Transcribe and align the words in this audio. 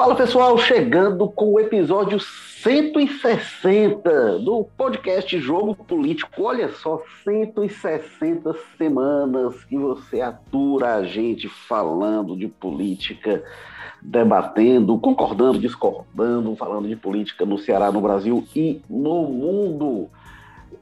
Fala 0.00 0.14
pessoal, 0.14 0.56
chegando 0.56 1.28
com 1.28 1.52
o 1.52 1.60
episódio 1.60 2.18
160 2.18 4.38
do 4.38 4.64
podcast 4.74 5.38
Jogo 5.38 5.74
Político. 5.74 6.42
Olha 6.42 6.72
só, 6.72 7.02
160 7.22 8.56
semanas 8.78 9.62
que 9.64 9.76
você 9.76 10.22
atura 10.22 10.94
a 10.94 11.04
gente 11.04 11.50
falando 11.50 12.34
de 12.34 12.48
política, 12.48 13.44
debatendo, 14.00 14.98
concordando, 14.98 15.58
discordando, 15.58 16.56
falando 16.56 16.88
de 16.88 16.96
política 16.96 17.44
no 17.44 17.58
Ceará, 17.58 17.92
no 17.92 18.00
Brasil 18.00 18.42
e 18.56 18.80
no 18.88 19.24
mundo. 19.24 20.08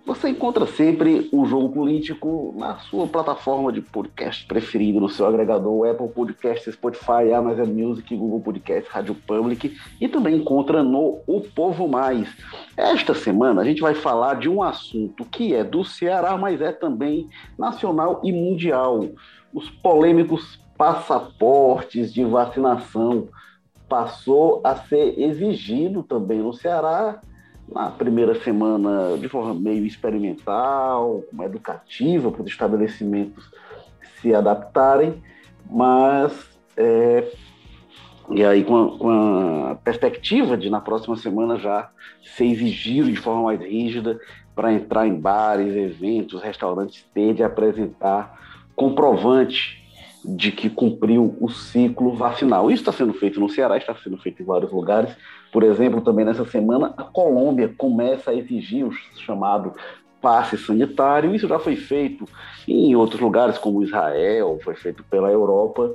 Você 0.07 0.31
encontra 0.31 0.67
sempre 0.67 1.29
o 1.33 1.45
Jogo 1.45 1.69
Político 1.69 2.55
na 2.57 2.77
sua 2.79 3.07
plataforma 3.07 3.71
de 3.71 3.83
podcast 3.83 4.47
preferida, 4.47 4.99
no 4.99 5.09
seu 5.09 5.27
agregador 5.27 5.87
Apple 5.87 6.09
Podcasts, 6.09 6.75
Spotify, 6.75 7.33
Amazon 7.35 7.69
Music, 7.69 8.17
Google 8.17 8.41
Podcasts, 8.41 8.91
Rádio 8.91 9.15
Public 9.15 9.77
e 10.01 10.09
também 10.09 10.37
encontra 10.37 10.83
no 10.83 11.21
O 11.27 11.43
Povo 11.43 11.87
Mais. 11.87 12.29
Esta 12.77 13.15
semana 13.15 13.61
a 13.61 13.65
gente 13.65 13.83
vai 13.83 13.95
falar 13.95 14.35
de 14.35 14.49
um 14.49 14.63
assunto 14.63 15.25
que 15.27 15.55
é 15.55 15.63
do 15.63 15.85
Ceará, 15.85 16.37
mas 16.39 16.61
é 16.63 16.73
também 16.73 17.29
nacional 17.59 18.21
e 18.25 18.33
mundial. 18.33 19.07
Os 19.53 19.69
polêmicos 19.69 20.59
passaportes 20.79 22.15
de 22.15 22.25
vacinação 22.25 23.29
passou 23.89 24.61
a 24.65 24.77
ser 24.77 25.19
exigido 25.19 26.03
também 26.03 26.39
no 26.39 26.55
Ceará 26.55 27.21
na 27.73 27.91
primeira 27.91 28.35
semana 28.43 29.17
de 29.19 29.29
forma 29.29 29.55
meio 29.55 29.85
experimental, 29.85 31.23
educativa, 31.43 32.31
para 32.31 32.43
os 32.43 32.51
estabelecimentos 32.51 33.51
se 34.21 34.35
adaptarem, 34.35 35.23
mas 35.71 36.33
é, 36.77 37.31
e 38.31 38.45
aí 38.45 38.65
com 38.65 38.77
a, 38.77 38.99
com 38.99 39.11
a, 39.71 39.75
perspectiva 39.77 40.57
de 40.57 40.69
na 40.69 40.81
próxima 40.81 41.17
semana 41.17 41.59
já 41.59 41.91
ser 42.37 42.47
exigido 42.47 43.11
de 43.11 43.17
forma 43.17 43.45
mais 43.45 43.61
rígida 43.61 44.19
para 44.55 44.73
entrar 44.73 45.07
em 45.07 45.15
bares, 45.15 45.75
eventos, 45.75 46.43
restaurantes, 46.43 47.05
ter 47.15 47.35
de 47.35 47.43
apresentar 47.43 48.39
comprovante 48.75 49.79
de 50.25 50.51
que 50.51 50.69
cumpriu 50.69 51.37
o 51.41 51.49
ciclo 51.49 52.13
vacinal. 52.15 52.71
Isso 52.71 52.83
está 52.83 52.93
sendo 52.93 53.15
feito 53.15 53.41
no 53.41 53.49
Ceará, 53.49 53.77
está 53.77 53.95
sendo 53.95 54.19
feito 54.19 54.43
em 54.43 54.45
vários 54.45 54.73
lugares. 54.73 55.15
Por 55.53 55.63
exemplo, 55.63 56.01
também 56.01 56.25
nessa 56.25 56.45
semana, 56.45 56.93
a 56.97 57.05
Colômbia 57.05 57.73
começa 57.77 58.31
a 58.31 58.35
exigir 58.35 58.87
o 58.87 58.93
chamado 58.93 59.73
passe 60.21 60.59
sanitário. 60.59 61.35
Isso 61.35 61.49
já 61.49 61.59
foi 61.59 61.77
feito 61.77 62.27
em 62.67 62.95
outros 62.95 63.21
lugares, 63.21 63.57
como 63.57 63.83
Israel, 63.83 64.59
foi 64.63 64.75
feito 64.75 65.03
pela 65.05 65.31
Europa. 65.31 65.93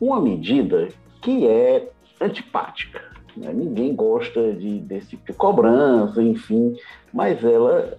Uma 0.00 0.20
medida 0.20 0.88
que 1.22 1.46
é 1.46 1.88
antipática. 2.20 3.02
Né? 3.36 3.52
Ninguém 3.52 3.94
gosta 3.94 4.52
de, 4.54 4.78
desse 4.80 5.10
tipo 5.10 5.26
de 5.26 5.32
cobrança, 5.34 6.22
enfim, 6.22 6.74
mas 7.12 7.44
ela, 7.44 7.96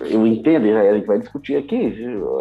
eu 0.00 0.26
entendo, 0.26 0.66
a 0.76 0.94
gente 0.94 1.06
vai 1.06 1.18
discutir 1.18 1.56
aqui, 1.56 1.94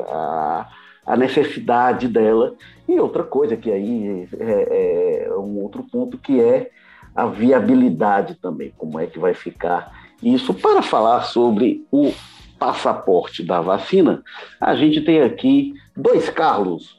a, 0.09 0.69
a 1.05 1.17
necessidade 1.17 2.07
dela. 2.07 2.55
E 2.87 2.99
outra 2.99 3.23
coisa 3.23 3.55
que 3.55 3.71
aí 3.71 4.27
é, 4.39 5.27
é, 5.27 5.33
um 5.37 5.61
outro 5.61 5.83
ponto 5.83 6.17
que 6.17 6.41
é 6.41 6.69
a 7.15 7.25
viabilidade 7.25 8.35
também, 8.35 8.73
como 8.77 8.99
é 8.99 9.07
que 9.07 9.19
vai 9.19 9.33
ficar 9.33 9.91
isso. 10.21 10.53
Para 10.53 10.81
falar 10.81 11.23
sobre 11.23 11.85
o 11.91 12.11
passaporte 12.57 13.43
da 13.43 13.61
vacina, 13.61 14.23
a 14.59 14.75
gente 14.75 15.01
tem 15.01 15.21
aqui 15.21 15.73
dois 15.95 16.29
Carlos. 16.29 16.97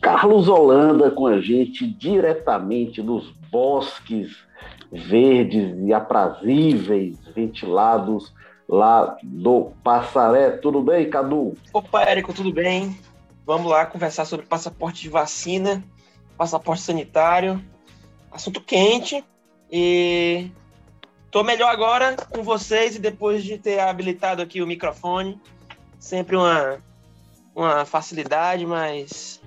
Carlos 0.00 0.48
Holanda 0.48 1.10
com 1.10 1.26
a 1.26 1.40
gente 1.40 1.86
diretamente 1.86 3.00
dos 3.02 3.30
bosques 3.50 4.36
verdes 4.92 5.76
e 5.84 5.92
aprazíveis, 5.92 7.18
ventilados 7.34 8.32
lá 8.68 9.16
do 9.22 9.72
Passaré. 9.82 10.50
Tudo 10.50 10.82
bem, 10.82 11.08
Cadu? 11.08 11.54
Opa, 11.72 12.02
Érico, 12.02 12.32
tudo 12.32 12.52
bem? 12.52 12.98
Vamos 13.44 13.70
lá 13.70 13.86
conversar 13.86 14.24
sobre 14.24 14.46
passaporte 14.46 15.02
de 15.02 15.08
vacina, 15.08 15.84
passaporte 16.36 16.82
sanitário, 16.82 17.62
assunto 18.30 18.60
quente. 18.60 19.24
E 19.70 20.50
tô 21.30 21.42
melhor 21.42 21.70
agora 21.70 22.16
com 22.30 22.42
vocês 22.42 22.96
e 22.96 22.98
depois 22.98 23.42
de 23.42 23.58
ter 23.58 23.80
habilitado 23.80 24.42
aqui 24.42 24.62
o 24.62 24.66
microfone. 24.66 25.40
Sempre 25.98 26.36
uma, 26.36 26.78
uma 27.54 27.84
facilidade, 27.84 28.64
mas 28.64 29.40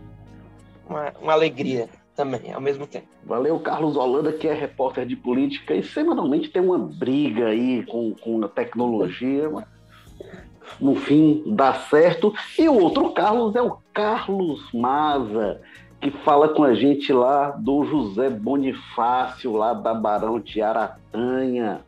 uma, 0.88 1.13
uma 1.22 1.34
alegria 1.34 1.88
também, 2.16 2.52
ao 2.52 2.59
mesmo 2.59 2.85
tempo. 2.85 3.07
Valeu, 3.24 3.57
Carlos 3.59 3.96
Holanda, 3.96 4.34
que 4.34 4.47
é 4.47 4.53
repórter 4.53 5.06
de 5.06 5.16
política 5.16 5.74
e 5.74 5.81
semanalmente 5.81 6.50
tem 6.50 6.62
uma 6.62 6.78
briga 6.78 7.47
aí 7.47 7.86
com, 7.86 8.13
com 8.16 8.44
a 8.44 8.50
tecnologia, 8.50 9.50
mas 9.50 9.66
no 10.81 10.96
fim 10.96 11.44
dá 11.46 11.74
certo. 11.75 12.34
E 12.57 12.68
o 12.68 12.74
outro 12.74 13.13
Carlos 13.13 13.56
é 13.56 13.62
o 13.62 13.78
Carlos 13.94 14.69
Maza, 14.74 15.62
que 16.02 16.12
fala 16.24 16.50
com 16.50 16.64
a 16.64 16.74
gente 16.74 17.12
lá 17.12 17.52
do 17.52 17.84
José 17.86 18.30
Bonifácio, 18.30 19.52
lá 19.52 19.74
da 19.74 19.94
Barão 19.94 20.40
de 20.40 20.62
Aratanha. 20.62 21.82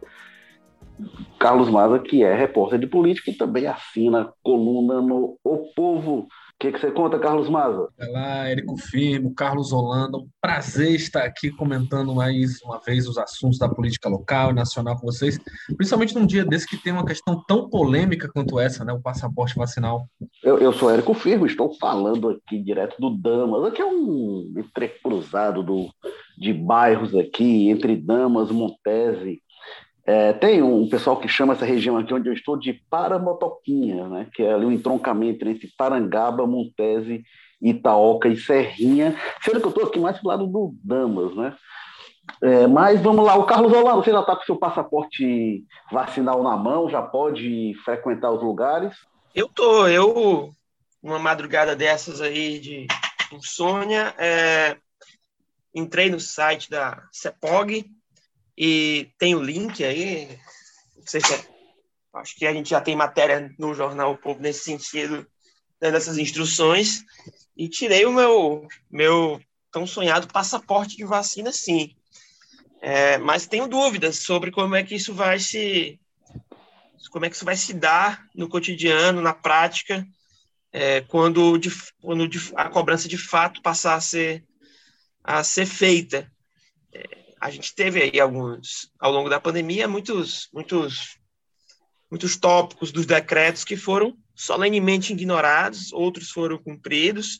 Carlos 1.39 1.69
Maza, 1.69 1.97
que 1.97 2.23
é 2.23 2.35
repórter 2.35 2.77
de 2.77 2.85
política 2.85 3.31
e 3.31 3.35
também 3.35 3.65
assina 3.65 4.31
coluna 4.43 5.01
no 5.01 5.37
O 5.43 5.73
Povo 5.73 6.27
que, 6.61 6.71
que 6.71 6.79
você 6.79 6.91
conta, 6.91 7.17
Carlos 7.17 7.49
Maza? 7.49 7.89
Olá, 7.99 8.47
Érico 8.47 8.77
Firmo, 8.77 9.33
Carlos 9.33 9.71
Holanda. 9.71 10.19
Um 10.19 10.29
prazer 10.39 10.91
estar 10.91 11.23
aqui 11.23 11.49
comentando 11.49 12.13
mais 12.13 12.61
uma 12.61 12.79
vez 12.79 13.07
os 13.07 13.17
assuntos 13.17 13.57
da 13.57 13.67
política 13.67 14.07
local 14.07 14.51
e 14.51 14.53
nacional 14.53 14.95
com 14.95 15.07
vocês, 15.07 15.39
principalmente 15.75 16.13
num 16.13 16.23
dia 16.23 16.45
desse 16.45 16.67
que 16.67 16.77
tem 16.77 16.93
uma 16.93 17.03
questão 17.03 17.43
tão 17.47 17.67
polêmica 17.67 18.29
quanto 18.31 18.59
essa, 18.59 18.85
né? 18.85 18.93
O 18.93 19.01
passaporte 19.01 19.55
vacinal. 19.55 20.07
Eu, 20.51 20.59
eu 20.59 20.73
sou 20.73 20.89
Érico 20.89 21.13
Firmo, 21.13 21.45
estou 21.45 21.73
falando 21.79 22.29
aqui 22.29 22.61
direto 22.61 22.95
do 22.99 23.09
Damas. 23.09 23.63
Aqui 23.63 23.81
é 23.81 23.85
um 23.85 24.53
entrecruzado 24.57 25.63
do, 25.63 25.89
de 26.37 26.53
bairros 26.53 27.15
aqui, 27.15 27.69
entre 27.69 27.95
Damas, 27.95 28.51
Montese 28.51 29.41
é, 30.05 30.33
tem 30.33 30.61
um 30.63 30.89
pessoal 30.89 31.17
que 31.17 31.27
chama 31.27 31.53
essa 31.53 31.65
região 31.65 31.97
aqui 31.97 32.13
onde 32.13 32.27
eu 32.27 32.33
estou 32.33 32.57
de 32.57 32.73
Paramotoquinha, 32.89 34.07
né, 34.07 34.27
que 34.33 34.43
é 34.43 34.53
ali 34.53 34.65
um 34.65 34.71
entroncamento 34.71 35.47
entre 35.47 35.69
Parangaba, 35.77 36.47
Montese, 36.47 37.23
Itaoca 37.61 38.27
e 38.27 38.35
Serrinha, 38.35 39.15
sendo 39.41 39.59
que 39.59 39.67
eu 39.67 39.69
estou 39.69 39.85
aqui 39.85 39.99
mais 39.99 40.19
do 40.19 40.27
lado 40.27 40.47
do 40.47 40.73
Damas, 40.83 41.35
né? 41.35 41.55
É, 42.41 42.65
mas 42.65 43.01
vamos 43.01 43.23
lá, 43.25 43.35
o 43.35 43.45
Carlos 43.45 43.71
Holanda, 43.71 43.97
você 44.03 44.11
já 44.11 44.21
está 44.21 44.35
com 44.35 44.43
seu 44.43 44.55
passaporte 44.55 45.63
vacinal 45.91 46.41
na 46.41 46.55
mão, 46.57 46.89
já 46.89 47.01
pode 47.01 47.73
frequentar 47.83 48.31
os 48.31 48.41
lugares? 48.41 48.95
Eu 49.33 49.47
tô, 49.47 49.87
eu, 49.87 50.53
uma 51.01 51.17
madrugada 51.17 51.73
dessas 51.73 52.19
aí 52.19 52.59
de 52.59 52.85
insônia, 53.31 54.13
é, 54.17 54.75
entrei 55.73 56.09
no 56.09 56.19
site 56.19 56.69
da 56.69 57.07
CEPOG, 57.13 57.89
e 58.57 59.09
tem 59.17 59.33
o 59.33 59.41
link 59.41 59.85
aí, 59.85 60.37
acho 62.13 62.35
que 62.35 62.45
a 62.45 62.51
gente 62.51 62.71
já 62.71 62.81
tem 62.81 62.93
matéria 62.93 63.49
no 63.57 63.73
jornal 63.73 64.11
o 64.11 64.17
Povo 64.17 64.41
nesse 64.41 64.65
sentido, 64.65 65.25
dando 65.79 65.95
essas 65.95 66.17
instruções, 66.17 67.01
e 67.55 67.69
tirei 67.69 68.05
o 68.05 68.11
meu, 68.11 68.67
meu 68.91 69.41
tão 69.71 69.87
sonhado 69.87 70.27
passaporte 70.27 70.97
de 70.97 71.05
vacina, 71.05 71.53
sim. 71.53 71.95
É, 72.81 73.17
mas 73.17 73.47
tenho 73.47 73.65
dúvidas 73.65 74.17
sobre 74.17 74.51
como 74.51 74.75
é 74.75 74.83
que 74.83 74.95
isso 74.95 75.13
vai 75.13 75.39
se 75.39 76.00
como 77.09 77.25
é 77.25 77.29
que 77.29 77.35
isso 77.35 77.45
vai 77.45 77.55
se 77.55 77.73
dar 77.73 78.25
no 78.35 78.49
cotidiano, 78.49 79.21
na 79.21 79.33
prática, 79.33 80.05
é, 80.71 81.01
quando, 81.01 81.57
de, 81.57 81.69
quando 82.01 82.27
de, 82.27 82.39
a 82.55 82.69
cobrança 82.69 83.07
de 83.07 83.17
fato 83.17 83.61
passar 83.61 83.95
a 83.95 84.01
ser 84.01 84.43
a 85.23 85.43
ser 85.43 85.65
feita. 85.65 86.31
É, 86.93 87.03
a 87.39 87.49
gente 87.49 87.73
teve 87.75 88.01
aí 88.01 88.19
alguns, 88.19 88.91
ao 88.99 89.11
longo 89.11 89.29
da 89.29 89.39
pandemia, 89.39 89.87
muitos, 89.87 90.49
muitos, 90.53 91.17
muitos 92.09 92.37
tópicos 92.37 92.91
dos 92.91 93.05
decretos 93.05 93.63
que 93.63 93.77
foram 93.77 94.17
solenemente 94.35 95.13
ignorados, 95.13 95.93
outros 95.93 96.31
foram 96.31 96.57
cumpridos, 96.57 97.39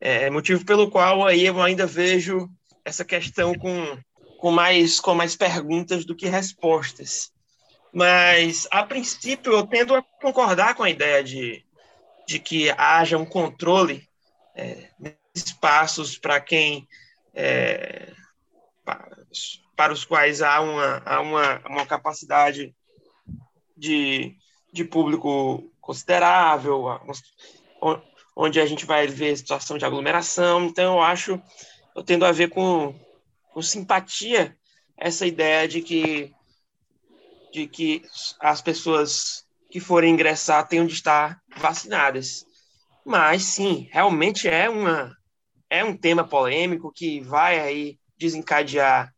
é, 0.00 0.30
motivo 0.30 0.64
pelo 0.64 0.90
qual 0.90 1.26
aí 1.26 1.46
eu 1.46 1.60
ainda 1.62 1.86
vejo 1.86 2.48
essa 2.84 3.04
questão 3.04 3.54
com, 3.54 3.98
com, 4.38 4.50
mais, 4.50 4.98
com 4.98 5.14
mais 5.14 5.36
perguntas 5.36 6.04
do 6.04 6.16
que 6.16 6.26
respostas. 6.26 7.30
Mas, 7.92 8.66
a 8.70 8.82
princípio, 8.82 9.52
eu 9.52 9.66
tendo 9.66 9.94
a 9.94 10.02
concordar 10.02 10.74
com 10.74 10.82
a 10.82 10.90
ideia 10.90 11.22
de, 11.24 11.64
de 12.26 12.38
que 12.38 12.70
haja 12.76 13.16
um 13.16 13.24
controle 13.24 14.08
é, 14.54 14.90
espaços 15.34 16.18
para 16.18 16.40
quem 16.40 16.86
é, 17.34 18.12
para 19.76 19.92
os 19.92 20.04
quais 20.04 20.42
há 20.42 20.60
uma, 20.60 21.02
há 21.04 21.20
uma, 21.20 21.62
uma 21.68 21.86
capacidade 21.86 22.74
de, 23.76 24.34
de 24.72 24.84
público 24.84 25.70
considerável, 25.80 26.86
onde 28.34 28.60
a 28.60 28.66
gente 28.66 28.84
vai 28.84 29.06
ver 29.06 29.36
situação 29.36 29.78
de 29.78 29.84
aglomeração. 29.84 30.64
Então, 30.64 30.96
eu 30.96 31.02
acho, 31.02 31.40
eu 31.94 32.02
tendo 32.02 32.26
a 32.26 32.32
ver 32.32 32.48
com, 32.48 32.92
com 33.52 33.62
simpatia 33.62 34.56
essa 34.96 35.24
ideia 35.24 35.68
de 35.68 35.80
que 35.80 36.34
de 37.52 37.66
que 37.66 38.02
as 38.40 38.60
pessoas 38.60 39.44
que 39.70 39.80
forem 39.80 40.12
ingressar 40.12 40.66
tenham 40.66 40.86
de 40.86 40.94
estar 40.94 41.40
vacinadas. 41.56 42.44
Mas 43.04 43.42
sim, 43.44 43.88
realmente 43.90 44.48
é 44.48 44.68
uma 44.68 45.16
é 45.70 45.84
um 45.84 45.96
tema 45.96 46.24
polêmico 46.26 46.90
que 46.90 47.20
vai 47.20 47.60
aí 47.60 47.98
desencadear 48.18 49.12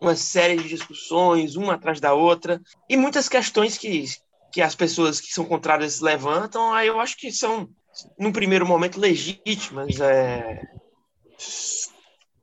uma 0.00 0.16
série 0.16 0.56
de 0.56 0.68
discussões, 0.68 1.56
uma 1.56 1.74
atrás 1.74 2.00
da 2.00 2.14
outra, 2.14 2.60
e 2.88 2.96
muitas 2.96 3.28
questões 3.28 3.76
que, 3.76 4.04
que 4.50 4.62
as 4.62 4.74
pessoas 4.74 5.20
que 5.20 5.32
são 5.32 5.44
contrárias 5.44 6.00
levantam, 6.00 6.72
aí 6.72 6.88
eu 6.88 6.98
acho 6.98 7.18
que 7.18 7.30
são, 7.30 7.68
num 8.18 8.32
primeiro 8.32 8.66
momento, 8.66 8.98
legítimas. 8.98 10.00
É... 10.00 10.62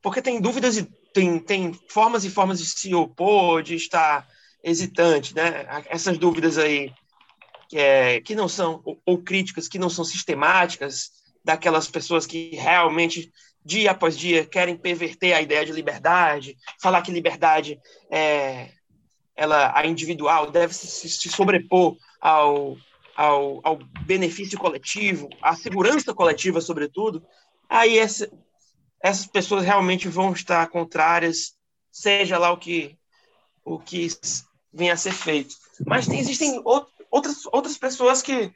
Porque 0.01 0.21
tem 0.21 0.39
dúvidas 0.39 0.77
e 0.77 0.83
tem, 1.11 1.39
tem 1.39 1.73
formas 1.89 2.23
e 2.23 2.29
formas 2.29 2.59
de 2.59 2.65
se 2.65 2.93
opor, 2.93 3.63
de 3.63 3.75
estar 3.75 4.27
hesitante, 4.63 5.35
né? 5.35 5.65
Essas 5.87 6.17
dúvidas 6.17 6.57
aí 6.57 6.93
que, 7.69 7.77
é, 7.77 8.21
que 8.21 8.35
não 8.35 8.47
são, 8.47 8.81
ou, 8.83 8.99
ou 9.05 9.17
críticas 9.17 9.67
que 9.67 9.79
não 9.79 9.89
são 9.89 10.03
sistemáticas, 10.03 11.11
daquelas 11.43 11.87
pessoas 11.87 12.25
que 12.25 12.49
realmente 12.55 13.31
dia 13.63 13.91
após 13.91 14.17
dia 14.17 14.45
querem 14.45 14.75
perverter 14.77 15.33
a 15.33 15.41
ideia 15.41 15.65
de 15.65 15.71
liberdade, 15.71 16.57
falar 16.81 17.01
que 17.01 17.11
liberdade 17.11 17.79
é 18.11 18.71
ela 19.37 19.71
a 19.77 19.85
individual 19.85 20.49
deve 20.49 20.73
se, 20.73 21.07
se 21.07 21.29
sobrepor 21.29 21.95
ao, 22.19 22.75
ao, 23.15 23.61
ao, 23.63 23.77
benefício 24.03 24.57
coletivo, 24.57 25.29
à 25.41 25.55
segurança 25.55 26.11
coletiva, 26.11 26.59
sobretudo, 26.59 27.23
aí 27.69 27.99
essa, 27.99 28.27
essas 29.01 29.27
pessoas 29.27 29.63
realmente 29.63 30.07
vão 30.07 30.33
estar 30.33 30.67
contrárias, 30.69 31.55
seja 31.91 32.39
lá 32.39 32.51
o 32.51 32.57
que 32.57 32.97
o 33.63 33.77
que 33.77 34.07
venha 34.77 34.93
a 34.93 34.97
ser 34.97 35.11
feito. 35.11 35.55
Mas 35.85 36.07
tem, 36.07 36.19
existem 36.19 36.61
outras, 37.09 37.45
outras 37.47 37.77
pessoas 37.77 38.21
que, 38.21 38.53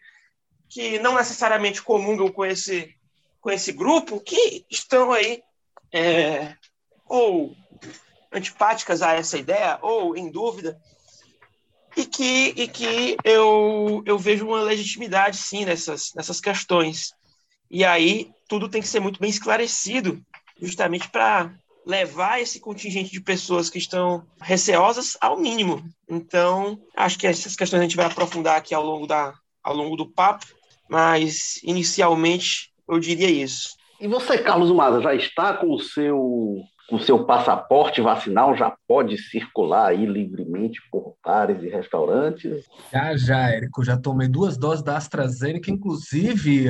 que 0.70 1.00
não 1.00 1.16
necessariamente 1.16 1.82
comungam 1.82 2.32
com 2.32 2.46
esse, 2.46 2.96
com 3.42 3.50
esse 3.50 3.72
grupo, 3.72 4.20
que 4.20 4.66
estão 4.70 5.12
aí 5.12 5.42
é, 5.92 6.56
ou 7.08 7.56
antipáticas 8.32 9.02
a 9.02 9.14
essa 9.14 9.38
ideia, 9.38 9.80
ou 9.82 10.16
em 10.16 10.32
dúvida, 10.32 10.80
e 11.98 12.06
que, 12.06 12.54
e 12.56 12.68
que 12.68 13.18
eu, 13.24 14.02
eu 14.06 14.18
vejo 14.18 14.48
uma 14.48 14.62
legitimidade, 14.62 15.36
sim, 15.36 15.66
nessas, 15.66 16.14
nessas 16.16 16.40
questões. 16.40 17.14
E 17.70 17.84
aí 17.84 18.32
tudo 18.48 18.70
tem 18.70 18.82
que 18.82 18.88
ser 18.88 19.00
muito 19.00 19.20
bem 19.20 19.30
esclarecido, 19.30 20.22
justamente 20.62 21.10
para 21.10 21.54
levar 21.86 22.42
esse 22.42 22.60
contingente 22.60 23.12
de 23.12 23.22
pessoas 23.22 23.70
que 23.70 23.78
estão 23.78 24.26
receosas 24.42 25.18
ao 25.20 25.40
mínimo. 25.40 25.84
Então, 26.10 26.80
acho 26.96 27.18
que 27.18 27.28
essas 27.28 27.56
questões 27.56 27.80
a 27.80 27.84
gente 27.84 27.96
vai 27.96 28.06
aprofundar 28.06 28.58
aqui 28.58 28.74
ao 28.74 28.84
longo, 28.84 29.08
da, 29.08 29.34
ao 29.64 29.76
longo 29.76 29.96
do 29.96 30.10
papo, 30.10 30.46
mas 30.90 31.60
inicialmente 31.64 32.72
eu 32.88 33.00
diria 33.00 33.30
isso. 33.30 33.76
E 34.00 34.08
você, 34.08 34.38
Carlos 34.38 34.72
Maza, 34.72 35.02
já 35.02 35.14
está 35.14 35.54
com 35.54 35.74
o 35.74 35.80
seu 35.80 36.64
com 36.92 36.98
o 36.98 37.02
seu 37.02 37.24
passaporte 37.24 38.02
vacinal 38.02 38.54
já 38.54 38.76
pode 38.86 39.18
circular 39.18 39.92
aí 39.92 40.06
livremente 40.06 40.82
por 40.92 41.16
bares 41.24 41.64
e 41.64 41.70
restaurantes? 41.70 42.66
Já, 42.92 43.16
já, 43.16 43.50
Érico. 43.50 43.82
Já 43.82 43.96
tomei 43.96 44.28
duas 44.28 44.58
doses 44.58 44.84
da 44.84 44.98
AstraZeneca, 44.98 45.72
inclusive 45.72 46.70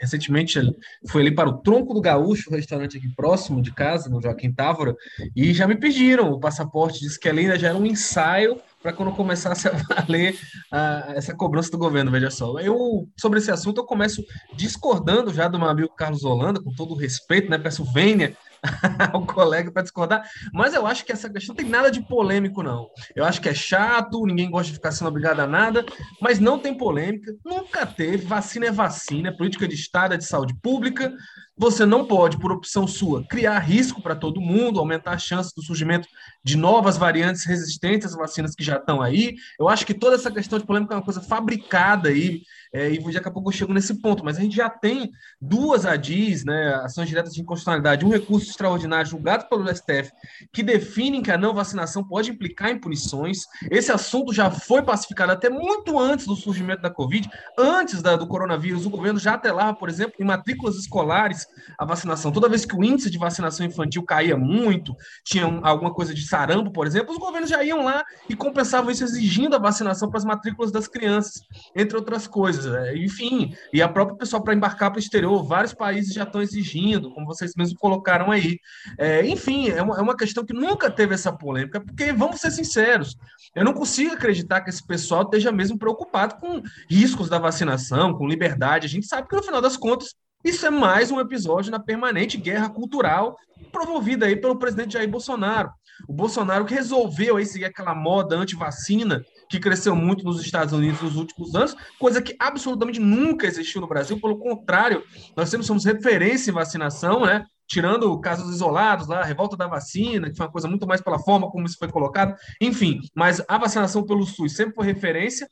recentemente 0.00 0.58
fui 1.06 1.20
ali 1.20 1.34
para 1.34 1.48
o 1.48 1.58
Tronco 1.58 1.92
do 1.92 2.00
Gaúcho, 2.00 2.50
um 2.50 2.56
restaurante 2.56 2.96
aqui 2.96 3.08
próximo 3.14 3.60
de 3.60 3.72
casa, 3.72 4.08
no 4.08 4.20
Joaquim 4.20 4.52
Távora, 4.52 4.94
e 5.36 5.52
já 5.52 5.66
me 5.66 5.76
pediram 5.76 6.30
o 6.30 6.40
passaporte, 6.40 7.00
disse 7.00 7.20
que 7.20 7.28
ali 7.28 7.42
ainda 7.42 7.58
já 7.58 7.68
era 7.68 7.76
um 7.76 7.84
ensaio 7.84 8.60
para 8.82 8.94
quando 8.94 9.12
começasse 9.12 9.68
a 9.68 9.72
valer 9.94 10.34
uh, 10.72 11.12
essa 11.14 11.34
cobrança 11.34 11.70
do 11.70 11.78
governo, 11.78 12.10
veja 12.10 12.30
só. 12.30 12.58
Eu, 12.58 13.06
sobre 13.20 13.38
esse 13.38 13.50
assunto, 13.50 13.78
eu 13.78 13.84
começo 13.84 14.24
discordando 14.56 15.34
já 15.34 15.48
do 15.48 15.58
meu 15.58 15.68
amigo 15.68 15.94
Carlos 15.94 16.24
Holanda, 16.24 16.62
com 16.62 16.72
todo 16.72 16.94
o 16.94 16.96
respeito, 16.96 17.50
né, 17.50 17.58
peço 17.58 17.84
vênia 17.84 18.34
o 19.14 19.26
colega 19.26 19.70
para 19.70 19.82
discordar, 19.82 20.28
mas 20.52 20.74
eu 20.74 20.86
acho 20.86 21.04
que 21.04 21.12
essa 21.12 21.30
questão 21.30 21.54
não 21.54 21.62
tem 21.62 21.70
nada 21.70 21.90
de 21.90 22.02
polêmico, 22.02 22.62
não. 22.62 22.88
Eu 23.14 23.24
acho 23.24 23.40
que 23.40 23.48
é 23.48 23.54
chato, 23.54 24.24
ninguém 24.26 24.50
gosta 24.50 24.68
de 24.68 24.74
ficar 24.74 24.92
sendo 24.92 25.08
obrigado 25.08 25.40
a 25.40 25.46
nada, 25.46 25.84
mas 26.20 26.38
não 26.38 26.58
tem 26.58 26.76
polêmica, 26.76 27.34
nunca 27.44 27.86
teve. 27.86 28.26
Vacina 28.26 28.66
é 28.66 28.72
vacina, 28.72 29.28
é 29.28 29.32
política 29.32 29.66
de 29.66 29.74
Estado, 29.74 30.14
é 30.14 30.16
de 30.16 30.24
saúde 30.24 30.54
pública. 30.62 31.12
Você 31.60 31.84
não 31.84 32.06
pode, 32.06 32.38
por 32.38 32.50
opção 32.52 32.86
sua, 32.86 33.22
criar 33.22 33.58
risco 33.58 34.00
para 34.00 34.16
todo 34.16 34.40
mundo, 34.40 34.80
aumentar 34.80 35.10
a 35.10 35.18
chance 35.18 35.54
do 35.54 35.62
surgimento 35.62 36.08
de 36.42 36.56
novas 36.56 36.96
variantes 36.96 37.44
resistentes 37.44 38.06
às 38.06 38.14
vacinas 38.14 38.54
que 38.54 38.64
já 38.64 38.78
estão 38.78 39.02
aí. 39.02 39.34
Eu 39.58 39.68
acho 39.68 39.84
que 39.84 39.92
toda 39.92 40.16
essa 40.16 40.30
questão 40.30 40.58
de 40.58 40.64
polêmica 40.64 40.94
é 40.94 40.96
uma 40.96 41.04
coisa 41.04 41.20
fabricada 41.20 42.08
aí, 42.08 42.40
é, 42.72 42.90
e 42.90 43.12
daqui 43.12 43.28
a 43.28 43.32
pouco 43.32 43.48
eu 43.48 43.52
chego 43.52 43.74
nesse 43.74 44.00
ponto, 44.00 44.24
mas 44.24 44.38
a 44.38 44.40
gente 44.40 44.54
já 44.54 44.70
tem 44.70 45.10
duas 45.40 45.84
ADIs, 45.84 46.44
né, 46.44 46.74
ações 46.84 47.08
diretas 47.08 47.34
de 47.34 47.42
inconstitucionalidade, 47.42 48.06
um 48.06 48.10
recurso 48.10 48.48
extraordinário 48.48 49.10
julgado 49.10 49.48
pelo 49.48 49.68
STF, 49.68 50.12
que 50.52 50.62
definem 50.62 51.20
que 51.20 51.32
a 51.32 51.36
não 51.36 51.52
vacinação 51.52 52.02
pode 52.02 52.30
implicar 52.30 52.70
em 52.70 52.78
punições. 52.78 53.40
Esse 53.70 53.90
assunto 53.90 54.32
já 54.32 54.50
foi 54.50 54.82
pacificado 54.82 55.32
até 55.32 55.50
muito 55.50 55.98
antes 55.98 56.26
do 56.26 56.36
surgimento 56.36 56.80
da 56.80 56.90
Covid, 56.90 57.28
antes 57.58 58.00
da, 58.00 58.16
do 58.16 58.26
coronavírus, 58.26 58.86
o 58.86 58.90
governo 58.90 59.18
já 59.18 59.34
atrelava, 59.34 59.76
por 59.76 59.88
exemplo, 59.88 60.14
em 60.20 60.24
matrículas 60.24 60.76
escolares 60.76 61.49
a 61.78 61.84
vacinação. 61.84 62.32
Toda 62.32 62.48
vez 62.48 62.64
que 62.64 62.76
o 62.76 62.84
índice 62.84 63.10
de 63.10 63.18
vacinação 63.18 63.64
infantil 63.64 64.02
caía 64.02 64.36
muito, 64.36 64.94
tinha 65.24 65.44
alguma 65.62 65.92
coisa 65.92 66.14
de 66.14 66.26
sarampo, 66.26 66.70
por 66.70 66.86
exemplo, 66.86 67.12
os 67.12 67.18
governos 67.18 67.50
já 67.50 67.62
iam 67.64 67.84
lá 67.84 68.04
e 68.28 68.36
compensavam 68.36 68.90
isso 68.90 69.04
exigindo 69.04 69.54
a 69.56 69.58
vacinação 69.58 70.08
para 70.08 70.18
as 70.18 70.24
matrículas 70.24 70.70
das 70.70 70.86
crianças, 70.86 71.42
entre 71.74 71.96
outras 71.96 72.26
coisas. 72.26 72.66
Né? 72.66 72.96
Enfim, 72.96 73.54
e 73.72 73.82
a 73.82 73.88
própria 73.88 74.16
pessoa 74.16 74.42
para 74.42 74.54
embarcar 74.54 74.90
para 74.90 74.98
o 74.98 75.00
exterior, 75.00 75.42
vários 75.44 75.72
países 75.74 76.12
já 76.12 76.24
estão 76.24 76.42
exigindo, 76.42 77.10
como 77.12 77.26
vocês 77.26 77.52
mesmos 77.56 77.78
colocaram 77.78 78.30
aí. 78.30 78.58
É, 78.98 79.26
enfim, 79.26 79.68
é 79.68 79.82
uma, 79.82 79.96
é 79.96 80.00
uma 80.00 80.16
questão 80.16 80.44
que 80.44 80.52
nunca 80.52 80.90
teve 80.90 81.14
essa 81.14 81.32
polêmica, 81.32 81.80
porque, 81.80 82.12
vamos 82.12 82.40
ser 82.40 82.50
sinceros, 82.50 83.16
eu 83.54 83.64
não 83.64 83.72
consigo 83.72 84.14
acreditar 84.14 84.60
que 84.60 84.70
esse 84.70 84.86
pessoal 84.86 85.22
esteja 85.22 85.50
mesmo 85.50 85.78
preocupado 85.78 86.36
com 86.36 86.62
riscos 86.88 87.28
da 87.28 87.38
vacinação, 87.38 88.14
com 88.14 88.26
liberdade. 88.26 88.86
A 88.86 88.90
gente 88.90 89.06
sabe 89.06 89.28
que, 89.28 89.36
no 89.36 89.42
final 89.42 89.60
das 89.60 89.76
contas, 89.76 90.14
isso 90.44 90.66
é 90.66 90.70
mais 90.70 91.10
um 91.10 91.20
episódio 91.20 91.70
na 91.70 91.78
permanente 91.78 92.38
guerra 92.38 92.68
cultural 92.70 93.36
promovida 93.70 94.26
aí 94.26 94.36
pelo 94.36 94.58
presidente 94.58 94.94
Jair 94.94 95.08
Bolsonaro. 95.08 95.70
O 96.08 96.12
Bolsonaro 96.12 96.64
que 96.64 96.74
resolveu 96.74 97.36
aí 97.36 97.44
seguir 97.44 97.66
aquela 97.66 97.94
moda 97.94 98.36
anti-vacina 98.36 99.22
que 99.50 99.58
cresceu 99.58 99.94
muito 99.94 100.24
nos 100.24 100.40
Estados 100.40 100.72
Unidos 100.72 101.02
nos 101.02 101.16
últimos 101.16 101.54
anos, 101.54 101.76
coisa 101.98 102.22
que 102.22 102.34
absolutamente 102.38 103.00
nunca 103.00 103.46
existiu 103.46 103.80
no 103.80 103.88
Brasil. 103.88 104.18
Pelo 104.20 104.38
contrário, 104.38 105.02
nós 105.36 105.50
temos 105.50 105.66
somos 105.66 105.84
referência 105.84 106.50
em 106.50 106.54
vacinação, 106.54 107.26
né? 107.26 107.44
Tirando 107.68 108.18
casos 108.20 108.52
isolados 108.54 109.06
lá, 109.06 109.20
a 109.20 109.24
revolta 109.24 109.56
da 109.56 109.66
vacina, 109.66 110.30
que 110.30 110.36
foi 110.36 110.46
uma 110.46 110.52
coisa 110.52 110.68
muito 110.68 110.86
mais 110.86 111.00
pela 111.00 111.18
forma 111.18 111.50
como 111.50 111.66
isso 111.66 111.76
foi 111.78 111.88
colocado, 111.88 112.34
enfim, 112.60 112.98
mas 113.14 113.42
a 113.46 113.58
vacinação 113.58 114.04
pelo 114.04 114.24
SUS 114.24 114.56
sempre 114.56 114.74
foi 114.74 114.86
referência, 114.86 115.48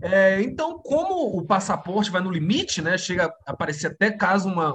é, 0.00 0.40
então, 0.42 0.78
como 0.78 1.36
o 1.36 1.44
passaporte 1.44 2.10
vai 2.10 2.22
no 2.22 2.30
limite, 2.30 2.80
né, 2.80 2.96
chega 2.96 3.26
a 3.46 3.52
aparecer 3.52 3.88
até 3.88 4.10
caso 4.10 4.48
uma, 4.48 4.74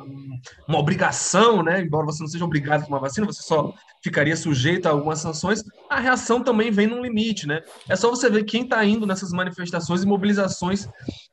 uma 0.67 0.77
obrigação, 0.77 1.63
né, 1.63 1.81
embora 1.81 2.05
você 2.05 2.21
não 2.21 2.29
seja 2.29 2.45
obrigado 2.45 2.83
a 2.83 2.87
uma 2.87 2.99
vacina, 2.99 3.25
você 3.25 3.41
só 3.41 3.73
ficaria 4.07 4.35
sujeito 4.35 4.85
a 4.85 4.91
algumas 4.91 5.19
sanções, 5.19 5.63
a 5.89 5.99
reação 5.99 6.41
também 6.41 6.71
vem 6.71 6.87
no 6.87 7.01
limite. 7.01 7.45
Né? 7.45 7.61
É 7.89 7.95
só 7.95 8.09
você 8.09 8.29
ver 8.29 8.43
quem 8.45 8.63
está 8.63 8.83
indo 8.83 9.05
nessas 9.05 9.31
manifestações 9.31 10.03
e 10.03 10.07
mobilizações 10.07 10.87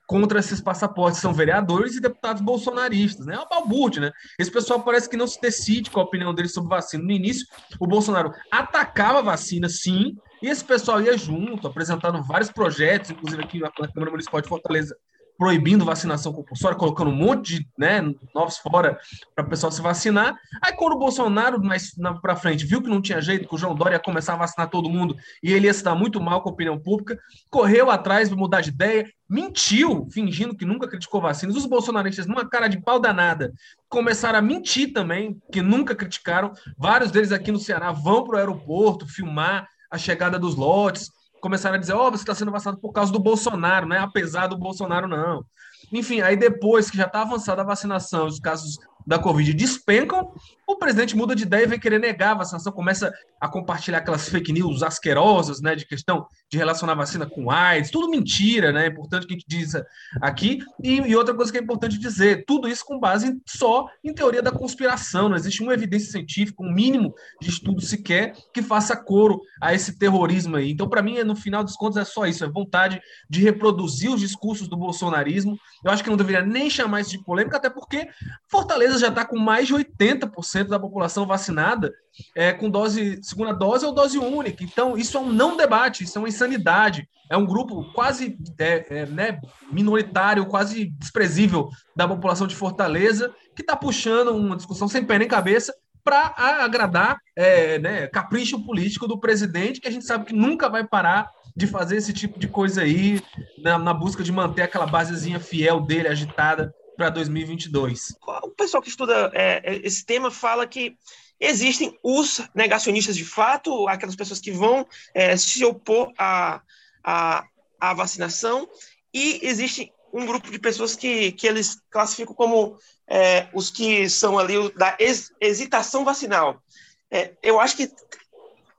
contra 0.06 0.38
esses 0.38 0.60
passaportes 0.60 1.20
são 1.20 1.32
vereadores 1.32 1.96
e 1.96 2.00
deputados 2.00 2.42
bolsonaristas, 2.42 3.24
né? 3.24 3.34
É 3.34 3.38
uma 3.38 3.48
balbúrdia, 3.48 4.02
né? 4.02 4.12
Esse 4.38 4.50
pessoal 4.50 4.82
parece 4.82 5.08
que 5.08 5.16
não 5.16 5.26
se 5.26 5.40
decide 5.40 5.90
com 5.90 5.98
a 5.98 6.02
opinião 6.02 6.34
deles 6.34 6.52
sobre 6.52 6.68
vacina. 6.68 7.02
No 7.02 7.10
início, 7.10 7.46
o 7.80 7.86
Bolsonaro 7.86 8.30
atacava 8.50 9.20
a 9.20 9.22
vacina, 9.22 9.66
sim, 9.66 10.14
e 10.42 10.48
esse 10.48 10.62
pessoal 10.62 11.00
ia 11.00 11.16
junto, 11.16 11.66
apresentando 11.66 12.22
vários 12.22 12.50
projetos, 12.50 13.10
inclusive 13.10 13.42
aqui 13.42 13.58
na 13.58 13.70
Câmara 13.70 14.10
Municipal 14.10 14.42
de 14.42 14.48
Fortaleza, 14.48 14.94
proibindo 15.36 15.84
vacinação 15.84 16.32
compulsória, 16.32 16.78
colocando 16.78 17.10
um 17.10 17.16
monte 17.16 17.58
de 17.58 17.68
né, 17.76 18.00
novos 18.34 18.58
fora 18.58 18.98
para 19.34 19.44
o 19.44 19.48
pessoal 19.48 19.72
se 19.72 19.82
vacinar. 19.82 20.36
Aí, 20.62 20.72
quando 20.72 20.94
o 20.94 20.98
Bolsonaro, 20.98 21.62
mais 21.62 21.92
para 22.22 22.36
frente, 22.36 22.64
viu 22.64 22.82
que 22.82 22.88
não 22.88 23.02
tinha 23.02 23.20
jeito, 23.20 23.48
que 23.48 23.54
o 23.54 23.58
João 23.58 23.74
Dória 23.74 23.96
ia 23.96 24.00
começar 24.00 24.34
a 24.34 24.36
vacinar 24.36 24.70
todo 24.70 24.88
mundo 24.88 25.16
e 25.42 25.52
ele 25.52 25.66
ia 25.66 25.74
se 25.74 25.82
dar 25.82 25.94
muito 25.94 26.20
mal 26.20 26.42
com 26.42 26.48
a 26.48 26.52
opinião 26.52 26.78
pública, 26.78 27.18
correu 27.50 27.90
atrás 27.90 28.28
de 28.28 28.36
mudar 28.36 28.60
de 28.60 28.70
ideia, 28.70 29.06
mentiu, 29.28 30.06
fingindo 30.12 30.56
que 30.56 30.64
nunca 30.64 30.86
criticou 30.86 31.20
vacinas. 31.20 31.56
Os 31.56 31.66
bolsonaristas, 31.66 32.26
numa 32.26 32.48
cara 32.48 32.68
de 32.68 32.80
pau 32.80 33.00
danada, 33.00 33.52
começaram 33.88 34.38
a 34.38 34.42
mentir 34.42 34.92
também, 34.92 35.40
que 35.50 35.62
nunca 35.62 35.94
criticaram. 35.94 36.52
Vários 36.78 37.10
deles 37.10 37.32
aqui 37.32 37.50
no 37.50 37.58
Ceará 37.58 37.90
vão 37.90 38.24
para 38.24 38.36
o 38.36 38.38
aeroporto 38.38 39.08
filmar 39.08 39.68
a 39.90 39.98
chegada 39.98 40.38
dos 40.38 40.54
lotes, 40.54 41.10
começaram 41.44 41.76
a 41.76 41.78
dizer, 41.78 41.92
ó, 41.92 42.08
oh, 42.08 42.10
você 42.10 42.22
está 42.22 42.34
sendo 42.34 42.50
vacinado 42.50 42.80
por 42.80 42.90
causa 42.90 43.12
do 43.12 43.18
Bolsonaro, 43.18 43.86
não 43.86 43.94
é 43.94 43.98
apesar 43.98 44.46
do 44.46 44.56
Bolsonaro, 44.56 45.06
não. 45.06 45.44
Enfim, 45.92 46.22
aí 46.22 46.38
depois 46.38 46.90
que 46.90 46.96
já 46.96 47.04
está 47.04 47.20
avançada 47.20 47.60
a 47.60 47.66
vacinação, 47.66 48.26
os 48.26 48.40
casos 48.40 48.78
da 49.06 49.18
Covid 49.18 49.52
despencam, 49.52 50.32
o 50.66 50.76
presidente 50.76 51.16
muda 51.16 51.34
de 51.34 51.42
ideia 51.42 51.64
e 51.64 51.66
vem 51.66 51.78
querer 51.78 51.98
negar 51.98 52.32
a 52.32 52.38
vacinação, 52.38 52.72
começa 52.72 53.12
a 53.40 53.46
compartilhar 53.46 53.98
aquelas 53.98 54.28
fake 54.28 54.52
news 54.52 54.82
asquerosas, 54.82 55.60
né, 55.60 55.74
de 55.74 55.86
questão 55.86 56.26
de 56.50 56.56
relacionar 56.56 56.94
vacina 56.94 57.26
com 57.26 57.50
AIDS, 57.50 57.90
tudo 57.90 58.08
mentira, 58.08 58.72
né, 58.72 58.86
é 58.86 58.88
importante 58.88 59.26
que 59.26 59.34
a 59.34 59.36
gente 59.36 59.46
diz 59.46 59.72
aqui, 60.20 60.60
e, 60.82 60.96
e, 60.96 61.16
outra 61.16 61.34
coisa 61.34 61.52
que 61.52 61.58
é 61.58 61.60
importante 61.60 61.98
dizer, 61.98 62.44
tudo 62.46 62.66
isso 62.66 62.84
com 62.84 62.98
base 62.98 63.38
só 63.46 63.86
em 64.02 64.14
teoria 64.14 64.42
da 64.42 64.50
conspiração, 64.50 65.28
não 65.28 65.36
existe 65.36 65.62
uma 65.62 65.74
evidência 65.74 66.10
científica, 66.10 66.62
um 66.62 66.72
mínimo 66.72 67.14
de 67.40 67.50
estudo 67.50 67.82
sequer 67.82 68.34
que 68.52 68.62
faça 68.62 68.96
coro 68.96 69.40
a 69.60 69.74
esse 69.74 69.98
terrorismo 69.98 70.56
aí. 70.56 70.70
Então, 70.70 70.88
para 70.88 71.02
mim, 71.02 71.22
no 71.22 71.36
final 71.36 71.62
dos 71.62 71.76
contos, 71.76 71.98
é 71.98 72.04
só 72.04 72.26
isso, 72.26 72.44
é 72.44 72.48
vontade 72.48 73.00
de 73.28 73.42
reproduzir 73.42 74.10
os 74.10 74.20
discursos 74.20 74.68
do 74.68 74.76
bolsonarismo, 74.76 75.58
eu 75.84 75.90
acho 75.90 76.02
que 76.02 76.10
não 76.10 76.16
deveria 76.16 76.42
nem 76.42 76.70
chamar 76.70 77.00
isso 77.00 77.10
de 77.10 77.22
polêmica, 77.22 77.58
até 77.58 77.68
porque 77.68 78.08
Fortaleza 78.48 78.93
já 78.98 79.08
está 79.08 79.24
com 79.24 79.38
mais 79.38 79.66
de 79.66 79.74
80% 79.74 80.68
da 80.68 80.78
população 80.78 81.26
vacinada 81.26 81.92
é, 82.34 82.52
com 82.52 82.70
dose, 82.70 83.20
segunda 83.22 83.52
dose 83.52 83.84
ou 83.84 83.92
dose 83.92 84.18
única. 84.18 84.62
Então, 84.62 84.96
isso 84.96 85.16
é 85.16 85.20
um 85.20 85.32
não 85.32 85.56
debate, 85.56 86.04
isso 86.04 86.18
é 86.18 86.20
uma 86.20 86.28
insanidade. 86.28 87.08
É 87.30 87.36
um 87.36 87.46
grupo 87.46 87.92
quase 87.92 88.36
é, 88.58 88.86
é, 89.00 89.06
né, 89.06 89.40
minoritário, 89.70 90.46
quase 90.46 90.86
desprezível 90.86 91.68
da 91.96 92.06
população 92.06 92.46
de 92.46 92.54
Fortaleza, 92.54 93.32
que 93.56 93.62
está 93.62 93.74
puxando 93.74 94.28
uma 94.28 94.56
discussão 94.56 94.88
sem 94.88 95.04
pé 95.04 95.18
nem 95.18 95.28
cabeça 95.28 95.74
para 96.04 96.34
agradar 96.36 97.18
é, 97.34 97.78
né, 97.78 98.06
capricho 98.08 98.62
político 98.64 99.08
do 99.08 99.18
presidente, 99.18 99.80
que 99.80 99.88
a 99.88 99.90
gente 99.90 100.04
sabe 100.04 100.26
que 100.26 100.34
nunca 100.34 100.68
vai 100.68 100.86
parar 100.86 101.30
de 101.56 101.66
fazer 101.66 101.96
esse 101.96 102.12
tipo 102.12 102.38
de 102.38 102.48
coisa 102.48 102.82
aí, 102.82 103.22
na, 103.62 103.78
na 103.78 103.94
busca 103.94 104.22
de 104.22 104.32
manter 104.32 104.62
aquela 104.62 104.86
basezinha 104.86 105.40
fiel 105.40 105.80
dele 105.80 106.08
agitada 106.08 106.74
para 106.96 107.10
2022. 107.10 108.16
O 108.43 108.43
pessoal 108.54 108.82
que 108.82 108.88
estuda 108.88 109.30
é, 109.34 109.60
é, 109.64 109.86
esse 109.86 110.04
tema 110.04 110.30
fala 110.30 110.66
que 110.66 110.96
existem 111.38 111.98
os 112.02 112.40
negacionistas 112.54 113.16
de 113.16 113.24
fato, 113.24 113.88
aquelas 113.88 114.16
pessoas 114.16 114.40
que 114.40 114.50
vão 114.50 114.86
é, 115.12 115.36
se 115.36 115.64
opor 115.64 116.12
à, 116.16 116.60
à, 117.02 117.44
à, 117.80 117.94
vacinação, 117.94 118.68
e 119.12 119.40
existe 119.42 119.92
um 120.12 120.24
grupo 120.26 120.50
de 120.50 120.58
pessoas 120.58 120.94
que, 120.94 121.32
que 121.32 121.46
eles 121.46 121.80
classificam 121.90 122.34
como 122.34 122.78
é, 123.08 123.48
os 123.52 123.70
que 123.70 124.08
são 124.08 124.38
ali 124.38 124.72
da 124.74 124.96
hesitação 125.40 126.04
vacinal. 126.04 126.62
É, 127.10 127.34
eu 127.42 127.60
acho 127.60 127.76
que 127.76 127.90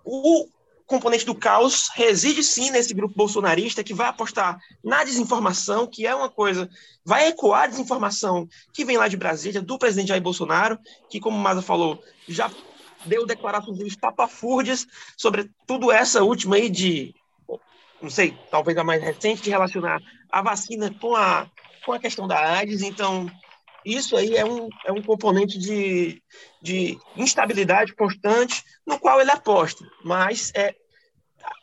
o, 0.04 0.48
componente 0.86 1.26
do 1.26 1.34
caos 1.34 1.90
reside 1.94 2.44
sim 2.44 2.70
nesse 2.70 2.94
grupo 2.94 3.16
bolsonarista 3.16 3.84
que 3.84 3.94
vai 3.94 4.08
apostar 4.08 4.60
na 4.84 5.04
desinformação, 5.04 5.88
que 5.88 6.06
é 6.06 6.14
uma 6.14 6.30
coisa, 6.30 6.70
vai 7.04 7.28
ecoar 7.28 7.64
a 7.64 7.68
desinformação 7.68 8.48
que 8.72 8.86
vem 8.86 8.98
lá 8.98 9.08
de 9.08 9.18
Brasília, 9.18 9.62
do 9.62 9.78
presidente 9.78 10.10
Jair 10.10 10.22
Bolsonaro, 10.22 10.78
que, 11.10 11.20
como 11.20 11.38
o 11.38 11.40
Maza 11.40 11.62
falou, 11.62 12.04
já 12.28 12.52
deu 13.06 13.26
declarações 13.26 13.80
estapafúrdias 13.80 14.88
sobre 15.18 15.50
tudo 15.68 15.92
essa 15.92 16.24
última 16.24 16.56
aí 16.56 16.70
de, 16.70 17.16
não 18.02 18.10
sei, 18.10 18.38
talvez 18.52 18.78
a 18.78 18.84
mais 18.84 19.02
recente, 19.02 19.42
de 19.42 19.50
relacionar 19.50 20.02
a 20.32 20.42
vacina 20.42 20.94
com 21.00 21.16
a, 21.16 21.50
com 21.86 21.94
a 21.94 22.00
questão 22.00 22.28
da 22.28 22.38
AIDS. 22.58 22.82
Então, 22.82 23.30
isso 23.86 24.18
aí 24.18 24.36
é 24.36 24.44
um, 24.44 24.68
é 24.86 24.92
um 24.92 25.02
componente 25.02 25.60
de, 25.60 26.22
de 26.62 26.98
instabilidade 27.16 27.94
constante 27.94 28.64
no 28.86 29.00
qual 29.00 29.22
ele 29.22 29.30
aposta. 29.30 29.86
Mas 30.04 30.52
é, 30.56 30.76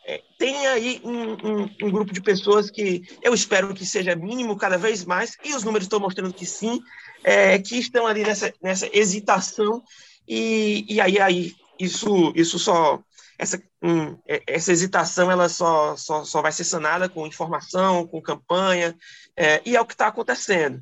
é 0.05 0.21
tem 0.39 0.65
aí 0.67 1.01
um, 1.03 1.33
um, 1.33 1.69
um, 1.83 1.91
grupo 1.91 2.13
de 2.13 2.21
pessoas 2.21 2.71
que 2.71 3.03
eu 3.21 3.33
espero 3.33 3.73
que 3.73 3.85
seja 3.85 4.15
mínimo 4.15 4.55
cada 4.55 4.77
vez 4.77 5.03
mais, 5.03 5.37
e 5.43 5.53
os 5.53 5.63
números 5.63 5.85
estão 5.85 5.99
mostrando 5.99 6.33
que 6.33 6.45
sim, 6.45 6.79
é, 7.23 7.59
que 7.59 7.77
estão 7.77 8.07
ali 8.07 8.23
nessa, 8.23 8.53
nessa 8.61 8.89
hesitação, 8.97 9.83
e, 10.27 10.85
e 10.87 11.01
aí, 11.01 11.19
aí 11.19 11.53
isso, 11.79 12.31
isso 12.35 12.57
só. 12.57 13.01
Essa, 13.37 13.61
hum, 13.81 14.17
essa 14.47 14.71
hesitação 14.71 15.29
ela 15.29 15.49
só, 15.49 15.97
só, 15.97 16.23
só 16.23 16.41
vai 16.41 16.51
ser 16.51 16.63
sanada 16.63 17.09
com 17.09 17.27
informação, 17.27 18.07
com 18.07 18.21
campanha, 18.21 18.95
é, 19.35 19.61
e 19.65 19.75
é 19.75 19.81
o 19.81 19.85
que 19.85 19.93
está 19.93 20.07
acontecendo. 20.07 20.81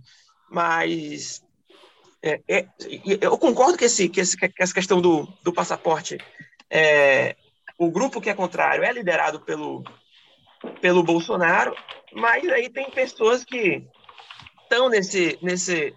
Mas 0.51 1.41
é, 2.22 2.41
é, 2.48 2.67
eu 3.22 3.38
concordo 3.38 3.77
que, 3.77 3.86
esse, 3.86 4.08
que, 4.08 4.20
esse, 4.20 4.38
que 4.38 4.51
essa 4.60 4.74
questão 4.74 5.01
do, 5.01 5.27
do 5.41 5.51
passaporte, 5.51 6.17
é, 6.70 7.36
o 7.77 7.89
grupo 7.89 8.22
que 8.22 8.29
é 8.29 8.34
contrário 8.34 8.84
é 8.84 8.91
liderado 8.91 9.39
pelo, 9.39 9.84
pelo 10.79 11.01
Bolsonaro, 11.01 11.75
mas 12.13 12.48
aí 12.50 12.70
tem 12.70 12.91
pessoas 12.91 13.43
que 13.43 13.84
estão 14.63 14.89
nesse, 14.89 15.39
nesse 15.41 15.96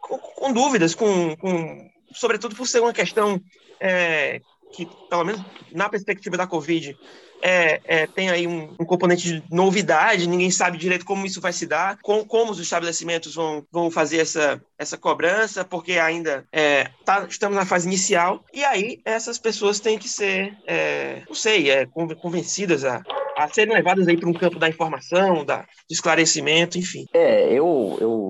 com, 0.00 0.18
com 0.18 0.52
dúvidas, 0.52 0.94
com, 0.94 1.34
com, 1.36 1.90
sobretudo 2.12 2.54
por 2.54 2.66
ser 2.66 2.80
uma 2.80 2.92
questão 2.92 3.40
é, 3.80 4.42
que, 4.72 4.88
pelo 5.08 5.24
menos 5.24 5.42
na 5.72 5.88
perspectiva 5.88 6.36
da 6.36 6.46
Covid, 6.46 6.96
é, 7.42 7.80
é, 7.84 8.06
tem 8.06 8.30
aí 8.30 8.46
um, 8.46 8.74
um, 8.78 8.84
componente 8.84 9.40
de 9.40 9.42
novidade, 9.50 10.28
ninguém 10.28 10.50
sabe 10.50 10.78
direito 10.78 11.04
como 11.04 11.24
isso 11.24 11.40
vai 11.40 11.52
se 11.52 11.66
dar, 11.66 11.98
com, 12.02 12.24
como 12.24 12.52
os 12.52 12.60
estabelecimentos 12.60 13.34
vão, 13.34 13.64
vão 13.72 13.90
fazer 13.90 14.18
essa, 14.18 14.60
essa 14.78 14.98
cobrança, 14.98 15.64
porque 15.64 15.92
ainda 15.92 16.44
é, 16.52 16.88
tá, 17.04 17.26
estamos 17.28 17.56
na 17.56 17.64
fase 17.64 17.86
inicial, 17.86 18.44
e 18.52 18.62
aí 18.64 19.00
essas 19.04 19.38
pessoas 19.38 19.80
têm 19.80 19.98
que 19.98 20.08
ser, 20.08 20.56
é, 20.66 21.22
não 21.26 21.34
sei, 21.34 21.70
é, 21.70 21.86
convencidas 21.86 22.84
a, 22.84 23.02
a 23.36 23.48
serem 23.48 23.74
levadas 23.74 24.06
aí 24.06 24.16
para 24.16 24.28
um 24.28 24.34
campo 24.34 24.58
da 24.58 24.68
informação, 24.68 25.44
da, 25.44 25.60
do 25.60 25.92
esclarecimento, 25.92 26.78
enfim. 26.78 27.06
É, 27.14 27.52
eu, 27.52 27.96
eu 28.00 28.29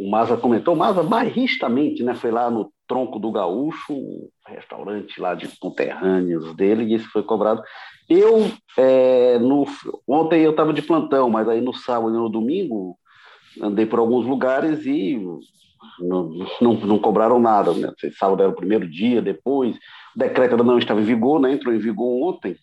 o, 0.00 0.10
Maza 0.10 0.36
comentou, 0.36 0.74
o 0.74 0.76
Maza 0.76 1.02
barristamente, 1.02 2.02
né, 2.02 2.14
foi 2.14 2.30
lá 2.30 2.50
no 2.50 2.72
Tronco 2.88 3.18
do 3.18 3.30
Gaúcho, 3.30 3.92
um 3.92 4.28
restaurante 4.46 5.20
lá 5.20 5.34
de 5.34 5.46
conterrâneos 5.58 6.54
dele, 6.56 6.84
e 6.84 6.94
isso 6.94 7.08
foi 7.10 7.22
cobrado. 7.22 7.62
Eu, 8.08 8.50
é, 8.76 9.38
no, 9.38 9.66
ontem 10.08 10.40
eu 10.40 10.52
estava 10.52 10.72
de 10.72 10.82
plantão, 10.82 11.28
mas 11.28 11.48
aí 11.48 11.60
no 11.60 11.74
sábado 11.74 12.14
e 12.14 12.18
no 12.18 12.28
domingo 12.28 12.96
andei 13.60 13.84
por 13.84 13.98
alguns 13.98 14.26
lugares 14.26 14.86
e 14.86 15.22
não, 16.00 16.30
não, 16.60 16.74
não 16.74 16.98
cobraram 16.98 17.38
nada. 17.38 17.72
Né? 17.74 17.92
Sábado 18.18 18.42
era 18.42 18.50
o 18.50 18.56
primeiro 18.56 18.88
dia, 18.88 19.20
depois. 19.20 19.76
O 20.16 20.18
decreto 20.18 20.52
ainda 20.52 20.64
não 20.64 20.78
estava 20.78 21.00
em 21.00 21.04
vigor, 21.04 21.40
né? 21.40 21.52
entrou 21.52 21.74
em 21.74 21.78
vigor 21.78 22.28
ontem, 22.28 22.56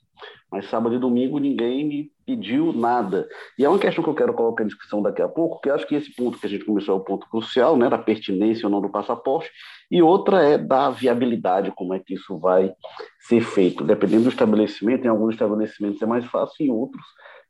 mas 0.51 0.69
sábado 0.69 0.95
e 0.95 0.99
domingo 0.99 1.39
ninguém 1.39 1.85
me 1.85 2.11
pediu 2.25 2.73
nada. 2.73 3.27
E 3.57 3.65
é 3.65 3.69
uma 3.69 3.79
questão 3.79 4.03
que 4.03 4.09
eu 4.09 4.15
quero 4.15 4.33
colocar 4.33 4.63
em 4.63 4.67
discussão 4.67 5.01
daqui 5.01 5.21
a 5.21 5.27
pouco, 5.27 5.61
que 5.61 5.69
acho 5.69 5.87
que 5.87 5.95
esse 5.95 6.13
ponto 6.13 6.37
que 6.37 6.45
a 6.45 6.49
gente 6.49 6.65
começou 6.65 6.95
é 6.95 6.97
o 6.97 7.03
ponto 7.03 7.29
crucial, 7.29 7.77
né, 7.77 7.89
da 7.89 7.97
pertinência 7.97 8.65
ou 8.65 8.71
não 8.71 8.81
do 8.81 8.89
passaporte, 8.89 9.49
e 9.89 10.01
outra 10.01 10.43
é 10.43 10.57
da 10.57 10.89
viabilidade, 10.89 11.71
como 11.75 11.93
é 11.93 11.99
que 11.99 12.13
isso 12.13 12.37
vai 12.37 12.73
ser 13.19 13.41
feito. 13.41 13.83
Dependendo 13.83 14.23
do 14.23 14.29
estabelecimento, 14.29 15.05
em 15.05 15.09
alguns 15.09 15.33
estabelecimentos 15.33 16.01
é 16.01 16.05
mais 16.05 16.25
fácil, 16.25 16.65
em 16.65 16.71
outros 16.71 17.05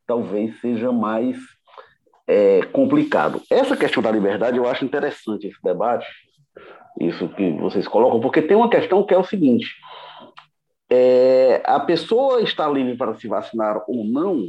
talvez 0.08 0.60
seja 0.62 0.92
mais 0.92 1.38
é, 2.28 2.62
complicado. 2.72 3.42
Essa 3.52 3.76
questão 3.76 4.02
da 4.02 4.10
liberdade, 4.10 4.58
eu 4.58 4.68
acho 4.68 4.86
interessante 4.86 5.48
esse 5.48 5.62
debate, 5.62 6.08
isso 7.00 7.28
que 7.30 7.52
vocês 7.52 7.88
colocam, 7.88 8.20
porque 8.20 8.42
tem 8.42 8.58
uma 8.58 8.70
questão 8.70 9.06
que 9.06 9.14
é 9.14 9.18
o 9.18 9.24
seguinte: 9.24 9.76
é, 10.90 11.62
a 11.66 11.80
pessoa 11.80 12.42
está 12.42 12.68
livre 12.68 12.96
para 12.96 13.14
se 13.16 13.28
vacinar 13.28 13.84
ou 13.88 14.06
não, 14.06 14.48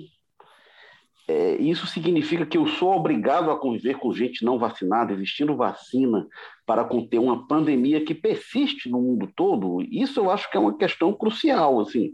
é, 1.27 1.57
isso 1.57 1.87
significa 1.87 2.47
que 2.47 2.57
eu 2.57 2.67
sou 2.67 2.95
obrigado 2.95 3.51
a 3.51 3.59
conviver 3.59 3.99
com 3.99 4.13
gente 4.13 4.45
não 4.45 4.59
vacinada, 4.59 5.13
existindo 5.13 5.57
vacina 5.57 6.27
para 6.69 6.85
conter 6.85 7.19
uma 7.19 7.49
pandemia 7.49 8.05
que 8.05 8.15
persiste 8.15 8.91
no 8.91 9.01
mundo 9.01 9.29
todo. 9.35 9.83
Isso 9.91 10.21
eu 10.21 10.31
acho 10.31 10.49
que 10.51 10.57
é 10.57 10.61
uma 10.61 10.77
questão 10.77 11.13
crucial. 11.13 11.81
Assim, 11.81 12.13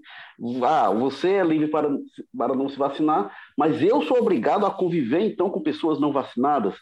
ah, 0.62 0.90
você 0.90 1.32
é 1.32 1.44
livre 1.44 1.66
para, 1.66 1.90
para 2.38 2.54
não 2.54 2.68
se 2.68 2.78
vacinar, 2.78 3.30
mas 3.58 3.82
eu 3.82 4.00
sou 4.02 4.18
obrigado 4.18 4.64
a 4.64 4.70
conviver 4.70 5.20
então 5.20 5.50
com 5.50 5.60
pessoas 5.60 6.00
não 6.00 6.12
vacinadas 6.12 6.74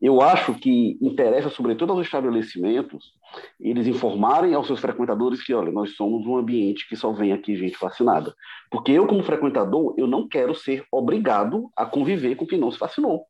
eu 0.00 0.20
acho 0.20 0.54
que 0.54 0.96
interessa, 1.02 1.50
sobretudo 1.50 1.92
aos 1.92 2.06
estabelecimentos, 2.06 3.12
eles 3.60 3.86
informarem 3.86 4.54
aos 4.54 4.66
seus 4.66 4.78
frequentadores 4.78 5.42
que, 5.42 5.52
olha, 5.52 5.72
nós 5.72 5.96
somos 5.96 6.24
um 6.24 6.36
ambiente 6.36 6.88
que 6.88 6.96
só 6.96 7.12
vem 7.12 7.32
aqui 7.32 7.56
gente 7.56 7.78
vacinada. 7.80 8.32
Porque 8.70 8.92
eu, 8.92 9.06
como 9.06 9.22
frequentador, 9.24 9.94
eu 9.98 10.06
não 10.06 10.28
quero 10.28 10.54
ser 10.54 10.84
obrigado 10.92 11.68
a 11.76 11.84
conviver 11.84 12.36
com 12.36 12.46
quem 12.46 12.58
não 12.58 12.70
se 12.70 12.78
vacinou. 12.78 13.26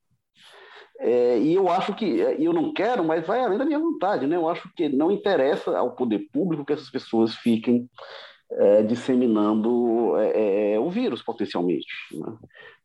É, 1.00 1.38
e 1.38 1.54
eu 1.54 1.68
acho 1.68 1.94
que, 1.94 2.20
é, 2.20 2.36
eu 2.40 2.52
não 2.52 2.72
quero, 2.72 3.04
mas 3.04 3.26
vai 3.26 3.40
além 3.40 3.58
da 3.58 3.64
minha 3.64 3.78
vontade, 3.78 4.26
né? 4.26 4.36
Eu 4.36 4.48
acho 4.48 4.68
que 4.74 4.88
não 4.88 5.10
interessa 5.10 5.76
ao 5.76 5.94
poder 5.94 6.26
público 6.32 6.64
que 6.64 6.72
essas 6.72 6.90
pessoas 6.90 7.34
fiquem 7.36 7.88
é, 8.50 8.82
disseminando 8.82 10.16
é, 10.16 10.72
é 10.72 10.80
o 10.80 10.90
vírus, 10.90 11.22
potencialmente. 11.22 11.86
Né? 12.12 12.32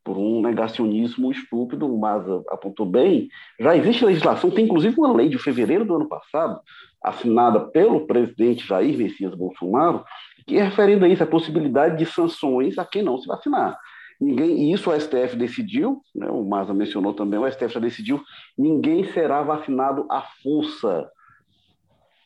por 0.04 0.18
um 0.18 0.42
negacionismo 0.42 1.32
estúpido, 1.32 1.88
mas 1.98 2.24
apontou 2.50 2.86
bem, 2.86 3.30
já 3.60 3.76
existe 3.76 4.04
legislação, 4.04 4.52
tem 4.52 4.66
inclusive 4.66 4.96
uma 4.98 5.14
lei 5.14 5.30
de 5.30 5.40
fevereiro 5.40 5.86
do 5.86 5.96
ano 5.96 6.10
passado, 6.10 6.60
assinada 7.02 7.60
pelo 7.60 8.06
presidente 8.06 8.68
Jair 8.68 8.98
Messias 8.98 9.34
Bolsonaro, 9.34 10.04
que 10.46 10.58
é 10.58 10.64
referindo 10.64 11.06
a 11.06 11.08
isso, 11.08 11.24
a 11.24 11.28
possibilidade 11.28 11.98
de 11.98 12.06
sanções 12.06 12.78
a 12.78 12.86
quem 12.86 13.02
não 13.02 13.18
se 13.18 13.28
vacinar. 13.28 13.78
Ninguém, 14.20 14.72
isso 14.72 14.90
o 14.90 15.00
STF 15.00 15.36
decidiu, 15.36 16.02
né, 16.16 16.28
o 16.30 16.44
Maza 16.44 16.74
mencionou 16.74 17.14
também, 17.14 17.40
o 17.40 17.50
STF 17.50 17.74
já 17.74 17.80
decidiu, 17.80 18.22
ninguém 18.58 19.06
será 19.12 19.42
vacinado 19.42 20.06
à 20.10 20.22
força. 20.42 21.10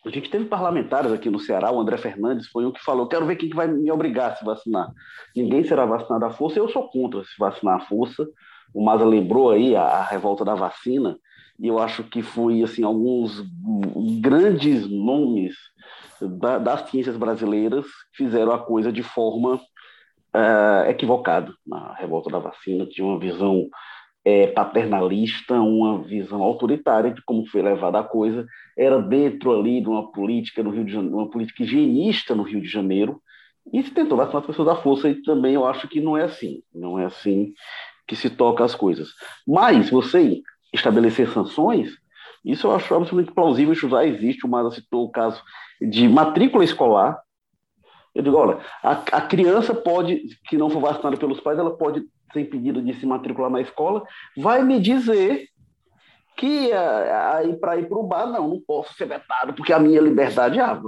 A 0.06 0.10
gente 0.10 0.30
teve 0.30 0.46
parlamentares 0.46 1.12
aqui 1.12 1.30
no 1.30 1.40
Ceará, 1.40 1.72
o 1.72 1.80
André 1.80 1.98
Fernandes 1.98 2.48
foi 2.48 2.66
um 2.66 2.72
que 2.72 2.84
falou: 2.84 3.08
quero 3.08 3.26
ver 3.26 3.36
quem 3.36 3.50
vai 3.50 3.68
me 3.68 3.92
obrigar 3.92 4.32
a 4.32 4.36
se 4.36 4.46
vacinar. 4.46 4.90
Ninguém 5.36 5.64
será 5.66 5.86
vacinado 5.86 6.26
à 6.26 6.30
força, 6.30 6.60
eu 6.60 6.70
sou 6.70 6.90
contra 6.90 7.24
se 7.24 7.38
vacinar 7.38 7.76
à 7.76 7.80
força. 7.82 8.26
O 8.74 8.84
Maza 8.84 9.04
lembrou 9.04 9.52
aí 9.52 9.76
a, 9.76 9.82
a 9.82 10.04
revolta 10.04 10.46
da 10.46 10.56
vacina, 10.56 11.18
e 11.60 11.68
eu 11.68 11.80
acho 11.80 12.04
que 12.04 12.22
foi 12.22 12.62
assim 12.64 12.84
alguns 12.84 13.44
grandes 14.22 14.88
nomes 14.88 15.56
da, 16.22 16.58
das 16.58 16.90
ciências 16.90 17.18
brasileiras 17.18 17.86
fizeram 18.14 18.52
a 18.52 18.60
coisa 18.60 18.92
de 18.92 19.04
forma 19.04 19.60
uh, 20.38 20.90
equivocada 20.90 21.52
na 21.66 21.94
revolta 21.96 22.30
da 22.30 22.40
vacina, 22.40 22.86
tinha 22.86 23.06
uma 23.06 23.20
visão 23.20 23.68
é, 24.24 24.48
paternalista, 24.48 25.54
uma 25.56 26.04
visão 26.04 26.44
autoritária 26.44 27.12
de 27.12 27.22
como 27.24 27.48
foi 27.48 27.62
levada 27.62 28.00
a 28.00 28.04
coisa, 28.04 28.46
era 28.78 29.02
dentro 29.02 29.58
ali 29.58 29.82
de 29.82 29.88
uma 29.88 30.12
política 30.12 30.62
no 30.62 30.70
Rio 30.70 30.86
de 30.86 30.92
Janeiro, 30.92 31.18
uma 31.18 31.30
política 31.30 31.64
higienista 31.64 32.36
no 32.36 32.44
Rio 32.44 32.62
de 32.62 32.68
Janeiro, 32.68 33.22
e 33.74 33.82
se 33.84 33.92
tentou 33.92 34.18
vacinar 34.18 34.42
as 34.42 34.46
pessoas 34.46 34.68
da 34.68 34.76
força, 34.76 35.10
e 35.10 35.22
também 35.22 35.54
eu 35.54 35.66
acho 35.66 35.88
que 35.88 36.00
não 36.00 36.18
é 36.18 36.24
assim, 36.24 36.62
não 36.74 37.00
é 37.00 37.06
assim 37.06 37.54
que 38.08 38.16
se 38.16 38.30
toca 38.30 38.64
as 38.64 38.76
coisas. 38.76 39.10
Mas 39.46 39.90
você 39.90 40.42
estabelecer 40.74 41.30
sanções, 41.30 41.92
isso 42.44 42.68
eu 42.68 42.72
acho 42.72 42.94
absolutamente 42.94 43.34
plausível, 43.34 43.74
isso 43.74 43.90
já 43.90 44.06
existe, 44.06 44.46
o 44.46 44.50
Maza 44.50 44.72
citou 44.72 45.06
o 45.06 45.12
caso 45.12 45.42
de 45.82 46.08
matrícula 46.08 46.64
escolar. 46.64 47.20
Eu 48.18 48.24
digo, 48.24 48.36
olha, 48.36 48.58
a, 48.82 48.92
a 48.92 49.22
criança 49.22 49.76
pode, 49.76 50.24
que 50.50 50.58
não 50.58 50.72
for 50.72 50.82
vacinada 50.82 51.16
pelos 51.18 51.40
pais, 51.40 51.60
ela 51.60 51.78
pode 51.78 52.04
ser 52.34 52.42
impedida 52.42 52.82
de 52.82 52.94
se 52.96 53.06
matricular 53.06 53.52
na 53.52 53.62
escola, 53.62 54.04
vai 54.36 54.64
me 54.64 54.80
dizer 54.80 55.48
que 56.36 56.72
para 57.60 57.78
ir 57.78 57.88
para 57.88 57.98
o 57.98 58.04
bar, 58.04 58.26
não, 58.26 58.48
não 58.48 58.62
posso 58.62 58.94
ser 58.96 59.06
vetado, 59.06 59.54
porque 59.54 59.72
a 59.72 59.80
minha 59.80 60.02
liberdade. 60.02 60.60
Ah, 60.60 60.80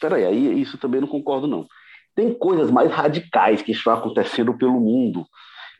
peraí, 0.00 0.24
aí 0.24 0.60
isso 0.60 0.78
também 0.78 1.00
não 1.00 1.08
concordo, 1.08 1.48
não. 1.48 1.66
Tem 2.14 2.32
coisas 2.32 2.70
mais 2.70 2.90
radicais 2.90 3.60
que 3.60 3.72
estão 3.72 3.92
acontecendo 3.92 4.54
pelo 4.54 4.80
mundo. 4.80 5.26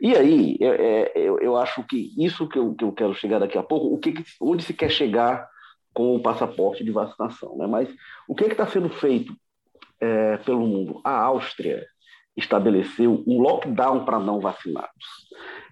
E 0.01 0.17
aí, 0.17 0.57
eu, 0.59 0.73
é, 0.73 1.13
eu, 1.15 1.39
eu 1.39 1.57
acho 1.57 1.85
que 1.85 2.13
isso 2.19 2.49
que 2.49 2.59
eu, 2.59 2.75
que 2.75 2.83
eu 2.83 2.91
quero 2.91 3.15
chegar 3.15 3.39
daqui 3.39 3.57
a 3.57 3.63
pouco, 3.63 3.95
o 3.95 3.99
que, 3.99 4.13
onde 4.41 4.65
se 4.65 4.75
quer 4.75 4.91
chegar 4.91 5.47
com 5.95 6.17
o 6.17 6.21
passaporte 6.21 6.83
de 6.83 6.91
vacinação. 6.91 7.57
Né? 7.57 7.67
Mas 7.69 7.89
o 8.27 8.35
que 8.35 8.45
está 8.45 8.67
sendo 8.67 8.89
feito 8.89 9.33
é, 10.03 10.37
pelo 10.39 10.67
mundo? 10.67 11.01
A 11.05 11.17
Áustria 11.17 11.87
estabeleceu 12.37 13.23
um 13.25 13.41
lockdown 13.41 14.05
para 14.05 14.19
não 14.19 14.41
vacinados. 14.41 15.29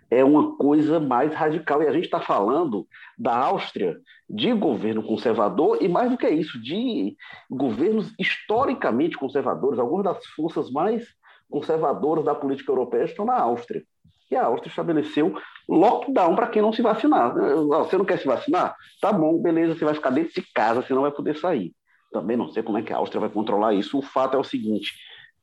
É 0.09 0.25
uma 0.25 0.57
coisa 0.57 1.01
mais 1.01 1.35
radical. 1.35 1.83
E 1.83 1.89
a 1.89 1.93
gente 1.93 2.05
está 2.05 2.21
falando 2.21 2.87
da 3.19 3.37
Áustria 3.37 3.97
de 4.29 4.53
governo 4.53 5.03
conservador 5.03 5.79
e, 5.81 5.89
mais 5.89 6.11
do 6.11 6.17
que 6.17 6.29
isso, 6.29 6.61
de 6.63 7.17
governos 7.51 8.13
historicamente 8.19 9.17
conservadores. 9.17 9.79
Algumas 9.79 10.05
das 10.05 10.25
forças 10.27 10.71
mais 10.71 11.07
conservadoras 11.51 12.25
da 12.25 12.35
política 12.35 12.71
europeia 12.71 13.05
estão 13.05 13.25
na 13.25 13.39
Áustria. 13.39 13.83
E 14.31 14.37
a 14.37 14.45
Áustria 14.45 14.71
estabeleceu 14.71 15.35
lockdown 15.69 16.37
para 16.37 16.47
quem 16.47 16.63
não 16.63 16.73
se 16.73 16.83
vacinar. 16.83 17.35
Você 17.35 17.99
não 17.99 18.05
quer 18.05 18.19
se 18.19 18.27
vacinar? 18.27 18.77
Tá 19.01 19.13
bom, 19.13 19.41
beleza, 19.43 19.75
você 19.75 19.85
vai 19.85 19.95
ficar 19.95 20.11
dentro 20.11 20.33
de 20.33 20.47
casa, 20.53 20.83
você 20.83 20.95
não 20.95 21.03
vai 21.03 21.11
poder 21.11 21.37
sair. 21.37 21.73
Também 22.11 22.37
não 22.37 22.51
sei 22.51 22.63
como 22.63 22.79
é 22.79 22.83
que 22.83 22.93
a 22.93 22.97
Áustria 22.97 23.21
vai 23.21 23.31
controlar 23.31 23.75
isso. 23.75 23.99
O 23.99 24.03
fato 24.03 24.37
é 24.37 24.41
o 24.41 24.45
seguinte: 24.45 24.95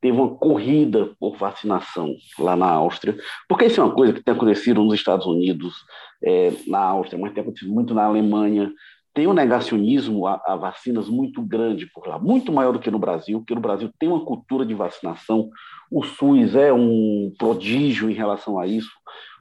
teve 0.01 0.17
uma 0.17 0.36
corrida 0.36 1.12
por 1.19 1.38
vacinação 1.38 2.15
lá 2.39 2.55
na 2.55 2.69
Áustria, 2.69 3.17
porque 3.47 3.65
isso 3.65 3.79
é 3.79 3.83
uma 3.83 3.93
coisa 3.93 4.13
que 4.13 4.24
tem 4.24 4.33
acontecido 4.33 4.83
nos 4.83 4.93
Estados 4.93 5.25
Unidos, 5.25 5.74
é, 6.24 6.51
na 6.67 6.79
Áustria, 6.79 7.19
mas 7.19 7.33
tem 7.33 7.41
acontecido 7.41 7.74
muito 7.74 7.93
na 7.93 8.03
Alemanha. 8.03 8.71
Tem 9.13 9.25
um 9.25 9.33
negacionismo 9.33 10.27
a, 10.27 10.39
a, 10.45 10.56
vacinas 10.56 11.10
muito 11.10 11.41
grande 11.41 11.88
por 11.88 12.08
lá, 12.08 12.19
muito 12.19 12.51
maior 12.51 12.71
do 12.71 12.80
que 12.80 12.91
no 12.91 12.99
Brasil, 12.99 13.39
porque 13.39 13.56
no 13.56 13.62
Brasil 13.62 13.89
tem 13.97 14.08
uma 14.08 14.23
cultura 14.23 14.63
de 14.63 14.75
vacinação 14.75 15.49
o 15.89 16.03
SUS 16.03 16.56
é 16.56 16.71
um 16.71 17.34
prodígio 17.38 18.10
em 18.10 18.13
relação 18.13 18.60
a 18.60 18.67
isso. 18.67 18.91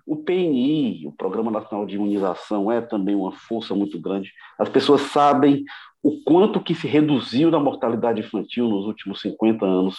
O 0.07 0.17
PNI, 0.17 1.07
o 1.07 1.13
Programa 1.13 1.51
Nacional 1.51 1.85
de 1.85 1.97
Imunização, 1.97 2.71
é 2.71 2.81
também 2.81 3.15
uma 3.15 3.33
força 3.33 3.75
muito 3.75 4.01
grande. 4.01 4.31
As 4.59 4.69
pessoas 4.69 5.01
sabem 5.01 5.65
o 6.03 6.23
quanto 6.23 6.61
que 6.61 6.73
se 6.73 6.87
reduziu 6.87 7.51
da 7.51 7.59
mortalidade 7.59 8.21
infantil 8.21 8.69
nos 8.69 8.87
últimos 8.87 9.21
50 9.21 9.67
anos 9.67 9.97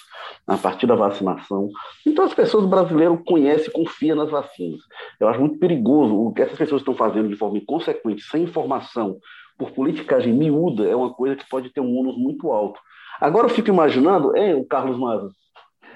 a 0.48 0.58
partir 0.58 0.88
da 0.88 0.96
vacinação. 0.96 1.70
Então 2.06 2.24
as 2.24 2.34
pessoas 2.34 2.66
brasileiras 2.66 3.20
conhecem, 3.26 3.70
confiam 3.74 4.16
nas 4.16 4.30
vacinas. 4.30 4.80
Eu 5.20 5.28
acho 5.28 5.42
muito 5.42 5.60
perigoso 5.60 6.16
o 6.16 6.32
que 6.32 6.42
essas 6.42 6.58
pessoas 6.58 6.82
estão 6.82 6.96
fazendo 6.96 7.28
de 7.28 7.36
forma 7.36 7.58
inconsequente, 7.58 8.24
sem 8.24 8.44
informação, 8.44 9.18
por 9.58 9.72
politicagem 9.72 10.32
miúda, 10.34 10.88
é 10.88 10.96
uma 10.96 11.14
coisa 11.14 11.36
que 11.36 11.50
pode 11.50 11.70
ter 11.72 11.82
um 11.82 11.98
ônus 11.98 12.18
muito 12.18 12.52
alto. 12.52 12.80
Agora 13.20 13.48
eu 13.48 13.50
fico 13.50 13.70
imaginando, 13.70 14.36
é, 14.38 14.56
o 14.56 14.64
Carlos 14.64 14.98
Maza, 14.98 15.32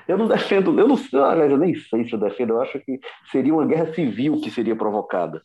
eu 0.07 0.17
não 0.17 0.27
defendo, 0.27 0.79
eu 0.79 0.87
não 0.87 0.97
aliás, 1.23 1.51
eu 1.51 1.57
nem 1.57 1.75
sei 1.75 2.05
se 2.05 2.13
eu 2.13 2.19
defendo, 2.19 2.53
eu 2.53 2.61
acho 2.61 2.79
que 2.79 2.99
seria 3.31 3.53
uma 3.53 3.65
guerra 3.65 3.93
civil 3.93 4.39
que 4.41 4.51
seria 4.51 4.75
provocada. 4.75 5.37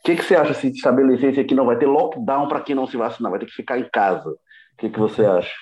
O 0.00 0.02
que, 0.04 0.16
que 0.16 0.24
você 0.24 0.34
acha 0.34 0.54
se 0.54 0.68
estabelecesse 0.68 1.40
aqui 1.40 1.54
não 1.54 1.66
vai 1.66 1.76
ter 1.76 1.86
lockdown 1.86 2.48
para 2.48 2.60
quem 2.60 2.74
não 2.74 2.86
se 2.86 2.96
vacinar, 2.96 3.30
vai 3.30 3.40
ter 3.40 3.46
que 3.46 3.52
ficar 3.52 3.78
em 3.78 3.88
casa? 3.90 4.30
O 4.30 4.36
que, 4.78 4.88
que 4.88 4.98
você 4.98 5.24
acha? 5.24 5.52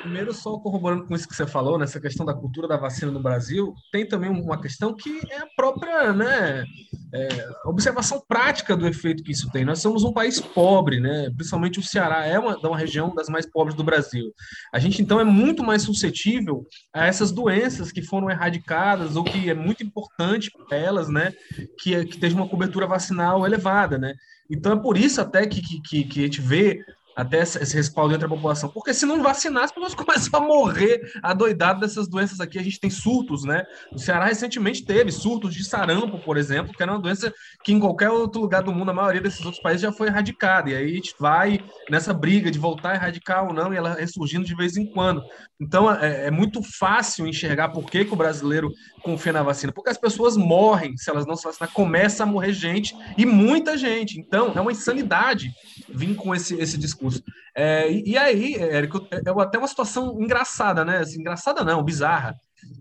Primeiro, 0.00 0.34
só 0.34 0.58
corroborando 0.58 1.06
com 1.06 1.14
isso 1.14 1.28
que 1.28 1.34
você 1.34 1.46
falou, 1.46 1.78
nessa 1.78 2.00
questão 2.00 2.26
da 2.26 2.34
cultura 2.34 2.68
da 2.68 2.76
vacina 2.76 3.10
no 3.10 3.22
Brasil, 3.22 3.74
tem 3.92 4.06
também 4.06 4.28
uma 4.28 4.60
questão 4.60 4.94
que 4.94 5.20
é 5.30 5.38
a 5.38 5.46
própria 5.56 6.12
né, 6.12 6.64
é, 7.12 7.28
observação 7.64 8.22
prática 8.26 8.76
do 8.76 8.86
efeito 8.86 9.22
que 9.22 9.32
isso 9.32 9.50
tem. 9.50 9.64
Nós 9.64 9.80
somos 9.80 10.02
um 10.02 10.12
país 10.12 10.40
pobre, 10.40 11.00
né? 11.00 11.30
principalmente 11.36 11.78
o 11.78 11.82
Ceará 11.82 12.26
é 12.26 12.38
uma, 12.38 12.56
uma 12.58 12.76
região 12.76 13.14
das 13.14 13.28
mais 13.28 13.46
pobres 13.46 13.76
do 13.76 13.84
Brasil. 13.84 14.32
A 14.72 14.78
gente, 14.78 15.00
então, 15.00 15.20
é 15.20 15.24
muito 15.24 15.62
mais 15.62 15.82
suscetível 15.82 16.66
a 16.92 17.06
essas 17.06 17.30
doenças 17.30 17.92
que 17.92 18.02
foram 18.02 18.28
erradicadas 18.28 19.16
ou 19.16 19.24
que 19.24 19.48
é 19.48 19.54
muito 19.54 19.84
importante 19.84 20.50
para 20.68 20.76
elas 20.76 21.08
né, 21.08 21.32
que, 21.80 22.04
que 22.04 22.14
esteja 22.14 22.34
uma 22.34 22.48
cobertura 22.48 22.86
vacinal 22.86 23.46
elevada. 23.46 23.96
Né? 23.96 24.14
Então, 24.50 24.72
é 24.72 24.76
por 24.76 24.98
isso 24.98 25.20
até 25.20 25.46
que, 25.46 25.62
que, 25.80 26.04
que 26.04 26.20
a 26.20 26.24
gente 26.24 26.40
vê 26.40 26.84
até 27.14 27.40
esse 27.40 27.74
respaldo 27.74 28.14
entre 28.14 28.26
a 28.26 28.28
população. 28.28 28.68
Porque 28.68 28.92
se 28.92 29.06
não 29.06 29.22
vacinar, 29.22 29.64
as 29.64 29.72
pessoas 29.72 29.94
começam 29.94 30.40
a 30.40 30.44
morrer 30.44 31.00
adoidado 31.22 31.80
dessas 31.80 32.08
doenças 32.08 32.40
aqui. 32.40 32.58
A 32.58 32.62
gente 32.62 32.80
tem 32.80 32.90
surtos, 32.90 33.44
né? 33.44 33.64
O 33.92 33.98
Ceará 33.98 34.26
recentemente 34.26 34.84
teve 34.84 35.12
surtos 35.12 35.54
de 35.54 35.64
sarampo, 35.64 36.18
por 36.18 36.36
exemplo, 36.36 36.72
que 36.72 36.82
era 36.82 36.92
uma 36.92 37.00
doença 37.00 37.32
que 37.62 37.72
em 37.72 37.78
qualquer 37.78 38.10
outro 38.10 38.40
lugar 38.40 38.62
do 38.62 38.72
mundo, 38.72 38.90
a 38.90 38.94
maioria 38.94 39.20
desses 39.20 39.44
outros 39.44 39.62
países 39.62 39.82
já 39.82 39.92
foi 39.92 40.08
erradicada. 40.08 40.70
E 40.70 40.74
aí 40.74 40.92
a 40.92 40.94
gente 40.94 41.14
vai 41.18 41.60
nessa 41.88 42.12
briga 42.12 42.50
de 42.50 42.58
voltar 42.58 42.92
a 42.92 42.94
erradicar 42.94 43.46
ou 43.46 43.52
não, 43.52 43.72
e 43.72 43.76
ela 43.76 43.94
ressurgindo 43.94 44.44
de 44.44 44.54
vez 44.54 44.76
em 44.76 44.86
quando. 44.86 45.22
Então 45.60 45.90
é, 45.90 46.26
é 46.26 46.30
muito 46.30 46.60
fácil 46.62 47.26
enxergar 47.26 47.68
por 47.68 47.88
que, 47.90 48.04
que 48.04 48.12
o 48.12 48.16
brasileiro 48.16 48.70
confia 49.02 49.32
na 49.32 49.42
vacina. 49.42 49.72
Porque 49.72 49.90
as 49.90 49.98
pessoas 49.98 50.36
morrem 50.36 50.96
se 50.96 51.10
elas 51.10 51.26
não 51.26 51.36
se 51.36 51.44
vacinar, 51.44 51.72
começa 51.72 52.22
a 52.22 52.26
morrer 52.26 52.52
gente 52.52 52.94
e 53.16 53.24
muita 53.24 53.76
gente. 53.76 54.18
Então 54.18 54.52
é 54.54 54.60
uma 54.60 54.72
insanidade 54.72 55.50
vir 55.88 56.14
com 56.16 56.34
esse, 56.34 56.54
esse 56.56 56.76
discurso 56.76 57.03
discurso. 57.08 57.22
É, 57.54 57.90
e, 57.90 58.10
e, 58.10 58.18
aí, 58.18 58.54
Érico, 58.54 59.06
é, 59.10 59.16
é 59.16 59.42
até 59.42 59.58
uma 59.58 59.68
situação 59.68 60.20
engraçada, 60.20 60.84
né? 60.84 60.98
Assim, 60.98 61.20
engraçada 61.20 61.64
não, 61.64 61.82
bizarra. 61.82 62.34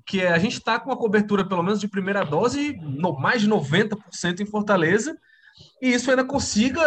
Que 0.06 0.22
é, 0.22 0.32
a 0.32 0.40
gente 0.40 0.58
está 0.58 0.80
com 0.80 0.90
uma 0.90 0.98
cobertura, 0.98 1.48
pelo 1.48 1.64
menos 1.64 1.80
de 1.80 1.88
primeira 1.88 2.24
dose, 2.24 2.78
no, 2.82 3.20
mais 3.20 3.42
de 3.42 3.50
90% 3.50 4.40
em 4.40 4.46
Fortaleza, 4.46 5.18
e 5.82 5.94
isso 5.94 6.10
ainda 6.10 6.24
consiga 6.24 6.82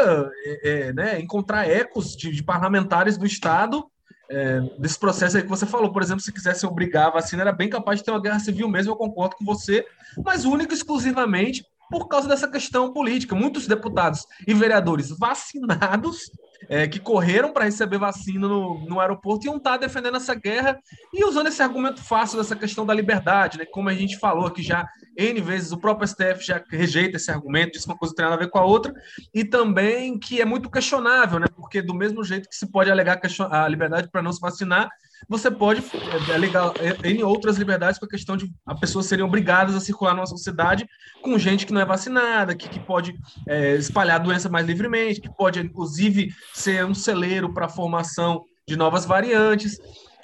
é, 0.44 0.60
é, 0.64 0.92
né, 0.92 1.20
encontrar 1.20 1.68
ecos 1.68 2.16
de, 2.16 2.32
de 2.32 2.42
parlamentares 2.42 3.16
do 3.16 3.26
Estado 3.26 3.84
é, 4.28 4.60
desse 4.78 4.98
processo 4.98 5.36
aí 5.36 5.42
que 5.42 5.48
você 5.48 5.66
falou, 5.66 5.92
por 5.92 6.02
exemplo, 6.02 6.22
se 6.22 6.32
quisesse 6.32 6.66
obrigar 6.66 7.08
a 7.08 7.12
vacina, 7.12 7.42
era 7.42 7.52
bem 7.52 7.68
capaz 7.68 7.98
de 7.98 8.04
ter 8.04 8.10
uma 8.10 8.20
guerra 8.20 8.40
civil 8.40 8.68
mesmo, 8.68 8.92
eu 8.92 8.96
concordo 8.96 9.36
com 9.36 9.44
você, 9.44 9.86
mas 10.24 10.44
único 10.44 10.74
exclusivamente 10.74 11.64
por 11.90 12.08
causa 12.08 12.28
dessa 12.28 12.48
questão 12.48 12.92
política. 12.92 13.34
Muitos 13.34 13.66
deputados 13.66 14.26
e 14.46 14.52
vereadores 14.52 15.10
vacinados 15.10 16.30
é, 16.68 16.86
que 16.86 16.98
correram 16.98 17.52
para 17.52 17.64
receber 17.64 17.98
vacina 17.98 18.48
no, 18.48 18.84
no 18.86 19.00
aeroporto 19.00 19.46
iam 19.46 19.56
estar 19.56 19.72
tá 19.72 19.76
defendendo 19.78 20.16
essa 20.16 20.34
guerra 20.34 20.78
e 21.12 21.24
usando 21.24 21.48
esse 21.48 21.62
argumento 21.62 22.02
fácil 22.02 22.38
dessa 22.38 22.56
questão 22.56 22.84
da 22.84 22.94
liberdade, 22.94 23.58
né? 23.58 23.64
Como 23.64 23.88
a 23.88 23.94
gente 23.94 24.18
falou 24.18 24.46
aqui 24.46 24.62
já 24.62 24.88
N 25.16 25.40
vezes, 25.40 25.72
o 25.72 25.78
próprio 25.78 26.06
STF 26.06 26.44
já 26.44 26.62
rejeita 26.70 27.16
esse 27.16 27.30
argumento, 27.30 27.72
diz 27.72 27.84
que 27.84 27.90
uma 27.90 27.96
coisa 27.96 28.12
não 28.12 28.16
tem 28.16 28.24
nada 28.24 28.36
a 28.36 28.44
ver 28.44 28.50
com 28.50 28.58
a 28.58 28.64
outra, 28.64 28.92
e 29.34 29.44
também 29.44 30.18
que 30.18 30.40
é 30.40 30.44
muito 30.44 30.70
questionável, 30.70 31.38
né? 31.38 31.46
Porque 31.54 31.80
do 31.80 31.94
mesmo 31.94 32.22
jeito 32.22 32.48
que 32.48 32.56
se 32.56 32.70
pode 32.70 32.90
alegar 32.90 33.20
a 33.50 33.68
liberdade 33.68 34.08
para 34.10 34.22
não 34.22 34.32
se 34.32 34.40
vacinar, 34.40 34.88
você 35.28 35.50
pode 35.50 35.82
é, 36.28 36.34
alegar 36.34 36.72
em 37.04 37.22
outras 37.22 37.56
liberdades 37.56 37.98
com 37.98 38.06
a 38.06 38.08
questão 38.08 38.36
de 38.36 38.52
as 38.66 38.78
pessoas 38.78 39.06
serem 39.06 39.24
obrigadas 39.24 39.74
a 39.74 39.80
circular 39.80 40.14
numa 40.14 40.26
sociedade 40.26 40.88
com 41.22 41.38
gente 41.38 41.66
que 41.66 41.72
não 41.72 41.80
é 41.80 41.84
vacinada, 41.84 42.54
que, 42.54 42.68
que 42.68 42.80
pode 42.80 43.14
é, 43.48 43.76
espalhar 43.76 44.20
a 44.20 44.24
doença 44.24 44.48
mais 44.48 44.66
livremente, 44.66 45.20
que 45.20 45.34
pode, 45.34 45.60
inclusive, 45.60 46.32
ser 46.52 46.84
um 46.84 46.94
celeiro 46.94 47.52
para 47.52 47.66
a 47.66 47.70
formação 47.70 48.44
de 48.66 48.76
novas 48.76 49.04
variantes. 49.04 49.78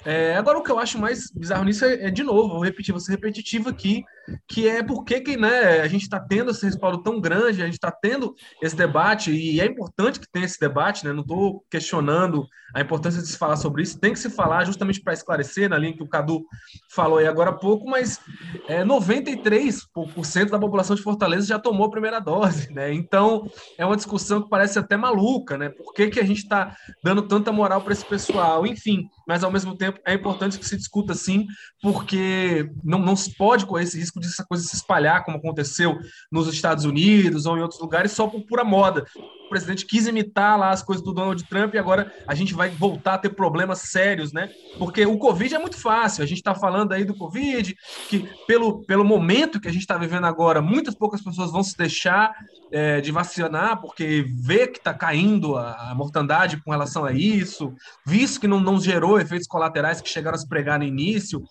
É, 0.05 0.35
agora, 0.35 0.57
o 0.57 0.63
que 0.63 0.71
eu 0.71 0.79
acho 0.79 0.99
mais 0.99 1.31
bizarro 1.31 1.63
nisso 1.63 1.85
é, 1.85 2.07
é, 2.07 2.11
de 2.11 2.23
novo, 2.23 2.55
vou 2.55 2.63
repetir, 2.63 2.91
vou 2.91 2.99
ser 2.99 3.11
repetitivo 3.11 3.69
aqui, 3.69 4.03
que 4.47 4.67
é 4.67 4.81
por 4.81 5.03
que 5.03 5.37
né, 5.37 5.81
a 5.81 5.87
gente 5.87 6.03
está 6.03 6.19
tendo 6.19 6.51
esse 6.51 6.65
respaldo 6.65 7.01
tão 7.01 7.19
grande, 7.19 7.61
a 7.61 7.65
gente 7.65 7.75
está 7.75 7.91
tendo 7.91 8.33
esse 8.61 8.75
debate, 8.75 9.31
e 9.31 9.59
é 9.59 9.65
importante 9.65 10.19
que 10.19 10.29
tenha 10.31 10.45
esse 10.45 10.59
debate, 10.59 11.05
né? 11.05 11.11
Não 11.11 11.21
estou 11.21 11.63
questionando 11.69 12.47
a 12.73 12.81
importância 12.81 13.21
de 13.21 13.27
se 13.27 13.37
falar 13.37 13.55
sobre 13.55 13.83
isso, 13.83 13.99
tem 13.99 14.13
que 14.13 14.19
se 14.19 14.29
falar 14.29 14.65
justamente 14.65 15.01
para 15.01 15.13
esclarecer, 15.13 15.69
na 15.69 15.77
linha 15.77 15.95
que 15.95 16.03
o 16.03 16.07
Cadu 16.07 16.43
falou 16.89 17.19
aí 17.19 17.27
agora 17.27 17.51
há 17.51 17.53
pouco, 17.53 17.87
mas 17.87 18.19
é, 18.67 18.83
93% 18.83 20.49
da 20.49 20.59
população 20.59 20.95
de 20.95 21.03
Fortaleza 21.03 21.47
já 21.47 21.59
tomou 21.59 21.87
a 21.87 21.91
primeira 21.91 22.19
dose, 22.19 22.71
né? 22.73 22.93
Então 22.93 23.49
é 23.77 23.85
uma 23.85 23.95
discussão 23.95 24.41
que 24.41 24.49
parece 24.49 24.79
até 24.79 24.97
maluca, 24.97 25.57
né? 25.57 25.69
Por 25.69 25.93
que, 25.93 26.09
que 26.09 26.19
a 26.19 26.25
gente 26.25 26.39
está 26.39 26.75
dando 27.03 27.21
tanta 27.23 27.51
moral 27.51 27.81
para 27.81 27.93
esse 27.93 28.05
pessoal? 28.05 28.65
Enfim, 28.65 29.07
mas 29.27 29.43
ao 29.43 29.51
mesmo 29.51 29.75
tempo 29.75 29.99
é 30.05 30.13
importante 30.13 30.57
que 30.57 30.65
se 30.65 30.77
discuta 30.77 31.13
sim, 31.13 31.45
porque 31.81 32.69
não, 32.83 32.99
não 32.99 33.15
se 33.15 33.35
pode 33.35 33.65
correr 33.65 33.83
esse 33.83 33.99
risco 33.99 34.12
de 34.19 34.27
essa 34.27 34.45
coisa 34.45 34.63
se 34.63 34.75
espalhar, 34.75 35.23
como 35.23 35.37
aconteceu 35.37 35.97
nos 36.31 36.47
Estados 36.47 36.85
Unidos 36.85 37.45
ou 37.45 37.57
em 37.57 37.61
outros 37.61 37.79
lugares, 37.79 38.11
só 38.11 38.27
por 38.27 38.41
pura 38.41 38.63
moda. 38.63 39.05
O 39.45 39.49
presidente 39.49 39.85
quis 39.85 40.07
imitar 40.07 40.57
lá 40.57 40.71
as 40.71 40.81
coisas 40.81 41.03
do 41.03 41.13
Donald 41.13 41.43
Trump 41.43 41.73
e 41.73 41.77
agora 41.77 42.11
a 42.27 42.33
gente 42.33 42.53
vai 42.53 42.69
voltar 42.69 43.15
a 43.15 43.17
ter 43.17 43.29
problemas 43.29 43.79
sérios, 43.79 44.33
né? 44.33 44.49
Porque 44.79 45.05
o 45.05 45.17
Covid 45.17 45.53
é 45.53 45.59
muito 45.59 45.77
fácil. 45.77 46.23
A 46.23 46.27
gente 46.27 46.39
está 46.39 46.55
falando 46.55 46.91
aí 46.93 47.03
do 47.03 47.15
Covid, 47.15 47.75
que 48.09 48.27
pelo, 48.47 48.83
pelo 48.85 49.05
momento 49.05 49.59
que 49.59 49.67
a 49.67 49.71
gente 49.71 49.81
está 49.81 49.97
vivendo 49.97 50.25
agora, 50.25 50.61
muitas 50.61 50.95
poucas 50.95 51.21
pessoas 51.21 51.51
vão 51.51 51.61
se 51.61 51.77
deixar 51.77 52.33
é, 52.73 52.99
de 52.99 53.11
vacinar, 53.11 53.79
porque 53.79 54.25
vê 54.35 54.67
que 54.67 54.79
está 54.79 54.93
caindo 54.93 55.55
a, 55.55 55.91
a, 55.91 55.95
mortandade 55.95 56.57
com 56.57 56.71
relação 56.71 57.05
a 57.05 57.11
isso, 57.11 57.75
visto 58.03 58.41
que 58.41 58.47
não, 58.47 58.59
não 58.59 58.79
gerou 58.79 59.19
efeitos 59.19 59.47
colaterais 59.47 60.01
que 60.01 60.09
chegaram 60.09 60.35
a 60.35 60.39
se 60.39 60.47
pregar 60.47 60.79
no 60.79 60.85
início. 60.85 61.43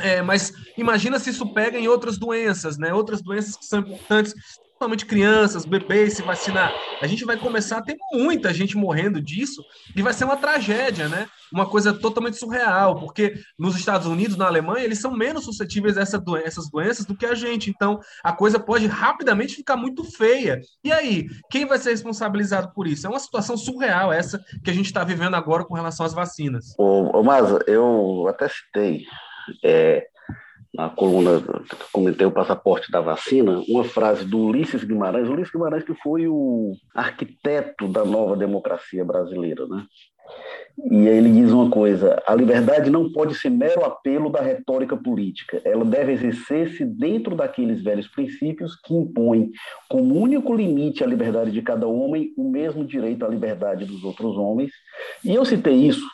É, 0.00 0.22
mas 0.22 0.52
imagina 0.76 1.18
se 1.18 1.30
isso 1.30 1.52
pega 1.52 1.78
em 1.78 1.88
outras 1.88 2.18
doenças, 2.18 2.78
né? 2.78 2.92
Outras 2.92 3.22
doenças 3.22 3.56
que 3.56 3.64
são 3.64 3.80
importantes 3.80 4.34
principalmente 4.82 5.06
crianças, 5.06 5.64
bebês 5.64 6.14
se 6.14 6.22
vacinar. 6.22 6.72
A 7.00 7.06
gente 7.06 7.24
vai 7.24 7.36
começar 7.36 7.78
a 7.78 7.82
ter 7.82 7.96
muita 8.12 8.52
gente 8.52 8.76
morrendo 8.76 9.20
disso 9.20 9.62
e 9.94 10.02
vai 10.02 10.12
ser 10.12 10.24
uma 10.24 10.36
tragédia, 10.36 11.08
né? 11.08 11.28
Uma 11.52 11.66
coisa 11.66 11.92
totalmente 11.92 12.36
surreal, 12.36 12.98
porque 12.98 13.34
nos 13.58 13.76
Estados 13.76 14.06
Unidos, 14.06 14.36
na 14.36 14.46
Alemanha, 14.46 14.84
eles 14.84 14.98
são 14.98 15.12
menos 15.12 15.44
suscetíveis 15.44 15.96
a 15.96 16.00
essa 16.00 16.22
essas 16.44 16.70
doenças 16.70 17.06
do 17.06 17.16
que 17.16 17.26
a 17.26 17.34
gente. 17.34 17.70
Então, 17.70 18.00
a 18.24 18.32
coisa 18.32 18.58
pode 18.58 18.86
rapidamente 18.86 19.54
ficar 19.54 19.76
muito 19.76 20.02
feia. 20.04 20.60
E 20.82 20.90
aí, 20.90 21.26
quem 21.50 21.66
vai 21.66 21.78
ser 21.78 21.90
responsabilizado 21.90 22.72
por 22.74 22.86
isso? 22.86 23.06
É 23.06 23.10
uma 23.10 23.20
situação 23.20 23.56
surreal 23.56 24.12
essa 24.12 24.42
que 24.64 24.70
a 24.70 24.74
gente 24.74 24.86
está 24.86 25.04
vivendo 25.04 25.34
agora 25.34 25.64
com 25.64 25.74
relação 25.74 26.04
às 26.04 26.14
vacinas. 26.14 26.74
Ô, 26.78 27.18
ô 27.18 27.22
Maza, 27.22 27.62
eu 27.66 28.26
até 28.28 28.48
citei 28.48 29.04
é, 29.62 30.06
na 30.74 30.88
coluna 30.88 31.40
que 31.40 31.92
comentei 31.92 32.26
o 32.26 32.32
passaporte 32.32 32.90
da 32.90 33.00
vacina, 33.00 33.62
uma 33.68 33.84
frase 33.84 34.24
do 34.24 34.38
Ulisses 34.38 34.82
Guimarães, 34.82 35.28
Ulisses 35.28 35.52
Guimarães 35.52 35.84
que 35.84 35.94
foi 35.94 36.26
o 36.26 36.72
arquiteto 36.94 37.86
da 37.88 38.04
nova 38.04 38.36
democracia 38.36 39.04
brasileira, 39.04 39.66
né? 39.66 39.84
E 40.90 41.08
aí 41.08 41.18
ele 41.18 41.30
diz 41.30 41.50
uma 41.50 41.68
coisa: 41.68 42.22
a 42.26 42.34
liberdade 42.34 42.88
não 42.88 43.12
pode 43.12 43.34
ser 43.34 43.50
mero 43.50 43.84
apelo 43.84 44.30
da 44.30 44.40
retórica 44.40 44.96
política. 44.96 45.60
Ela 45.64 45.84
deve 45.84 46.12
exercer-se 46.12 46.84
dentro 46.84 47.36
daqueles 47.36 47.82
velhos 47.82 48.08
princípios 48.08 48.74
que 48.76 48.94
impõem 48.94 49.50
como 49.90 50.14
único 50.14 50.54
limite 50.54 51.04
à 51.04 51.06
liberdade 51.06 51.50
de 51.50 51.60
cada 51.60 51.86
homem 51.86 52.32
o 52.38 52.48
mesmo 52.48 52.84
direito 52.84 53.26
à 53.26 53.28
liberdade 53.28 53.84
dos 53.84 54.02
outros 54.04 54.36
homens. 54.38 54.70
E 55.22 55.34
eu 55.34 55.44
citei 55.44 55.74
isso 55.74 56.06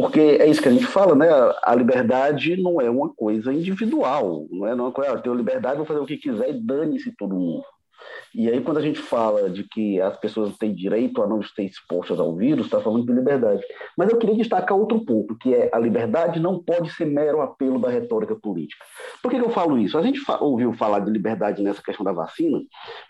porque 0.00 0.20
é 0.20 0.46
isso 0.46 0.60
que 0.60 0.68
a 0.68 0.72
gente 0.72 0.86
fala, 0.86 1.14
né? 1.14 1.26
A 1.62 1.74
liberdade 1.74 2.54
não 2.60 2.80
é 2.80 2.90
uma 2.90 3.08
coisa 3.08 3.50
individual, 3.50 4.46
não 4.50 4.66
é 4.66 4.74
uma 4.74 4.92
coisa, 4.92 5.10
ah, 5.10 5.14
eu 5.14 5.22
tenho 5.22 5.34
liberdade, 5.34 5.78
vou 5.78 5.86
fazer 5.86 6.00
o 6.00 6.06
que 6.06 6.18
quiser 6.18 6.50
e 6.50 6.60
dane-se 6.60 7.16
todo 7.16 7.34
mundo. 7.34 7.64
E 8.34 8.50
aí, 8.50 8.60
quando 8.60 8.76
a 8.76 8.82
gente 8.82 8.98
fala 8.98 9.48
de 9.48 9.64
que 9.64 9.98
as 9.98 10.14
pessoas 10.18 10.54
têm 10.58 10.74
direito 10.74 11.22
a 11.22 11.26
não 11.26 11.40
estar 11.40 11.62
expostas 11.62 12.20
ao 12.20 12.36
vírus, 12.36 12.66
está 12.66 12.78
falando 12.78 13.06
de 13.06 13.12
liberdade. 13.12 13.62
Mas 13.96 14.10
eu 14.10 14.18
queria 14.18 14.36
destacar 14.36 14.76
outro 14.76 15.02
ponto, 15.02 15.34
que 15.38 15.54
é 15.54 15.70
a 15.72 15.78
liberdade 15.78 16.38
não 16.38 16.62
pode 16.62 16.90
ser 16.92 17.06
mero 17.06 17.40
apelo 17.40 17.78
da 17.78 17.88
retórica 17.88 18.36
política. 18.36 18.84
Por 19.22 19.30
que, 19.30 19.38
que 19.38 19.44
eu 19.44 19.50
falo 19.50 19.78
isso? 19.78 19.96
A 19.96 20.02
gente 20.02 20.20
fa 20.20 20.38
ouviu 20.38 20.74
falar 20.74 20.98
de 20.98 21.10
liberdade 21.10 21.62
nessa 21.62 21.82
questão 21.82 22.04
da 22.04 22.12
vacina, 22.12 22.60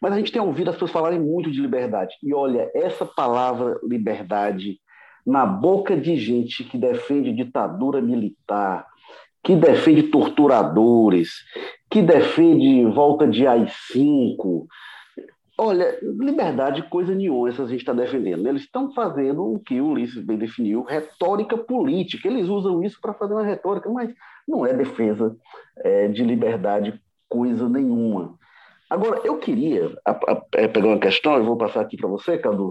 mas 0.01 0.13
a 0.13 0.17
gente 0.17 0.31
tem 0.31 0.41
ouvido 0.41 0.71
as 0.71 0.77
pessoas 0.77 0.93
falarem 0.93 1.19
muito 1.19 1.51
de 1.51 1.61
liberdade. 1.61 2.15
E 2.23 2.33
olha, 2.33 2.71
essa 2.73 3.05
palavra 3.05 3.81
liberdade 3.83 4.79
na 5.27 5.45
boca 5.45 5.97
de 5.97 6.17
gente 6.17 6.63
que 6.63 6.79
defende 6.79 7.33
ditadura 7.33 8.01
militar, 8.01 8.87
que 9.43 9.57
defende 9.57 10.05
torturadores, 10.05 11.31
que 11.91 12.01
defende 12.01 12.85
volta 12.87 13.27
de 13.27 13.47
AI-5. 13.47 14.67
Olha, 15.59 15.99
liberdade, 16.03 16.83
coisa 16.83 17.15
nenhuma, 17.15 17.49
essa 17.49 17.63
a 17.63 17.67
gente 17.67 17.81
está 17.81 17.93
defendendo. 17.93 18.47
Eles 18.47 18.63
estão 18.63 18.93
fazendo 18.93 19.55
o 19.55 19.59
que 19.59 19.81
o 19.81 19.87
Ulisses 19.87 20.23
bem 20.23 20.37
definiu, 20.37 20.83
retórica 20.83 21.57
política. 21.57 22.29
Eles 22.29 22.49
usam 22.49 22.85
isso 22.85 23.01
para 23.01 23.15
fazer 23.15 23.33
uma 23.33 23.45
retórica, 23.45 23.89
mas 23.89 24.15
não 24.47 24.67
é 24.67 24.75
defesa 24.75 25.35
é, 25.79 26.09
de 26.09 26.23
liberdade, 26.23 27.01
coisa 27.29 27.69
nenhuma. 27.69 28.39
Agora, 28.89 29.21
eu 29.25 29.39
queria 29.39 29.97
a, 30.07 30.11
a, 30.13 30.43
é, 30.55 30.69
pegar 30.69 30.89
uma 30.89 31.01
questão, 31.01 31.37
eu 31.37 31.45
vou 31.45 31.57
passar 31.57 31.81
aqui 31.81 31.97
para 31.97 32.09
você, 32.09 32.39
Cadu, 32.39 32.71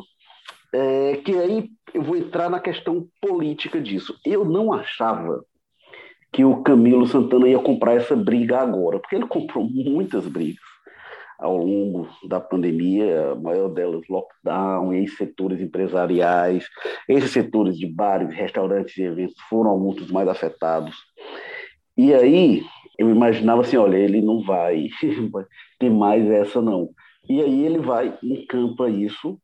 é, 0.76 1.16
que 1.18 1.32
aí 1.38 1.70
eu 1.94 2.02
vou 2.04 2.18
entrar 2.18 2.50
na 2.50 2.60
questão 2.60 3.08
política 3.22 3.80
disso. 3.80 4.14
Eu 4.26 4.44
não 4.44 4.74
achava 4.74 5.44
que 6.34 6.44
o 6.44 6.62
Camilo 6.64 7.08
Santana 7.08 7.48
ia 7.48 7.60
comprar 7.60 7.94
essa 7.94 8.16
briga 8.16 8.60
agora, 8.60 9.00
porque 9.00 9.16
ele 9.16 9.26
comprou 9.26 9.64
muitas 9.64 10.28
brigas 10.28 10.64
ao 11.40 11.58
longo 11.58 12.08
da 12.28 12.40
pandemia, 12.40 13.32
a 13.32 13.36
maior 13.36 13.70
delas 13.70 14.08
lockdown, 14.10 14.94
em 14.94 15.08
setores 15.08 15.62
empresariais, 15.62 16.66
esses 17.08 17.32
setores 17.32 17.78
de 17.78 17.86
bares, 17.88 18.34
restaurantes 18.34 18.98
e 18.98 19.04
eventos 19.04 19.40
foram 19.50 19.72
alguns 19.72 19.96
dos 19.96 20.12
mais 20.12 20.28
afetados. 20.28 20.96
E 21.98 22.14
aí 22.14 22.64
eu 22.98 23.10
imaginava 23.10 23.62
assim, 23.62 23.78
olha, 23.78 23.98
ele 23.98 24.22
não 24.22 24.42
vai 24.42 24.88
ter 25.80 25.90
mais 25.90 26.30
essa 26.30 26.62
não. 26.62 26.90
E 27.30 27.42
aí 27.42 27.66
ele 27.66 27.80
vai, 27.80 28.18
encampa 28.22 28.90
isso 28.90 29.40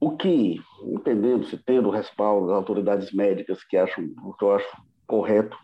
o 0.00 0.16
que, 0.16 0.60
entendendo, 0.82 1.44
se 1.44 1.56
tendo 1.56 1.88
o 1.88 1.92
respaldo 1.92 2.46
das 2.46 2.56
autoridades 2.56 3.12
médicas 3.12 3.64
que 3.64 3.76
acham 3.76 4.04
o 4.24 4.32
que 4.32 4.44
eu 4.44 4.54
acho 4.54 4.68
correto, 5.06 5.56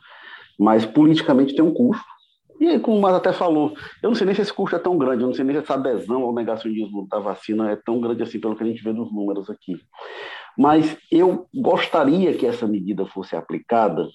mas 0.59 0.85
politicamente 0.85 1.55
tem 1.55 1.65
um 1.65 1.73
custo. 1.73 2.05
E 2.61 2.69
aí, 2.69 2.79
como 2.79 2.99
o 2.99 3.01
Mas 3.01 3.15
até 3.15 3.33
falou, 3.33 3.75
eu 4.03 4.11
não 4.11 4.15
sei 4.15 4.27
nem 4.27 4.35
se 4.35 4.43
esse 4.43 4.53
custo 4.53 4.77
é 4.77 4.79
tão 4.79 4.97
grande, 4.97 5.23
eu 5.23 5.27
não 5.27 5.35
sei 5.35 5.45
nem 5.45 5.57
se 5.57 5.63
essa 5.63 5.75
adesão 5.75 6.23
ao 6.23 6.33
negacionismo 6.33 7.07
da 7.09 7.19
vacina 7.19 7.71
é 7.71 7.77
tão 7.77 8.01
grande 8.01 8.23
assim, 8.23 8.41
pelo 8.41 8.55
que 8.55 8.63
a 8.63 8.67
gente 8.67 8.83
vê 8.83 8.93
nos 8.93 9.13
números 9.13 9.51
aqui. 9.51 9.77
Mas 10.57 10.97
eu 11.11 11.47
gostaria 11.55 12.33
que 12.35 12.47
essa 12.47 12.67
medida 12.67 13.05
fosse 13.07 13.35
aplicada 13.35 14.09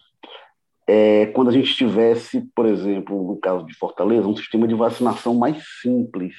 é, 0.87 1.27
quando 1.27 1.49
a 1.49 1.53
gente 1.53 1.75
tivesse, 1.75 2.41
por 2.55 2.65
exemplo, 2.65 3.21
no 3.27 3.37
caso 3.37 3.65
de 3.65 3.75
Fortaleza, 3.75 4.27
um 4.27 4.35
sistema 4.35 4.67
de 4.67 4.73
vacinação 4.73 5.35
mais 5.35 5.61
simples. 5.81 6.33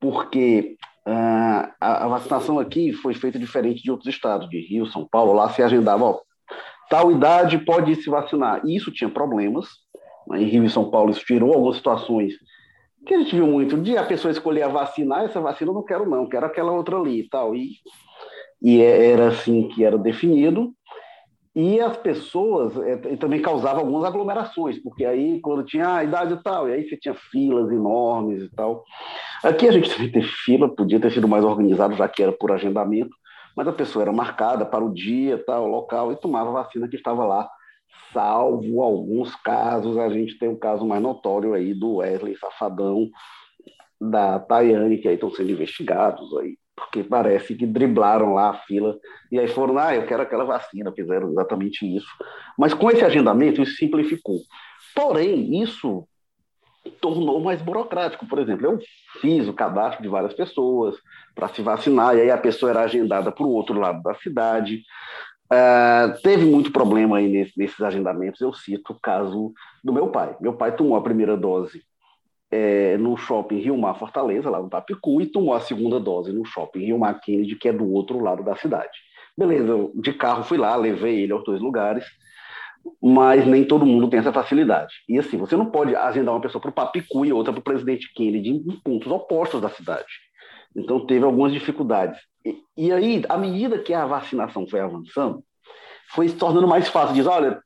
Porque 0.00 0.76
Uh, 1.06 1.68
a, 1.80 2.04
a, 2.04 2.08
vacinação 2.08 2.58
aqui 2.58 2.92
foi 2.92 3.12
feita 3.12 3.38
diferente 3.38 3.82
de 3.82 3.90
outros 3.90 4.08
estados, 4.08 4.48
de 4.48 4.58
Rio, 4.58 4.86
São 4.86 5.06
Paulo, 5.06 5.34
lá 5.34 5.50
se 5.50 5.62
agendava, 5.62 6.04
ó, 6.04 6.20
tal 6.88 7.12
idade 7.12 7.58
pode 7.58 7.94
se 7.96 8.08
vacinar. 8.08 8.62
E 8.64 8.74
isso 8.74 8.90
tinha 8.90 9.10
problemas, 9.10 9.68
né? 10.28 10.42
em 10.42 10.46
Rio 10.46 10.64
e 10.64 10.70
São 10.70 10.90
Paulo 10.90 11.10
isso 11.10 11.24
tirou 11.24 11.52
algumas 11.52 11.76
situações 11.76 12.34
que 13.04 13.14
a 13.14 13.18
gente 13.18 13.36
viu 13.36 13.46
muito, 13.46 13.76
de 13.76 13.96
a 13.96 14.04
pessoa 14.04 14.32
escolher 14.32 14.62
a 14.62 14.68
vacinar, 14.68 15.24
essa 15.24 15.40
vacina 15.40 15.70
eu 15.70 15.74
não 15.74 15.84
quero 15.84 16.08
não, 16.08 16.28
quero 16.28 16.46
aquela 16.46 16.72
outra 16.72 16.96
ali 16.96 17.20
e 17.20 17.28
tal, 17.28 17.54
e, 17.54 17.72
e 18.62 18.80
é, 18.80 19.10
era 19.10 19.28
assim 19.28 19.68
que 19.68 19.84
era 19.84 19.98
definido, 19.98 20.72
e 21.54 21.80
as 21.80 21.96
pessoas 21.96 22.76
é, 22.78 22.96
também 23.16 23.40
causavam 23.40 23.80
algumas 23.80 24.04
aglomerações, 24.04 24.82
porque 24.82 25.04
aí 25.04 25.40
quando 25.40 25.64
tinha 25.64 25.96
a 25.96 26.04
idade 26.04 26.34
e 26.34 26.42
tal, 26.42 26.68
e 26.68 26.72
aí 26.72 26.88
você 26.88 26.96
tinha 26.96 27.14
filas 27.14 27.70
enormes 27.70 28.42
e 28.42 28.48
tal. 28.48 28.84
Aqui 29.42 29.68
a 29.68 29.72
gente 29.72 29.88
também 29.88 30.10
teve 30.10 30.26
fila, 30.26 30.68
podia 30.68 30.98
ter 30.98 31.12
sido 31.12 31.28
mais 31.28 31.44
organizado, 31.44 31.94
já 31.94 32.08
que 32.08 32.22
era 32.22 32.32
por 32.32 32.50
agendamento, 32.50 33.14
mas 33.56 33.68
a 33.68 33.72
pessoa 33.72 34.02
era 34.02 34.12
marcada 34.12 34.66
para 34.66 34.84
o 34.84 34.92
dia, 34.92 35.42
tal, 35.46 35.68
local, 35.68 36.10
e 36.10 36.16
tomava 36.16 36.50
a 36.50 36.64
vacina 36.64 36.88
que 36.88 36.96
estava 36.96 37.24
lá, 37.24 37.48
salvo 38.12 38.82
alguns 38.82 39.36
casos, 39.36 39.96
a 39.96 40.08
gente 40.08 40.36
tem 40.36 40.48
um 40.48 40.58
caso 40.58 40.84
mais 40.84 41.00
notório 41.00 41.54
aí 41.54 41.72
do 41.72 41.96
Wesley 41.96 42.36
Safadão, 42.36 43.08
da 44.00 44.40
Tayane, 44.40 44.98
que 44.98 45.06
aí 45.06 45.14
estão 45.14 45.30
sendo 45.30 45.52
investigados 45.52 46.36
aí 46.36 46.56
porque 46.76 47.04
parece 47.04 47.54
que 47.54 47.66
driblaram 47.66 48.34
lá 48.34 48.50
a 48.50 48.54
fila 48.54 48.98
e 49.30 49.38
aí 49.38 49.48
foram, 49.48 49.78
ah, 49.78 49.94
eu 49.94 50.06
quero 50.06 50.22
aquela 50.22 50.44
vacina, 50.44 50.92
fizeram 50.92 51.30
exatamente 51.30 51.84
isso. 51.84 52.08
Mas 52.58 52.74
com 52.74 52.90
esse 52.90 53.04
agendamento, 53.04 53.62
isso 53.62 53.76
simplificou. 53.76 54.40
Porém, 54.94 55.62
isso 55.62 56.06
tornou 57.00 57.40
mais 57.40 57.62
burocrático. 57.62 58.26
Por 58.26 58.38
exemplo, 58.38 58.66
eu 58.66 58.78
fiz 59.20 59.48
o 59.48 59.54
cadastro 59.54 60.02
de 60.02 60.08
várias 60.08 60.34
pessoas 60.34 60.96
para 61.34 61.48
se 61.48 61.62
vacinar, 61.62 62.16
e 62.16 62.22
aí 62.22 62.30
a 62.30 62.38
pessoa 62.38 62.70
era 62.70 62.82
agendada 62.82 63.30
para 63.30 63.46
o 63.46 63.50
outro 63.50 63.78
lado 63.78 64.02
da 64.02 64.14
cidade. 64.14 64.82
Uh, 65.52 66.20
teve 66.22 66.44
muito 66.44 66.72
problema 66.72 67.18
aí 67.18 67.28
nesse, 67.28 67.52
nesses 67.56 67.80
agendamentos. 67.80 68.40
Eu 68.40 68.52
cito 68.52 68.92
o 68.92 69.00
caso 69.00 69.52
do 69.82 69.92
meu 69.92 70.08
pai. 70.08 70.36
Meu 70.40 70.54
pai 70.54 70.74
tomou 70.74 70.96
a 70.96 71.02
primeira 71.02 71.36
dose 71.36 71.82
é, 72.54 72.96
no 72.98 73.16
shopping 73.16 73.58
Rio 73.58 73.76
Mar 73.76 73.98
Fortaleza, 73.98 74.48
lá 74.48 74.62
no 74.62 74.70
Tapicu, 74.70 75.20
e 75.20 75.26
tomou 75.26 75.54
a 75.54 75.60
segunda 75.60 75.98
dose 75.98 76.32
no 76.32 76.44
shopping 76.44 76.84
Rio 76.84 76.98
Mar 77.00 77.20
Kennedy, 77.20 77.56
que 77.56 77.68
é 77.68 77.72
do 77.72 77.92
outro 77.92 78.20
lado 78.20 78.44
da 78.44 78.54
cidade. 78.54 78.96
Beleza, 79.36 79.90
de 79.96 80.12
carro 80.12 80.44
fui 80.44 80.56
lá, 80.56 80.76
levei 80.76 81.22
ele 81.22 81.32
aos 81.32 81.42
dois 81.42 81.60
lugares, 81.60 82.04
mas 83.02 83.44
nem 83.44 83.64
todo 83.64 83.84
mundo 83.84 84.08
tem 84.08 84.20
essa 84.20 84.32
facilidade. 84.32 84.94
E 85.08 85.18
assim, 85.18 85.36
você 85.36 85.56
não 85.56 85.66
pode 85.66 85.96
agendar 85.96 86.32
uma 86.32 86.40
pessoa 86.40 86.62
para 86.62 86.70
o 86.70 86.74
Papicu 86.74 87.26
e 87.26 87.32
outra 87.32 87.52
para 87.52 87.58
o 87.58 87.64
presidente 87.64 88.12
Kennedy 88.14 88.50
em 88.50 88.80
pontos 88.84 89.10
opostos 89.10 89.60
da 89.60 89.68
cidade. 89.68 90.06
Então 90.76 91.04
teve 91.04 91.24
algumas 91.24 91.52
dificuldades. 91.52 92.20
E, 92.44 92.56
e, 92.76 92.92
aí, 92.92 93.24
à 93.28 93.36
medida 93.36 93.80
que 93.80 93.92
a 93.92 94.06
vacinação 94.06 94.64
foi 94.68 94.78
avançando, 94.78 95.42
foi 96.10 96.28
se 96.28 96.36
tornando 96.36 96.68
mais 96.68 96.88
fácil. 96.88 97.16
Diz, 97.16 97.26
olha, 97.26 97.60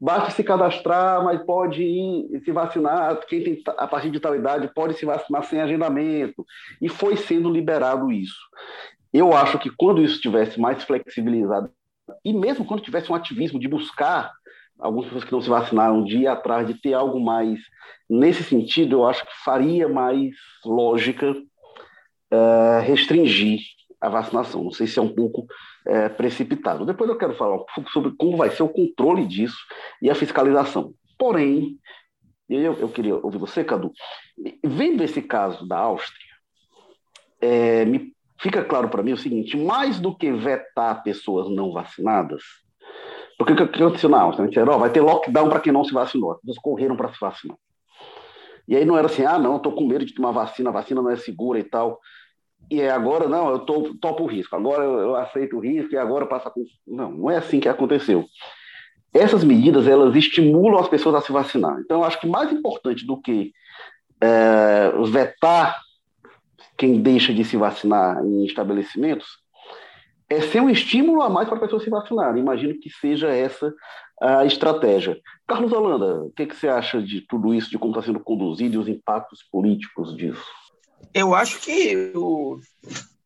basta 0.00 0.30
se 0.30 0.44
cadastrar, 0.44 1.24
mas 1.24 1.42
pode 1.42 1.82
ir 1.82 2.40
se 2.44 2.52
vacinar. 2.52 3.18
Quem 3.26 3.42
tem 3.42 3.62
a 3.76 3.86
partir 3.86 4.10
de 4.10 4.20
tal 4.20 4.34
idade 4.34 4.70
pode 4.74 4.94
se 4.94 5.06
vacinar 5.06 5.44
sem 5.44 5.60
agendamento. 5.60 6.44
E 6.80 6.88
foi 6.88 7.16
sendo 7.16 7.50
liberado 7.50 8.10
isso. 8.10 8.38
Eu 9.12 9.32
acho 9.32 9.58
que 9.58 9.70
quando 9.70 10.02
isso 10.02 10.20
tivesse 10.20 10.60
mais 10.60 10.82
flexibilizado, 10.84 11.70
e 12.24 12.32
mesmo 12.32 12.64
quando 12.64 12.82
tivesse 12.82 13.10
um 13.10 13.14
ativismo 13.14 13.58
de 13.58 13.68
buscar 13.68 14.32
algumas 14.78 15.06
pessoas 15.06 15.24
que 15.24 15.32
não 15.32 15.40
se 15.40 15.48
vacinaram 15.48 16.04
de 16.04 16.18
ir 16.18 16.26
atrás 16.26 16.66
de 16.66 16.74
ter 16.74 16.92
algo 16.92 17.18
mais 17.18 17.58
nesse 18.08 18.42
sentido, 18.42 18.96
eu 18.96 19.06
acho 19.06 19.24
que 19.24 19.32
faria 19.44 19.88
mais 19.88 20.34
lógica 20.64 21.32
uh, 21.32 22.80
restringir 22.82 23.60
a 24.00 24.08
vacinação. 24.08 24.64
Não 24.64 24.70
sei 24.70 24.86
se 24.86 24.98
é 24.98 25.02
um 25.02 25.14
pouco 25.14 25.46
uh, 25.86 26.14
precipitado. 26.16 26.84
Depois 26.84 27.08
eu 27.08 27.18
quero 27.18 27.34
falar 27.34 27.58
sobre 27.92 28.12
como 28.16 28.36
vai 28.36 28.50
ser 28.50 28.62
o 28.62 28.68
controle 28.68 29.26
disso 29.26 29.58
e 30.02 30.10
a 30.10 30.14
fiscalização. 30.14 30.92
Porém, 31.18 31.78
eu, 32.48 32.74
eu 32.74 32.88
queria 32.88 33.16
ouvir 33.16 33.38
você, 33.38 33.64
Cadu, 33.64 33.92
vendo 34.64 35.02
esse 35.02 35.22
caso 35.22 35.66
da 35.66 35.78
Áustria, 35.78 36.34
é, 37.40 37.84
me 37.84 38.14
fica 38.38 38.64
claro 38.64 38.88
para 38.88 39.02
mim 39.02 39.12
o 39.12 39.18
seguinte: 39.18 39.56
mais 39.56 39.98
do 39.98 40.16
que 40.16 40.30
vetar 40.32 41.02
pessoas 41.02 41.48
não 41.50 41.72
vacinadas, 41.72 42.42
porque 43.38 43.52
o 43.52 43.56
que 43.68 43.82
aconteceu 43.82 44.08
na 44.08 44.20
Áustria? 44.20 44.48
Disseram, 44.48 44.74
oh, 44.74 44.78
vai 44.78 44.90
ter 44.90 45.00
lockdown 45.00 45.48
para 45.48 45.60
quem 45.60 45.72
não 45.72 45.84
se 45.84 45.92
vacinou. 45.92 46.32
As 46.32 46.40
pessoas 46.40 46.58
correram 46.58 46.96
para 46.96 47.12
se 47.12 47.20
vacinar. 47.20 47.56
E 48.66 48.74
aí 48.74 48.84
não 48.84 48.96
era 48.96 49.06
assim, 49.06 49.24
ah, 49.24 49.38
não, 49.38 49.56
estou 49.56 49.72
com 49.72 49.86
medo 49.86 50.04
de 50.04 50.14
tomar 50.14 50.32
vacina, 50.32 50.70
a 50.70 50.72
vacina 50.72 51.00
não 51.00 51.10
é 51.10 51.16
segura 51.16 51.58
e 51.58 51.64
tal. 51.64 52.00
E 52.70 52.80
é 52.80 52.90
agora, 52.90 53.28
não, 53.28 53.50
eu 53.50 53.60
topo 53.60 54.24
o 54.24 54.26
risco, 54.26 54.56
agora 54.56 54.82
eu, 54.82 55.14
aceito 55.14 55.56
o 55.56 55.60
risco 55.60 55.94
e 55.94 55.96
agora 55.96 56.26
passa 56.26 56.50
com. 56.50 56.64
Não, 56.86 57.10
não 57.12 57.30
é 57.30 57.36
assim 57.36 57.60
que 57.60 57.68
aconteceu. 57.68 58.24
Essas 59.14 59.44
medidas, 59.44 59.86
elas 59.86 60.14
estimulam 60.14 60.80
as 60.80 60.88
pessoas 60.88 61.14
a 61.14 61.20
se 61.20 61.32
vacinar. 61.32 61.78
Então, 61.80 61.98
eu 61.98 62.04
acho 62.04 62.20
que 62.20 62.26
mais 62.26 62.52
importante 62.52 63.06
do 63.06 63.20
que 63.20 63.52
é, 64.20 64.92
vetar 65.10 65.80
quem 66.76 67.00
deixa 67.00 67.32
de 67.32 67.44
se 67.44 67.56
vacinar 67.56 68.22
em 68.24 68.44
estabelecimentos 68.44 69.26
é 70.28 70.40
ser 70.40 70.60
um 70.60 70.68
estímulo 70.68 71.22
a 71.22 71.30
mais 71.30 71.48
para 71.48 71.56
a 71.56 71.60
pessoa 71.60 71.80
se 71.80 71.88
vacinar. 71.88 72.36
Imagino 72.36 72.78
que 72.78 72.90
seja 72.90 73.28
essa 73.28 73.72
a 74.20 74.44
estratégia. 74.44 75.18
Carlos 75.46 75.72
Holanda, 75.72 76.22
o 76.24 76.30
que, 76.30 76.46
que 76.46 76.56
você 76.56 76.68
acha 76.68 77.02
de 77.02 77.20
tudo 77.20 77.54
isso, 77.54 77.70
de 77.70 77.78
como 77.78 77.92
está 77.92 78.02
sendo 78.02 78.20
conduzido 78.20 78.74
e 78.74 78.78
os 78.78 78.88
impactos 78.88 79.42
políticos 79.42 80.16
disso? 80.16 80.44
Eu 81.12 81.34
acho 81.34 81.60
que 81.60 82.12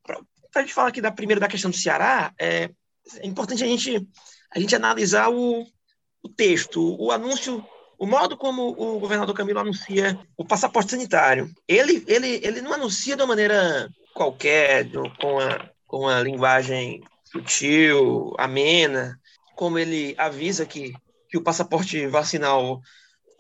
para 0.05 0.19
a 0.57 0.61
gente 0.61 0.75
falar 0.75 0.89
aqui 0.89 1.01
da 1.01 1.13
primeira 1.13 1.41
da 1.41 1.49
questão 1.49 1.71
do 1.71 1.77
Ceará, 1.77 2.33
é, 2.39 2.71
é 3.17 3.27
importante 3.27 3.63
a 3.65 3.67
gente 3.67 4.07
a 4.53 4.59
gente 4.59 4.75
analisar 4.75 5.31
o, 5.31 5.65
o 6.23 6.29
texto, 6.29 6.97
o 7.01 7.13
anúncio 7.13 7.65
o 8.01 8.07
modo 8.07 8.35
como 8.35 8.71
o 8.71 8.99
governador 8.99 9.35
Camilo 9.35 9.61
anuncia 9.61 10.19
o 10.35 10.43
passaporte 10.43 10.93
sanitário. 10.93 11.51
Ele, 11.69 12.03
ele, 12.09 12.41
ele 12.43 12.63
não 12.63 12.73
anuncia 12.73 13.15
de 13.15 13.21
uma 13.21 13.29
maneira 13.29 13.91
qualquer, 14.15 14.89
com 15.21 15.39
a, 15.39 15.69
com 15.87 16.09
a 16.09 16.23
linguagem 16.23 17.03
sutil, 17.31 18.35
amena, 18.39 19.21
como 19.55 19.79
ele 19.79 20.15
avisa 20.17 20.65
que, 20.65 20.95
que 21.29 21.37
o 21.37 21.43
passaporte 21.43 22.07
vacinal 22.07 22.81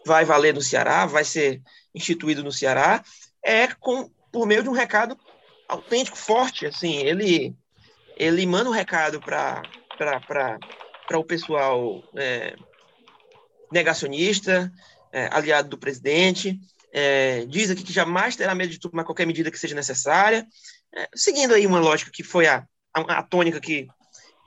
vai 0.05 0.27
valer 0.27 0.53
no 0.53 0.61
Ceará, 0.61 1.07
vai 1.07 1.25
ser 1.25 1.63
instituído 1.95 2.45
no 2.45 2.53
Ceará, 2.53 3.03
é 3.43 3.67
com, 3.67 4.11
por 4.31 4.47
meio 4.47 4.63
de 4.63 4.69
um 4.69 4.73
recado 4.73 5.17
autêntico, 5.69 6.17
forte. 6.17 6.67
Assim, 6.67 6.97
ele, 6.99 7.55
ele 8.17 8.47
manda 8.47 8.71
um 8.71 8.73
recado 8.73 9.21
para 9.21 9.63
o 11.15 11.25
pessoal 11.25 12.03
é, 12.17 12.57
negacionista, 13.71 14.73
é, 15.13 15.29
aliado 15.33 15.69
do 15.69 15.79
presidente, 15.79 16.59
é, 16.93 17.45
diz 17.47 17.71
aqui 17.71 17.85
que 17.85 17.93
jamais 17.93 18.37
terá 18.37 18.55
medo 18.55 18.71
de 18.71 18.81
tomar 18.81 19.05
qualquer 19.05 19.27
medida 19.27 19.51
que 19.51 19.59
seja 19.59 19.75
necessária, 19.75 20.47
é, 20.95 21.09
seguindo 21.15 21.55
aí 21.55 21.67
uma 21.67 21.79
lógica 21.79 22.11
que 22.11 22.25
foi 22.25 22.47
a, 22.47 22.67
a, 22.93 23.19
a 23.19 23.23
tônica 23.23 23.61
que, 23.61 23.87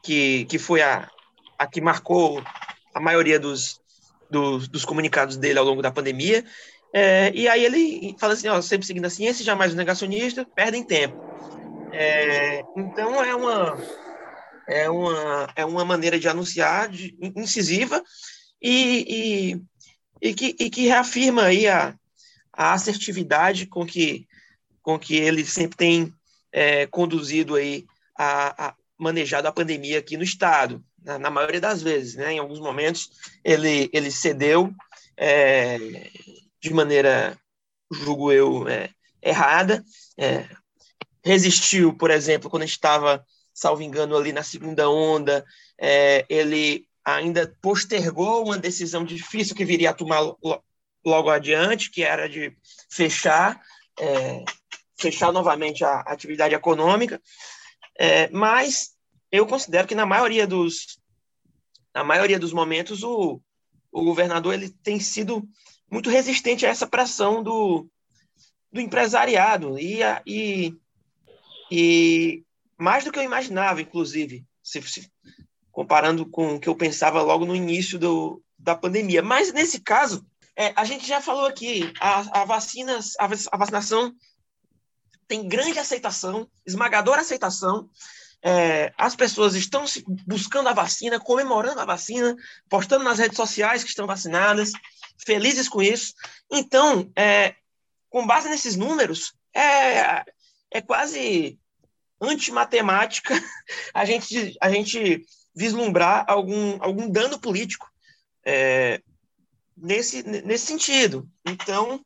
que, 0.03 0.45
que 0.45 0.59
foi 0.59 0.81
a, 0.81 1.09
a 1.57 1.67
que 1.67 1.79
marcou 1.79 2.43
a 2.93 2.99
maioria 2.99 3.39
dos, 3.39 3.79
dos, 4.29 4.67
dos 4.67 4.85
comunicados 4.85 5.37
dele 5.37 5.59
ao 5.59 5.65
longo 5.65 5.81
da 5.81 5.91
pandemia, 5.91 6.43
é, 6.93 7.31
e 7.33 7.47
aí 7.47 7.65
ele 7.65 8.15
fala 8.19 8.33
assim, 8.33 8.47
ó, 8.47 8.61
sempre 8.61 8.85
seguindo 8.85 9.05
a 9.05 9.09
ciência, 9.09 9.43
jamais 9.43 9.71
os 9.71 9.77
negacionistas 9.77 10.45
perdem 10.55 10.83
tempo. 10.83 11.17
É, 11.91 12.63
então 12.77 13.23
é 13.23 13.35
uma, 13.35 13.77
é, 14.67 14.89
uma, 14.89 15.53
é 15.55 15.65
uma 15.65 15.83
maneira 15.83 16.19
de 16.19 16.27
anunciar 16.27 16.89
de, 16.89 17.17
incisiva 17.35 18.03
e, 18.61 19.57
e, 20.21 20.29
e, 20.29 20.33
que, 20.35 20.55
e 20.59 20.69
que 20.69 20.87
reafirma 20.87 21.45
aí 21.45 21.67
a, 21.67 21.95
a 22.51 22.73
assertividade 22.73 23.65
com 23.65 23.85
que, 23.85 24.27
com 24.81 24.99
que 24.99 25.15
ele 25.15 25.43
sempre 25.43 25.75
tem 25.75 26.13
é, 26.51 26.85
conduzido 26.85 27.55
aí 27.55 27.85
a, 28.15 28.67
a 28.67 28.75
manejado 28.99 29.47
a 29.47 29.51
pandemia 29.51 29.97
aqui 29.97 30.15
no 30.15 30.23
estado, 30.23 30.83
na, 31.03 31.17
na, 31.17 31.29
maioria 31.29 31.59
das 31.59 31.81
vezes, 31.81 32.15
né? 32.15 32.33
Em 32.33 32.39
alguns 32.39 32.59
momentos 32.59 33.09
ele 33.43 33.89
ele 33.91 34.11
cedeu 34.11 34.73
é, 35.17 35.77
de 36.63 36.73
maneira, 36.73 37.37
julgo 37.91 38.31
eu, 38.31 38.67
é, 38.69 38.89
errada, 39.21 39.83
é, 40.17 40.47
resistiu, 41.23 41.93
por 41.93 42.09
exemplo, 42.09 42.49
quando 42.49 42.63
estava, 42.63 43.25
salvo 43.53 43.81
engano, 43.81 44.15
ali 44.15 44.31
na 44.31 44.43
segunda 44.43 44.89
onda, 44.89 45.45
é, 45.77 46.25
ele 46.29 46.87
ainda 47.03 47.53
postergou 47.61 48.45
uma 48.45 48.57
decisão 48.57 49.03
difícil 49.03 49.55
que 49.55 49.65
viria 49.65 49.89
a 49.89 49.93
tomar 49.93 50.21
logo 51.05 51.29
adiante, 51.29 51.91
que 51.91 52.01
era 52.01 52.29
de 52.29 52.55
fechar 52.89 53.59
é, 53.99 54.45
fechar 54.97 55.33
novamente 55.33 55.83
a 55.83 55.99
atividade 55.99 56.55
econômica, 56.55 57.21
é, 57.99 58.29
mas 58.29 58.95
eu 59.29 59.45
considero 59.45 59.85
que 59.85 59.95
na 59.95 60.05
maioria 60.05 60.47
dos 60.47 60.97
na 61.93 62.05
maioria 62.05 62.39
dos 62.39 62.53
momentos 62.53 63.03
o, 63.03 63.41
o 63.91 64.03
governador 64.03 64.53
ele 64.53 64.69
tem 64.69 64.99
sido 64.99 65.43
muito 65.93 66.09
resistente 66.09 66.65
a 66.65 66.69
essa 66.69 66.87
pressão 66.87 67.43
do, 67.43 67.87
do 68.71 68.81
empresariado 68.81 69.77
e, 69.77 69.99
e, 70.25 70.75
e 71.69 72.43
mais 72.75 73.03
do 73.03 73.11
que 73.11 73.19
eu 73.19 73.23
imaginava, 73.23 73.79
inclusive, 73.79 74.43
se, 74.63 74.81
se, 74.81 75.11
comparando 75.71 76.25
com 76.25 76.55
o 76.55 76.59
que 76.59 76.67
eu 76.67 76.75
pensava 76.75 77.21
logo 77.21 77.45
no 77.45 77.55
início 77.55 77.99
do, 77.99 78.41
da 78.57 78.75
pandemia. 78.75 79.21
Mas 79.21 79.53
nesse 79.53 79.79
caso, 79.79 80.25
é, 80.55 80.73
a 80.75 80.83
gente 80.83 81.07
já 81.07 81.21
falou 81.21 81.45
aqui, 81.45 81.93
a, 81.99 82.41
a, 82.41 82.45
vacinas, 82.45 83.13
a, 83.19 83.25
a 83.51 83.57
vacinação 83.57 84.15
tem 85.27 85.47
grande 85.47 85.77
aceitação, 85.77 86.49
esmagadora 86.65 87.21
aceitação. 87.21 87.87
É, 88.45 88.91
as 88.97 89.15
pessoas 89.15 89.55
estão 89.55 89.85
buscando 90.27 90.67
a 90.67 90.73
vacina, 90.73 91.19
comemorando 91.19 91.79
a 91.79 91.85
vacina, 91.85 92.35
postando 92.69 93.05
nas 93.05 93.17
redes 93.17 93.37
sociais 93.37 93.83
que 93.83 93.89
estão 93.89 94.05
vacinadas, 94.05 94.71
felizes 95.25 95.69
com 95.69 95.81
isso. 95.81 96.13
Então, 96.51 97.09
é, 97.15 97.55
com 98.09 98.27
base 98.27 98.49
nesses 98.49 98.75
números, 98.75 99.33
é, 99.55 100.25
é 100.69 100.81
quase 100.81 101.57
antimatemática 102.19 103.33
a 103.93 104.03
gente, 104.03 104.57
a 104.59 104.69
gente 104.69 105.25
vislumbrar 105.55 106.25
algum, 106.27 106.77
algum 106.81 107.09
dano 107.09 107.39
político 107.39 107.87
é, 108.45 109.01
nesse, 109.77 110.23
nesse 110.23 110.65
sentido. 110.65 111.29
Então, 111.45 112.03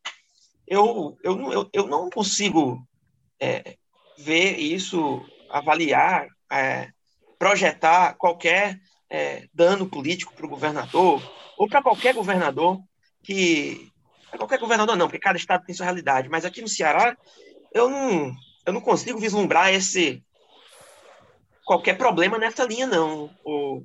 eu, 0.67 1.17
eu, 1.23 1.51
eu, 1.51 1.69
eu 1.73 1.87
não 1.87 2.09
consigo 2.09 2.85
é, 3.39 3.77
ver 4.17 4.57
isso, 4.57 5.25
avaliar, 5.49 6.27
é, 6.51 6.89
projetar 7.37 8.15
qualquer 8.15 8.79
é, 9.09 9.47
dano 9.53 9.87
político 9.87 10.33
para 10.33 10.45
o 10.45 10.49
governador 10.49 11.21
ou 11.57 11.67
para 11.67 11.81
qualquer 11.81 12.13
governador 12.13 12.79
que 13.23 13.91
qualquer 14.37 14.59
governador 14.59 14.95
não, 14.95 15.07
porque 15.07 15.19
cada 15.19 15.37
estado 15.37 15.65
tem 15.65 15.73
sua 15.73 15.85
realidade, 15.85 16.29
mas 16.29 16.45
aqui 16.45 16.61
no 16.61 16.67
Ceará 16.67 17.17
eu 17.73 17.89
não 17.89 18.35
eu 18.65 18.73
não 18.73 18.81
consigo 18.81 19.19
vislumbrar 19.19 19.73
esse 19.73 20.21
qualquer 21.67 21.97
problema 21.97 22.37
nessa 22.37 22.63
linha, 22.63 22.87
não, 22.87 23.29
o, 23.43 23.83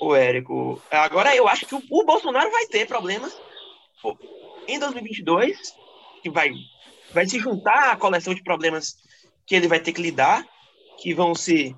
o 0.00 0.14
Érico. 0.14 0.80
Agora, 0.90 1.36
eu 1.36 1.46
acho 1.46 1.66
que 1.66 1.74
o, 1.74 1.82
o 1.90 2.04
Bolsonaro 2.04 2.50
vai 2.50 2.66
ter 2.66 2.86
problemas 2.86 3.36
em 4.66 4.78
2022, 4.78 5.74
que 6.22 6.30
vai, 6.30 6.50
vai 7.12 7.26
se 7.26 7.38
juntar 7.38 7.90
à 7.90 7.96
coleção 7.96 8.34
de 8.34 8.42
problemas 8.42 8.96
que 9.46 9.54
ele 9.54 9.68
vai 9.68 9.78
ter 9.78 9.92
que 9.92 10.00
lidar, 10.00 10.46
que 11.00 11.14
vão 11.14 11.34
se 11.34 11.74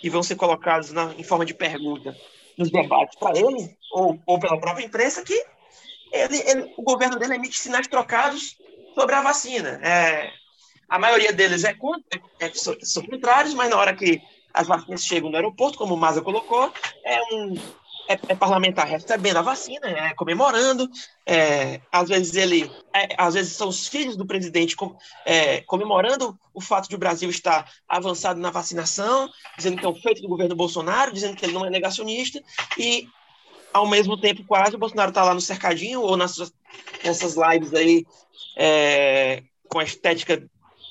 que 0.00 0.10
vão 0.10 0.22
ser 0.22 0.36
colocados 0.36 0.92
na, 0.92 1.14
em 1.14 1.22
forma 1.22 1.46
de 1.46 1.54
pergunta 1.54 2.14
nos 2.58 2.70
debates 2.70 3.18
para 3.18 3.38
ele, 3.38 3.74
ou, 3.90 4.20
ou 4.26 4.38
pela 4.38 4.60
própria 4.60 4.84
imprensa, 4.84 5.22
que 5.22 5.34
ele, 6.12 6.36
ele, 6.46 6.74
o 6.76 6.82
governo 6.82 7.18
dele 7.18 7.34
emite 7.34 7.58
sinais 7.58 7.88
trocados 7.88 8.56
sobre 8.94 9.14
a 9.14 9.22
vacina. 9.22 9.80
É, 9.82 10.30
a 10.88 10.98
maioria 10.98 11.32
deles 11.32 11.64
é, 11.64 11.70
é, 11.70 12.46
é, 12.46 12.52
são 12.54 13.02
contrários, 13.06 13.54
mas 13.54 13.70
na 13.70 13.76
hora 13.76 13.94
que 13.94 14.20
as 14.52 14.68
vacinas 14.68 15.04
chegam 15.04 15.30
no 15.30 15.36
aeroporto, 15.36 15.78
como 15.78 15.94
o 15.94 15.96
Maza 15.96 16.22
colocou, 16.22 16.72
é 17.04 17.20
um, 17.32 17.54
é, 18.08 18.18
é, 18.28 18.34
parlamentar 18.34 18.86
recebendo 18.86 19.38
a 19.38 19.42
vacina, 19.42 19.88
é, 19.88 20.14
comemorando. 20.14 20.88
É, 21.26 21.80
às 21.90 22.08
vezes 22.08 22.34
ele, 22.34 22.70
é, 22.94 23.08
às 23.16 23.34
vezes 23.34 23.52
são 23.52 23.68
os 23.68 23.88
filhos 23.88 24.16
do 24.16 24.26
presidente 24.26 24.76
com, 24.76 24.96
é, 25.24 25.62
comemorando 25.62 26.38
o 26.52 26.60
fato 26.60 26.88
de 26.88 26.94
o 26.94 26.98
Brasil 26.98 27.30
estar 27.30 27.70
avançado 27.88 28.40
na 28.40 28.50
vacinação, 28.50 29.28
dizendo 29.56 29.78
que 29.78 29.86
é 29.86 29.88
um 29.88 29.94
feito 29.94 30.20
do 30.20 30.28
governo 30.28 30.54
Bolsonaro, 30.54 31.12
dizendo 31.12 31.36
que 31.36 31.44
ele 31.44 31.54
não 31.54 31.64
é 31.64 31.70
negacionista 31.70 32.42
e 32.78 33.08
ao 33.72 33.88
mesmo 33.88 34.20
tempo 34.20 34.44
quase 34.44 34.76
o 34.76 34.78
Bolsonaro 34.78 35.08
está 35.08 35.24
lá 35.24 35.34
no 35.34 35.40
cercadinho 35.40 36.00
ou 36.00 36.16
nessas, 36.16 36.52
nessas 37.02 37.36
lives 37.36 37.74
aí 37.74 38.04
é, 38.56 39.42
com 39.68 39.78
a 39.78 39.84
estética 39.84 40.46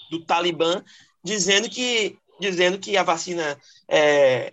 do 0.10 0.20
Talibã, 0.26 0.84
dizendo 1.24 1.70
que 1.70 2.18
dizendo 2.40 2.80
que 2.80 2.98
a 2.98 3.04
vacina 3.04 3.58
é, 3.88 4.52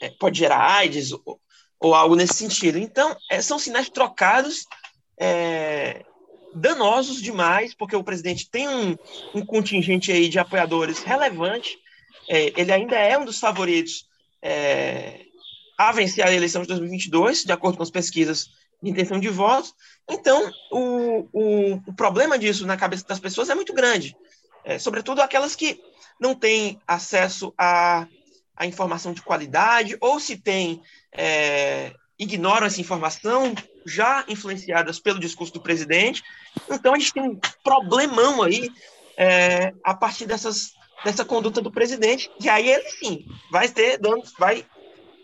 é, 0.00 0.10
pode 0.10 0.38
gerar 0.38 0.76
AIDS 0.76 1.12
ou, 1.12 1.40
ou, 1.80 1.94
algo 1.94 2.14
nesse 2.14 2.34
sentido. 2.34 2.78
Então, 2.78 3.16
é, 3.30 3.40
são 3.40 3.58
sinais 3.58 3.88
trocados 3.88 4.66
é, 5.18 6.04
danosos 6.54 7.20
demais, 7.20 7.74
porque 7.74 7.96
o 7.96 8.04
presidente 8.04 8.50
tem 8.50 8.68
um, 8.68 8.96
um 9.34 9.44
contingente 9.44 10.12
aí 10.12 10.28
de 10.28 10.38
apoiadores 10.38 11.02
relevante, 11.02 11.78
é, 12.28 12.52
ele 12.60 12.72
ainda 12.72 12.96
é 12.96 13.16
um 13.18 13.24
dos 13.24 13.38
favoritos 13.38 14.06
é, 14.42 15.20
a 15.78 15.92
vencer 15.92 16.26
a 16.26 16.32
eleição 16.32 16.62
de 16.62 16.68
2022, 16.68 17.44
de 17.44 17.52
acordo 17.52 17.76
com 17.76 17.82
as 17.82 17.90
pesquisas 17.90 18.46
de 18.82 18.90
intenção 18.90 19.18
de 19.18 19.28
voto. 19.28 19.72
Então, 20.08 20.50
o, 20.70 21.28
o, 21.32 21.74
o 21.86 21.94
problema 21.94 22.38
disso 22.38 22.66
na 22.66 22.76
cabeça 22.76 23.04
das 23.06 23.20
pessoas 23.20 23.50
é 23.50 23.54
muito 23.54 23.72
grande, 23.72 24.16
sobretudo 24.78 25.22
aquelas 25.22 25.56
que 25.56 25.80
não 26.20 26.34
têm 26.34 26.78
acesso 26.86 27.54
a 27.56 28.06
a 28.58 28.66
informação 28.66 29.12
de 29.12 29.22
qualidade, 29.22 29.96
ou 30.00 30.18
se 30.18 30.36
tem, 30.36 30.82
é, 31.12 31.92
ignoram 32.18 32.66
essa 32.66 32.80
informação, 32.80 33.54
já 33.86 34.24
influenciadas 34.26 34.98
pelo 34.98 35.20
discurso 35.20 35.52
do 35.52 35.62
presidente. 35.62 36.24
Então, 36.68 36.92
a 36.92 36.98
gente 36.98 37.12
tem 37.12 37.22
um 37.22 37.38
problemão 37.62 38.42
aí 38.42 38.68
é, 39.16 39.72
a 39.84 39.94
partir 39.94 40.26
dessas, 40.26 40.72
dessa 41.04 41.24
conduta 41.24 41.60
do 41.60 41.70
presidente, 41.70 42.28
e 42.40 42.48
aí 42.48 42.68
ele 42.68 42.90
sim 42.90 43.24
vai 43.52 43.68
ter 43.68 43.96
danos, 43.96 44.32
vai 44.36 44.66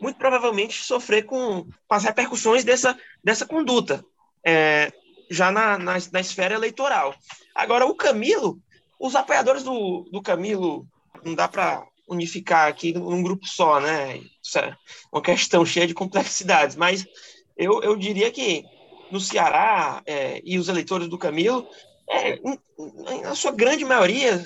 muito 0.01 0.17
provavelmente 0.17 0.85
sofrer 0.85 1.25
com, 1.25 1.67
com 1.89 1.95
as 1.95 2.05
repercussões 2.05 2.63
dessa, 2.63 2.97
dessa 3.23 3.45
conduta, 3.45 4.05
é, 4.47 4.93
já 5.29 5.51
na, 5.51 5.77
na, 5.77 5.95
na, 6.13 6.21
esfera 6.21 6.55
eleitoral. 6.55 7.15
Agora, 7.53 7.87
o 7.87 7.95
Camilo, 7.97 8.61
os 9.01 9.17
apoiadores 9.17 9.65
do, 9.65 10.09
do 10.13 10.23
Camilo, 10.23 10.87
não 11.25 11.35
dá 11.35 11.49
para 11.49 11.85
unificar 12.09 12.69
aqui 12.69 12.93
num 12.93 13.23
grupo 13.23 13.47
só, 13.47 13.81
né? 13.81 14.21
Isso 14.43 14.59
é 14.59 14.77
uma 15.13 15.23
questão 15.23 15.65
cheia 15.67 15.87
de 15.87 15.95
complexidades, 15.95 16.77
mas 16.77 17.07
eu, 17.57 17.83
eu 17.83 17.97
diria 17.97 18.31
que 18.31 18.65
no 19.11 19.21
Ceará 19.21 20.03
é, 20.07 20.41
e 20.45 20.59
os 20.59 20.69
eleitores 20.69 21.09
do 21.09 21.19
Camilo, 21.19 21.67
é, 22.09 22.39
na 23.23 23.35
sua 23.35 23.53
grande 23.53 23.85
maioria, 23.85 24.45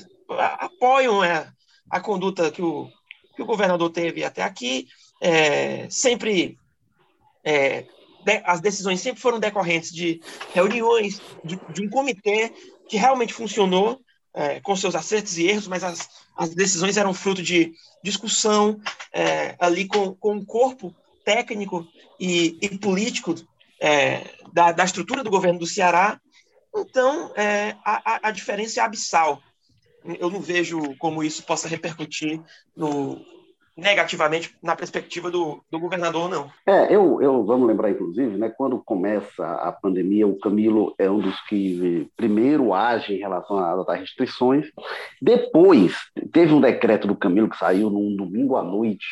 apoiam 0.58 1.24
é, 1.24 1.50
a 1.90 2.00
conduta 2.00 2.50
que 2.50 2.62
o, 2.62 2.88
que 3.34 3.42
o 3.42 3.46
governador 3.46 3.90
teve 3.90 4.24
até 4.24 4.42
aqui, 4.42 4.86
é, 5.20 5.88
sempre 5.90 6.58
é, 7.44 7.86
as 8.44 8.60
decisões 8.60 9.00
sempre 9.00 9.20
foram 9.20 9.40
decorrentes 9.40 9.92
de 9.92 10.20
reuniões, 10.52 11.20
de, 11.42 11.58
de 11.72 11.82
um 11.82 11.88
comitê 11.88 12.52
que 12.88 12.96
realmente 12.96 13.32
funcionou, 13.32 14.00
é, 14.34 14.60
com 14.60 14.76
seus 14.76 14.94
acertos 14.94 15.38
e 15.38 15.46
erros, 15.46 15.66
mas 15.66 15.82
as, 15.82 16.08
as 16.36 16.54
decisões 16.54 16.96
eram 16.96 17.14
fruto 17.14 17.42
de 17.42 17.72
discussão 18.02 18.80
é, 19.12 19.56
ali 19.58 19.86
com, 19.86 20.14
com 20.14 20.36
o 20.36 20.46
corpo 20.46 20.94
técnico 21.24 21.86
e, 22.18 22.56
e 22.60 22.78
político 22.78 23.34
é, 23.80 24.24
da, 24.52 24.72
da, 24.72 24.84
estrutura 24.84 25.24
do 25.24 25.30
governo 25.30 25.58
do 25.58 25.66
Ceará. 25.66 26.20
Então, 26.74 27.32
é, 27.36 27.76
a, 27.84 28.28
a 28.28 28.30
diferença 28.30 28.80
é 28.80 28.84
abissal. 28.84 29.42
Eu 30.18 30.30
não 30.30 30.40
vejo 30.40 30.94
como 30.98 31.22
isso 31.22 31.42
possa 31.42 31.68
repercutir 31.68 32.40
no, 32.76 33.20
negativamente 33.78 34.56
na 34.60 34.74
perspectiva 34.74 35.30
do, 35.30 35.62
do 35.70 35.78
governador, 35.78 36.28
não. 36.28 36.50
É, 36.66 36.92
eu, 36.92 37.22
eu 37.22 37.44
vamos 37.44 37.68
lembrar, 37.68 37.90
inclusive, 37.90 38.36
né, 38.36 38.48
quando 38.48 38.82
começa 38.84 39.46
a 39.46 39.70
pandemia, 39.70 40.26
o 40.26 40.38
Camilo 40.38 40.94
é 40.98 41.08
um 41.08 41.20
dos 41.20 41.40
que 41.42 42.10
primeiro 42.16 42.74
age 42.74 43.14
em 43.14 43.18
relação 43.18 43.56
às 43.56 44.00
restrições. 44.00 44.66
Depois, 45.22 45.94
teve 46.32 46.52
um 46.52 46.60
decreto 46.60 47.06
do 47.06 47.14
Camilo 47.14 47.48
que 47.48 47.56
saiu 47.56 47.88
num 47.88 48.16
domingo 48.16 48.56
à 48.56 48.64
noite, 48.64 49.06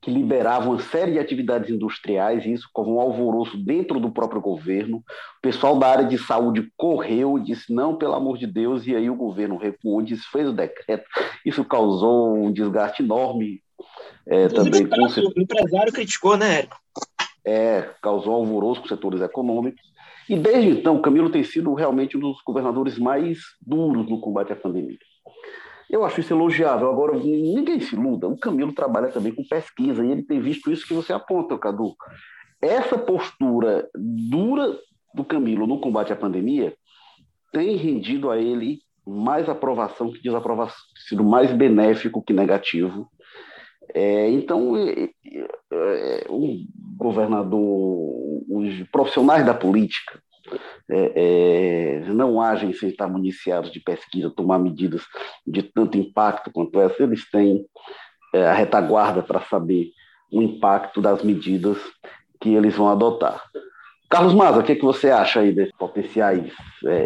que 0.00 0.10
liberava 0.10 0.70
uma 0.70 0.80
série 0.80 1.12
de 1.12 1.18
atividades 1.18 1.68
industriais, 1.68 2.46
e 2.46 2.52
isso 2.54 2.70
com 2.72 2.94
um 2.94 3.00
alvoroço 3.00 3.58
dentro 3.58 4.00
do 4.00 4.10
próprio 4.10 4.40
governo. 4.40 4.98
O 4.98 5.42
pessoal 5.42 5.78
da 5.78 5.88
área 5.88 6.06
de 6.06 6.16
saúde 6.16 6.72
correu, 6.74 7.38
disse 7.38 7.70
não, 7.70 7.94
pelo 7.96 8.14
amor 8.14 8.38
de 8.38 8.46
Deus, 8.46 8.86
e 8.86 8.96
aí 8.96 9.10
o 9.10 9.14
governo 9.14 9.58
recuou, 9.58 10.00
disse, 10.00 10.22
fez 10.32 10.48
o 10.48 10.54
decreto. 10.54 11.04
Isso 11.44 11.62
causou 11.66 12.34
um 12.34 12.50
desgaste 12.50 13.02
enorme 13.02 13.60
é, 14.26 14.48
também 14.48 14.86
com... 14.86 14.96
O 14.96 15.42
empresário 15.42 15.92
criticou, 15.92 16.36
né, 16.36 16.58
Érico? 16.58 16.76
É, 17.44 17.90
causou 18.02 18.34
alvoroço 18.34 18.82
com 18.82 18.88
setores 18.88 19.20
econômicos. 19.20 19.82
E 20.28 20.36
desde 20.36 20.70
então, 20.70 21.00
Camilo 21.00 21.30
tem 21.30 21.42
sido 21.42 21.74
realmente 21.74 22.16
um 22.16 22.20
dos 22.20 22.40
governadores 22.46 22.98
mais 22.98 23.38
duros 23.60 24.08
no 24.08 24.20
combate 24.20 24.52
à 24.52 24.56
pandemia. 24.56 24.98
Eu 25.90 26.04
acho 26.04 26.20
isso 26.20 26.32
elogiável. 26.32 26.88
Agora, 26.88 27.18
ninguém 27.18 27.80
se 27.80 27.96
iluda. 27.96 28.28
O 28.28 28.38
Camilo 28.38 28.72
trabalha 28.72 29.08
também 29.08 29.34
com 29.34 29.42
pesquisa 29.42 30.04
e 30.04 30.10
ele 30.10 30.22
tem 30.22 30.40
visto 30.40 30.70
isso 30.70 30.86
que 30.86 30.94
você 30.94 31.12
aponta, 31.12 31.58
Cadu. 31.58 31.96
Essa 32.62 32.96
postura 32.96 33.88
dura 33.94 34.78
do 35.12 35.24
Camilo 35.24 35.66
no 35.66 35.80
combate 35.80 36.12
à 36.12 36.16
pandemia 36.16 36.76
tem 37.52 37.74
rendido 37.76 38.30
a 38.30 38.38
ele 38.38 38.78
mais 39.04 39.48
aprovação 39.48 40.12
que 40.12 40.22
desaprovação, 40.22 40.78
sido 41.08 41.24
mais 41.24 41.52
benéfico 41.52 42.22
que 42.22 42.32
negativo 42.32 43.08
é, 43.94 44.30
então, 44.30 44.76
é, 44.76 45.10
é, 45.72 46.26
o 46.28 46.64
governador, 46.96 48.42
os 48.48 48.82
profissionais 48.90 49.44
da 49.44 49.54
política 49.54 50.20
é, 50.90 52.02
é, 52.04 52.12
não 52.12 52.40
agem 52.40 52.72
sem 52.72 52.88
estar 52.88 53.08
municiados 53.08 53.70
de 53.70 53.80
pesquisa, 53.80 54.32
tomar 54.34 54.58
medidas 54.58 55.02
de 55.46 55.62
tanto 55.62 55.96
impacto 55.96 56.50
quanto 56.52 56.80
essa, 56.80 57.02
eles 57.02 57.28
têm 57.30 57.64
é, 58.34 58.46
a 58.46 58.52
retaguarda 58.52 59.22
para 59.22 59.40
saber 59.42 59.90
o 60.32 60.42
impacto 60.42 61.00
das 61.00 61.22
medidas 61.22 61.78
que 62.40 62.54
eles 62.54 62.74
vão 62.74 62.88
adotar. 62.88 63.42
Carlos 64.08 64.34
Maza, 64.34 64.60
o 64.60 64.64
que, 64.64 64.74
que 64.74 64.84
você 64.84 65.10
acha 65.10 65.40
aí 65.40 65.52
desses 65.52 65.76
potenciais 65.76 66.52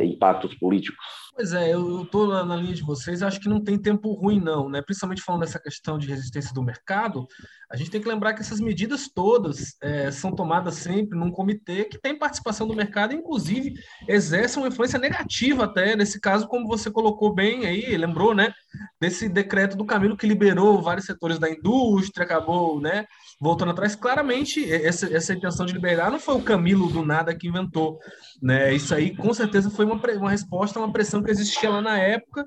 impactos 0.03 0.55
políticos? 0.55 1.05
Pois 1.35 1.53
é, 1.53 1.75
eu 1.75 2.03
estou 2.03 2.29
na, 2.29 2.45
na, 2.45 2.55
linha 2.55 2.75
de 2.75 2.83
vocês, 2.83 3.21
acho 3.21 3.41
que 3.41 3.49
não 3.49 3.61
tem 3.61 3.77
tempo 3.77 4.13
ruim, 4.13 4.41
não, 4.41 4.69
né? 4.69 4.81
Principalmente 4.81 5.21
falando 5.21 5.41
dessa 5.41 5.59
questão 5.59 5.99
de 5.99 6.07
resistência 6.07 6.55
do 6.55 6.63
mercado, 6.63 7.27
a 7.69 7.77
gente 7.77 7.91
tem 7.91 8.01
que 8.01 8.09
lembrar 8.09 8.35
que 8.35 8.41
essas 8.41 8.61
medidas 8.61 9.09
todas 9.13 9.75
é, 9.83 10.13
são 10.13 10.31
tomadas 10.33 10.77
sempre 10.77 11.19
num 11.19 11.33
comitê 11.33 11.87
que 11.87 11.99
tem 11.99 12.17
participação 12.17 12.69
do 12.69 12.77
mercado, 12.77 13.15
inclusive 13.15 13.75
exerce 14.07 14.59
uma 14.59 14.69
influência 14.69 14.97
negativa 14.97 15.65
até, 15.65 15.97
nesse 15.97 16.21
caso, 16.21 16.47
como 16.47 16.69
você 16.69 16.89
colocou 16.89 17.35
bem 17.35 17.67
aí, 17.67 17.97
lembrou, 17.97 18.33
né? 18.33 18.55
Desse 19.01 19.29
decreto 19.29 19.77
do 19.77 19.85
Camilo 19.85 20.17
que 20.17 20.29
liberou 20.29 20.81
vários 20.81 21.05
setores 21.05 21.41
da 21.41 21.51
indústria, 21.51 22.25
acabou, 22.25 22.81
né? 22.81 23.07
Voltando 23.41 23.73
atrás, 23.73 23.95
claramente 23.95 24.73
essa, 24.73 25.13
essa 25.15 25.35
intenção 25.35 25.67
de 25.67 25.73
liberar 25.73 26.11
não 26.11 26.21
foi 26.21 26.35
o 26.37 26.43
Camilo 26.43 26.89
do 26.89 27.05
nada 27.05 27.35
que 27.35 27.49
inventou, 27.49 27.99
né? 28.41 28.73
Isso 28.73 28.95
aí 28.95 29.15
com 29.15 29.33
certeza 29.35 29.71
foi 29.71 29.85
uma, 29.85 30.01
uma 30.17 30.31
resposta 30.31 30.79
a 30.79 30.83
uma 30.83 30.93
pressão 30.93 31.23
que 31.23 31.31
existia 31.31 31.69
lá 31.69 31.81
na 31.81 31.99
época 31.99 32.47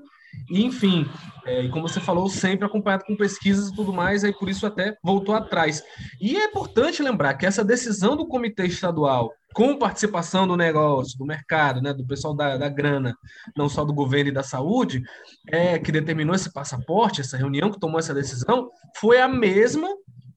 E, 0.50 0.64
enfim, 0.64 1.06
é, 1.44 1.62
e 1.62 1.70
como 1.70 1.88
você 1.88 2.00
falou, 2.00 2.28
sempre 2.28 2.66
acompanhado 2.66 3.04
com 3.04 3.16
pesquisas 3.16 3.68
e 3.68 3.74
tudo 3.74 3.92
mais, 3.92 4.24
aí 4.24 4.32
por 4.32 4.48
isso 4.48 4.66
até 4.66 4.96
voltou 5.02 5.34
atrás. 5.34 5.82
E 6.20 6.36
é 6.36 6.44
importante 6.44 7.02
lembrar 7.02 7.34
que 7.34 7.46
essa 7.46 7.64
decisão 7.64 8.16
do 8.16 8.26
comitê 8.26 8.66
estadual, 8.66 9.32
com 9.54 9.76
participação 9.76 10.46
do 10.46 10.56
negócio, 10.56 11.18
do 11.18 11.24
mercado, 11.24 11.80
né, 11.82 11.92
do 11.92 12.06
pessoal 12.06 12.34
da, 12.34 12.56
da 12.56 12.68
grana, 12.68 13.16
não 13.56 13.68
só 13.68 13.84
do 13.84 13.92
governo 13.92 14.30
e 14.30 14.34
da 14.34 14.42
saúde, 14.42 15.02
é, 15.48 15.78
que 15.78 15.92
determinou 15.92 16.34
esse 16.34 16.52
passaporte, 16.52 17.20
essa 17.20 17.36
reunião 17.36 17.70
que 17.70 17.80
tomou 17.80 17.98
essa 17.98 18.14
decisão, 18.14 18.70
foi 18.96 19.20
a 19.20 19.28
mesma 19.28 19.88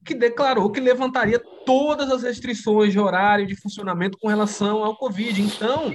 que 0.04 0.14
declarou 0.14 0.70
que 0.70 0.80
levantaria 0.80 1.40
todas 1.64 2.10
as 2.10 2.22
restrições 2.22 2.92
de 2.92 2.98
horário 2.98 3.46
de 3.46 3.56
funcionamento 3.56 4.18
com 4.18 4.28
relação 4.28 4.84
ao 4.84 4.96
Covid. 4.96 5.40
Então, 5.40 5.94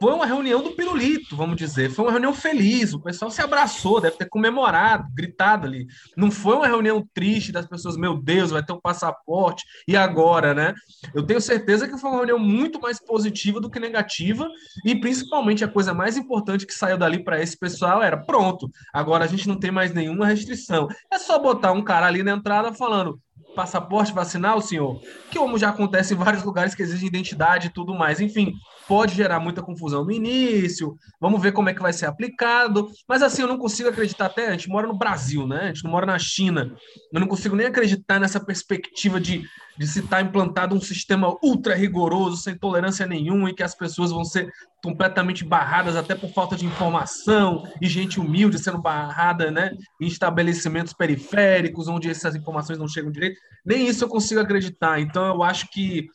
foi 0.00 0.12
uma 0.12 0.26
reunião 0.26 0.62
do 0.62 0.72
pirulito, 0.72 1.34
vamos 1.34 1.56
dizer. 1.56 1.90
Foi 1.90 2.04
uma 2.04 2.10
reunião 2.10 2.34
feliz, 2.34 2.92
o 2.92 3.00
pessoal 3.00 3.30
se 3.30 3.40
abraçou, 3.40 4.00
deve 4.00 4.16
ter 4.16 4.28
comemorado, 4.28 5.08
gritado 5.14 5.66
ali. 5.66 5.86
Não 6.16 6.30
foi 6.30 6.56
uma 6.56 6.66
reunião 6.66 7.06
triste 7.14 7.50
das 7.52 7.66
pessoas, 7.66 7.96
meu 7.96 8.16
Deus, 8.16 8.50
vai 8.50 8.62
ter 8.62 8.72
um 8.72 8.80
passaporte, 8.80 9.64
e 9.88 9.96
agora, 9.96 10.52
né? 10.52 10.74
Eu 11.14 11.22
tenho 11.22 11.40
certeza 11.40 11.88
que 11.88 11.98
foi 11.98 12.10
uma 12.10 12.18
reunião 12.18 12.38
muito 12.38 12.80
mais 12.80 12.98
positiva 13.00 13.60
do 13.60 13.70
que 13.70 13.80
negativa, 13.80 14.48
e 14.84 14.94
principalmente 14.94 15.64
a 15.64 15.68
coisa 15.68 15.94
mais 15.94 16.16
importante 16.16 16.66
que 16.66 16.74
saiu 16.74 16.98
dali 16.98 17.22
para 17.24 17.40
esse 17.40 17.58
pessoal 17.58 18.02
era: 18.02 18.16
pronto, 18.16 18.70
agora 18.92 19.24
a 19.24 19.28
gente 19.28 19.48
não 19.48 19.58
tem 19.58 19.70
mais 19.70 19.94
nenhuma 19.94 20.26
restrição. 20.26 20.88
É 21.10 21.18
só 21.18 21.38
botar 21.38 21.72
um 21.72 21.82
cara 21.82 22.06
ali 22.06 22.22
na 22.22 22.32
entrada 22.32 22.72
falando: 22.72 23.18
passaporte 23.56 24.12
vacinal, 24.12 24.60
senhor, 24.60 25.00
que 25.30 25.38
como 25.38 25.58
já 25.58 25.70
acontece 25.70 26.14
em 26.14 26.16
vários 26.16 26.44
lugares 26.44 26.74
que 26.74 26.82
exige 26.82 27.06
identidade 27.06 27.66
e 27.66 27.70
tudo 27.70 27.94
mais. 27.94 28.20
Enfim, 28.20 28.52
pode 28.88 29.14
gerar 29.14 29.40
muita 29.40 29.62
confusão 29.62 30.04
no 30.04 30.12
início, 30.12 30.96
vamos 31.20 31.40
ver 31.40 31.52
como 31.52 31.68
é 31.68 31.74
que 31.74 31.82
vai 31.82 31.92
ser 31.92 32.06
aplicado, 32.06 32.90
mas 33.08 33.22
assim, 33.22 33.42
eu 33.42 33.48
não 33.48 33.58
consigo 33.58 33.88
acreditar 33.88 34.26
até, 34.26 34.48
a 34.48 34.52
gente 34.52 34.68
mora 34.68 34.86
no 34.86 34.96
Brasil, 34.96 35.46
né? 35.46 35.62
A 35.62 35.66
gente 35.68 35.84
não 35.84 35.90
mora 35.90 36.06
na 36.06 36.18
China, 36.18 36.74
eu 37.12 37.20
não 37.20 37.26
consigo 37.26 37.56
nem 37.56 37.66
acreditar 37.66 38.20
nessa 38.20 38.38
perspectiva 38.38 39.20
de, 39.20 39.44
de 39.76 39.86
se 39.86 40.00
estar 40.00 40.16
tá 40.16 40.22
implantado 40.22 40.74
um 40.74 40.80
sistema 40.80 41.36
ultra 41.42 41.74
rigoroso, 41.74 42.36
sem 42.36 42.56
tolerância 42.56 43.06
nenhuma, 43.06 43.50
e 43.50 43.54
que 43.54 43.62
as 43.62 43.74
pessoas 43.74 44.10
vão 44.10 44.24
ser 44.24 44.50
completamente 44.82 45.44
barradas 45.44 45.96
até 45.96 46.14
por 46.14 46.30
falta 46.30 46.54
de 46.54 46.64
informação, 46.64 47.64
e 47.80 47.88
gente 47.88 48.20
humilde 48.20 48.58
sendo 48.58 48.80
barrada, 48.80 49.50
né? 49.50 49.72
Em 50.00 50.06
estabelecimentos 50.06 50.92
periféricos, 50.92 51.88
onde 51.88 52.08
essas 52.08 52.36
informações 52.36 52.78
não 52.78 52.86
chegam 52.86 53.10
direito, 53.10 53.40
nem 53.64 53.86
isso 53.86 54.04
eu 54.04 54.08
consigo 54.08 54.40
acreditar, 54.40 55.00
então 55.00 55.26
eu 55.26 55.42
acho 55.42 55.68
que 55.70 56.08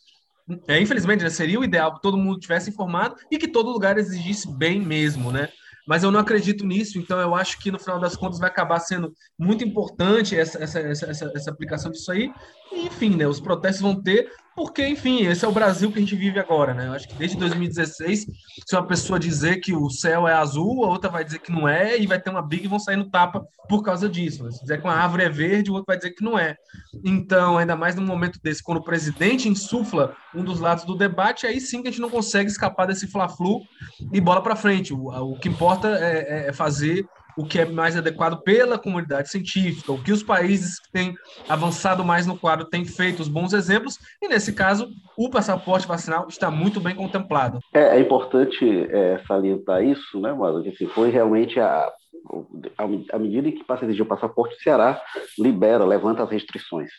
é, 0.67 0.79
infelizmente, 0.79 1.23
né, 1.23 1.29
seria 1.29 1.59
o 1.59 1.63
ideal 1.63 1.95
que 1.95 2.01
todo 2.01 2.17
mundo 2.17 2.39
tivesse 2.39 2.69
informado 2.69 3.15
e 3.29 3.37
que 3.37 3.47
todo 3.47 3.71
lugar 3.71 3.97
exigisse 3.97 4.51
bem 4.51 4.79
mesmo, 4.79 5.31
né? 5.31 5.49
Mas 5.87 6.03
eu 6.03 6.11
não 6.11 6.19
acredito 6.19 6.65
nisso, 6.65 6.99
então 6.99 7.19
eu 7.19 7.35
acho 7.35 7.59
que 7.59 7.71
no 7.71 7.79
final 7.79 7.99
das 7.99 8.15
contas 8.15 8.39
vai 8.39 8.49
acabar 8.49 8.79
sendo 8.79 9.13
muito 9.37 9.63
importante 9.63 10.37
essa, 10.37 10.63
essa, 10.63 10.79
essa, 10.79 11.31
essa 11.35 11.51
aplicação 11.51 11.91
disso 11.91 12.11
aí. 12.11 12.31
E, 12.71 12.85
enfim, 12.85 13.15
né, 13.15 13.27
os 13.27 13.39
protestos 13.39 13.81
vão 13.81 14.01
ter, 14.01 14.31
porque, 14.61 14.87
enfim, 14.87 15.25
esse 15.25 15.43
é 15.43 15.47
o 15.47 15.51
Brasil 15.51 15.91
que 15.91 15.97
a 15.97 16.01
gente 16.01 16.15
vive 16.15 16.39
agora, 16.39 16.71
né? 16.71 16.85
Eu 16.85 16.93
acho 16.93 17.07
que 17.07 17.15
desde 17.15 17.35
2016, 17.35 18.27
se 18.63 18.75
uma 18.75 18.85
pessoa 18.85 19.17
dizer 19.17 19.57
que 19.57 19.73
o 19.73 19.89
céu 19.89 20.27
é 20.27 20.33
azul, 20.33 20.85
a 20.85 20.87
outra 20.87 21.09
vai 21.09 21.25
dizer 21.25 21.39
que 21.39 21.51
não 21.51 21.67
é, 21.67 21.97
e 21.97 22.05
vai 22.05 22.21
ter 22.21 22.29
uma 22.29 22.43
briga 22.43 22.65
e 22.65 22.67
vão 22.67 22.77
sair 22.77 22.95
no 22.95 23.09
tapa 23.09 23.43
por 23.67 23.81
causa 23.81 24.07
disso. 24.07 24.43
Né? 24.43 24.51
Se 24.51 24.61
dizer 24.61 24.79
que 24.79 24.83
uma 24.83 24.93
árvore 24.93 25.23
é 25.23 25.29
verde, 25.29 25.71
o 25.71 25.73
outro 25.73 25.87
vai 25.87 25.97
dizer 25.97 26.11
que 26.11 26.23
não 26.23 26.37
é. 26.37 26.55
Então, 27.03 27.57
ainda 27.57 27.75
mais 27.75 27.95
num 27.95 28.05
momento 28.05 28.39
desse, 28.43 28.61
quando 28.61 28.77
o 28.77 28.83
presidente 28.83 29.49
insufla 29.49 30.15
um 30.35 30.43
dos 30.43 30.59
lados 30.59 30.85
do 30.85 30.95
debate, 30.95 31.47
aí 31.47 31.59
sim 31.59 31.81
que 31.81 31.87
a 31.87 31.91
gente 31.91 31.99
não 31.99 32.11
consegue 32.11 32.51
escapar 32.51 32.85
desse 32.85 33.07
fla-flu 33.07 33.61
e 34.13 34.21
bola 34.21 34.43
para 34.43 34.55
frente. 34.55 34.93
O, 34.93 35.07
o 35.07 35.39
que 35.39 35.49
importa 35.49 35.87
é, 35.87 36.49
é 36.49 36.53
fazer 36.53 37.03
o 37.37 37.45
que 37.45 37.59
é 37.59 37.65
mais 37.65 37.95
adequado 37.97 38.41
pela 38.43 38.77
comunidade 38.77 39.29
científica, 39.29 39.91
o 39.91 40.01
que 40.01 40.11
os 40.11 40.23
países 40.23 40.79
que 40.79 40.91
têm 40.91 41.15
avançado 41.47 42.03
mais 42.03 42.25
no 42.25 42.37
quadro 42.37 42.65
têm 42.65 42.85
feito, 42.85 43.21
os 43.21 43.27
bons 43.27 43.53
exemplos, 43.53 43.97
e 44.21 44.27
nesse 44.27 44.53
caso, 44.53 44.89
o 45.17 45.29
passaporte 45.29 45.87
vacinal 45.87 46.27
está 46.27 46.49
muito 46.49 46.79
bem 46.79 46.95
contemplado. 46.95 47.59
É, 47.73 47.97
é 47.97 47.99
importante 47.99 48.87
é, 48.89 49.21
salientar 49.27 49.83
isso, 49.83 50.19
né, 50.19 50.33
Mano? 50.33 50.63
Que 50.63 50.69
assim, 50.69 50.87
foi 50.87 51.09
realmente 51.09 51.59
a, 51.59 51.91
a, 53.11 53.19
medida 53.19 53.51
que 53.51 53.63
passa 53.63 53.85
a 53.85 53.87
exigir 53.87 54.03
o 54.03 54.09
passaporte, 54.09 54.55
o 54.55 54.61
Ceará 54.61 55.01
libera, 55.37 55.85
levanta 55.85 56.23
as 56.23 56.29
restrições. 56.29 56.91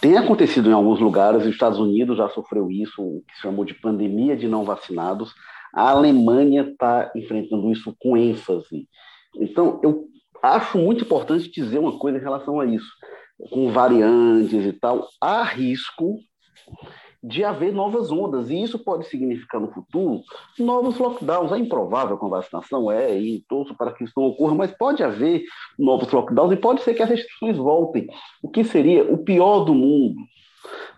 Tem 0.00 0.16
acontecido 0.16 0.70
em 0.70 0.72
alguns 0.72 0.98
lugares, 0.98 1.42
os 1.42 1.48
Estados 1.48 1.78
Unidos 1.78 2.16
já 2.16 2.28
sofreu 2.30 2.70
isso, 2.70 3.02
o 3.02 3.22
que 3.28 3.34
se 3.34 3.42
chamou 3.42 3.64
de 3.64 3.74
pandemia 3.74 4.36
de 4.36 4.48
não 4.48 4.64
vacinados, 4.64 5.34
a 5.72 5.90
Alemanha 5.90 6.62
está 6.62 7.10
enfrentando 7.16 7.70
isso 7.72 7.94
com 7.98 8.16
ênfase. 8.16 8.88
Então, 9.36 9.80
eu 9.82 10.06
acho 10.42 10.76
muito 10.78 11.04
importante 11.04 11.50
dizer 11.50 11.78
uma 11.78 11.98
coisa 11.98 12.18
em 12.18 12.22
relação 12.22 12.60
a 12.60 12.66
isso. 12.66 12.90
Com 13.50 13.72
variantes 13.72 14.64
e 14.66 14.72
tal, 14.72 15.08
há 15.20 15.42
risco 15.42 16.18
de 17.24 17.44
haver 17.44 17.72
novas 17.72 18.10
ondas, 18.10 18.50
e 18.50 18.60
isso 18.60 18.78
pode 18.78 19.06
significar 19.06 19.60
no 19.60 19.72
futuro 19.72 20.22
novos 20.58 20.98
lockdowns. 20.98 21.52
É 21.52 21.58
improvável 21.58 22.18
com 22.18 22.26
a 22.26 22.40
vacinação, 22.40 22.90
é, 22.90 23.16
e 23.16 23.44
torço 23.48 23.76
para 23.76 23.92
que 23.92 24.02
isso 24.02 24.12
não 24.16 24.24
ocorra, 24.24 24.56
mas 24.56 24.72
pode 24.72 25.04
haver 25.04 25.44
novos 25.78 26.10
lockdowns 26.10 26.52
e 26.52 26.56
pode 26.56 26.82
ser 26.82 26.94
que 26.94 27.02
as 27.02 27.08
restrições 27.08 27.56
voltem, 27.56 28.08
o 28.42 28.48
que 28.48 28.64
seria 28.64 29.04
o 29.04 29.18
pior 29.18 29.64
do 29.64 29.74
mundo 29.74 30.16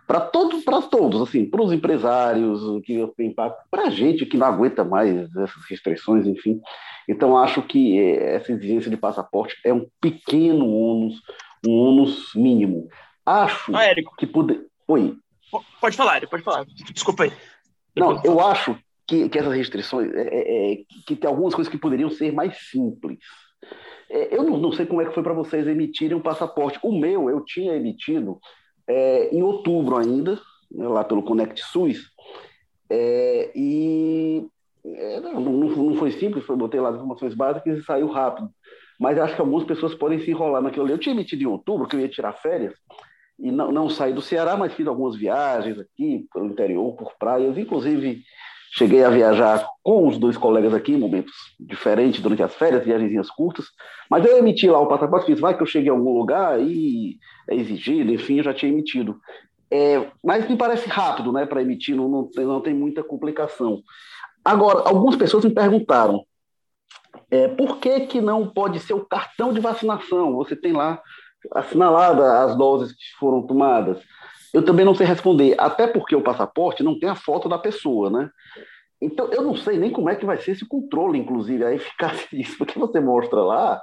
para 0.06 0.20
todos, 0.20 0.62
para 0.62 0.82
todos, 0.82 1.22
assim, 1.22 1.46
para 1.46 1.62
os 1.62 1.72
empresários, 1.72 2.60
que 2.84 3.06
tem 3.16 3.28
impacto, 3.28 3.64
para 3.70 3.84
a 3.84 3.90
gente 3.90 4.26
que 4.26 4.36
não 4.36 4.46
aguenta 4.46 4.84
mais 4.84 5.34
essas 5.36 5.64
restrições, 5.68 6.26
enfim. 6.26 6.60
Então, 7.08 7.36
acho 7.36 7.62
que 7.62 7.98
eh, 7.98 8.34
essa 8.34 8.52
exigência 8.52 8.90
de 8.90 8.96
passaporte 8.96 9.56
é 9.64 9.72
um 9.72 9.86
pequeno 10.00 10.68
ônus, 10.68 11.20
um 11.66 11.72
ônus 11.72 12.34
mínimo. 12.34 12.88
Acho 13.24 13.74
ah, 13.74 13.84
Érico. 13.84 14.14
que 14.16 14.26
poder. 14.26 14.66
Oi. 14.86 15.16
Pode 15.80 15.96
falar, 15.96 16.16
Érico, 16.16 16.30
pode 16.30 16.42
falar. 16.42 16.66
Desculpa 16.92 17.24
aí. 17.24 17.32
Não, 17.96 18.20
eu 18.24 18.40
acho 18.40 18.76
que, 19.06 19.28
que 19.28 19.38
essas 19.38 19.54
restrições, 19.54 20.12
é, 20.12 20.20
é, 20.20 20.72
é, 20.72 20.76
que 21.06 21.16
tem 21.16 21.28
algumas 21.28 21.54
coisas 21.54 21.70
que 21.70 21.78
poderiam 21.78 22.10
ser 22.10 22.32
mais 22.32 22.68
simples. 22.70 23.18
É, 24.10 24.36
eu 24.36 24.42
não, 24.42 24.58
não 24.58 24.72
sei 24.72 24.84
como 24.84 25.00
é 25.00 25.06
que 25.06 25.14
foi 25.14 25.22
para 25.22 25.32
vocês 25.32 25.66
emitirem 25.66 26.16
um 26.16 26.22
passaporte. 26.22 26.78
O 26.82 26.92
meu, 26.92 27.30
eu 27.30 27.42
tinha 27.44 27.74
emitido 27.74 28.38
é, 28.88 29.34
em 29.34 29.42
outubro 29.42 29.96
ainda, 29.96 30.38
né, 30.70 30.88
lá 30.88 31.04
pelo 31.04 31.22
Connect 31.22 31.62
SUS, 31.62 32.10
é, 32.90 33.50
e 33.54 34.46
é, 34.84 35.20
não, 35.20 35.40
não, 35.40 35.96
foi 35.96 36.12
simples, 36.12 36.44
foi, 36.44 36.56
botei 36.56 36.80
lá 36.80 36.90
as 36.90 36.96
informações 36.96 37.34
básicas 37.34 37.78
e 37.78 37.82
saiu 37.82 38.08
rápido. 38.08 38.50
Mas 39.00 39.18
acho 39.18 39.34
que 39.34 39.40
algumas 39.40 39.64
pessoas 39.64 39.94
podem 39.94 40.20
se 40.20 40.30
enrolar 40.30 40.62
naquilo. 40.62 40.88
Eu 40.88 40.98
tinha 40.98 41.14
emitido 41.14 41.42
em 41.42 41.46
outubro, 41.46 41.88
que 41.88 41.96
eu 41.96 42.00
ia 42.00 42.08
tirar 42.08 42.32
férias, 42.34 42.74
e 43.38 43.50
não, 43.50 43.72
não 43.72 43.90
saí 43.90 44.12
do 44.12 44.22
Ceará, 44.22 44.56
mas 44.56 44.74
fiz 44.74 44.86
algumas 44.86 45.16
viagens 45.16 45.78
aqui 45.78 46.26
pelo 46.32 46.46
interior, 46.46 46.94
por 46.94 47.14
praias, 47.18 47.58
inclusive 47.58 48.22
cheguei 48.76 49.04
a 49.04 49.10
viajar 49.10 49.64
com 49.84 50.08
os 50.08 50.18
dois 50.18 50.36
colegas 50.36 50.74
aqui 50.74 50.92
em 50.92 50.98
momentos 50.98 51.32
diferentes 51.60 52.20
durante 52.20 52.42
as 52.42 52.54
férias, 52.54 52.84
viagens 52.84 53.30
curtas, 53.30 53.66
mas 54.10 54.24
eu 54.24 54.36
emiti 54.36 54.68
lá 54.68 54.80
o 54.80 54.88
passaporte, 54.88 55.26
fiz, 55.26 55.38
vai 55.38 55.56
que 55.56 55.62
eu 55.62 55.66
cheguei 55.66 55.90
a 55.90 55.92
algum 55.92 56.18
lugar 56.18 56.60
e 56.60 57.16
é 57.48 57.54
exigido, 57.54 58.12
enfim, 58.12 58.38
eu 58.38 58.44
já 58.44 58.52
tinha 58.52 58.72
emitido. 58.72 59.20
É, 59.70 60.08
mas 60.22 60.48
me 60.48 60.56
parece 60.56 60.88
rápido, 60.88 61.32
né, 61.32 61.46
para 61.46 61.62
emitir, 61.62 61.94
não, 61.94 62.08
não, 62.08 62.30
não, 62.36 62.60
tem 62.60 62.74
muita 62.74 63.02
complicação. 63.02 63.80
Agora, 64.44 64.88
algumas 64.88 65.14
pessoas 65.14 65.44
me 65.44 65.54
perguntaram, 65.54 66.24
é, 67.30 67.46
por 67.46 67.78
que 67.78 68.00
que 68.00 68.20
não 68.20 68.48
pode 68.48 68.80
ser 68.80 68.94
o 68.94 69.06
cartão 69.06 69.52
de 69.52 69.60
vacinação? 69.60 70.34
Você 70.34 70.56
tem 70.56 70.72
lá 70.72 71.00
assinalada 71.52 72.44
as 72.44 72.56
doses 72.56 72.92
que 72.92 73.04
foram 73.20 73.46
tomadas. 73.46 74.00
Eu 74.54 74.64
também 74.64 74.84
não 74.84 74.94
sei 74.94 75.04
responder, 75.04 75.56
até 75.58 75.88
porque 75.88 76.14
o 76.14 76.22
passaporte 76.22 76.84
não 76.84 76.96
tem 76.96 77.08
a 77.08 77.16
foto 77.16 77.48
da 77.48 77.58
pessoa, 77.58 78.08
né? 78.08 78.30
Então, 79.02 79.28
eu 79.32 79.42
não 79.42 79.56
sei 79.56 79.76
nem 79.78 79.90
como 79.90 80.08
é 80.08 80.14
que 80.14 80.24
vai 80.24 80.38
ser 80.38 80.52
esse 80.52 80.64
controle, 80.64 81.18
inclusive, 81.18 81.64
a 81.64 81.74
eficácia 81.74 82.28
disso, 82.32 82.56
porque 82.58 82.78
você 82.78 83.00
mostra 83.00 83.40
lá 83.40 83.82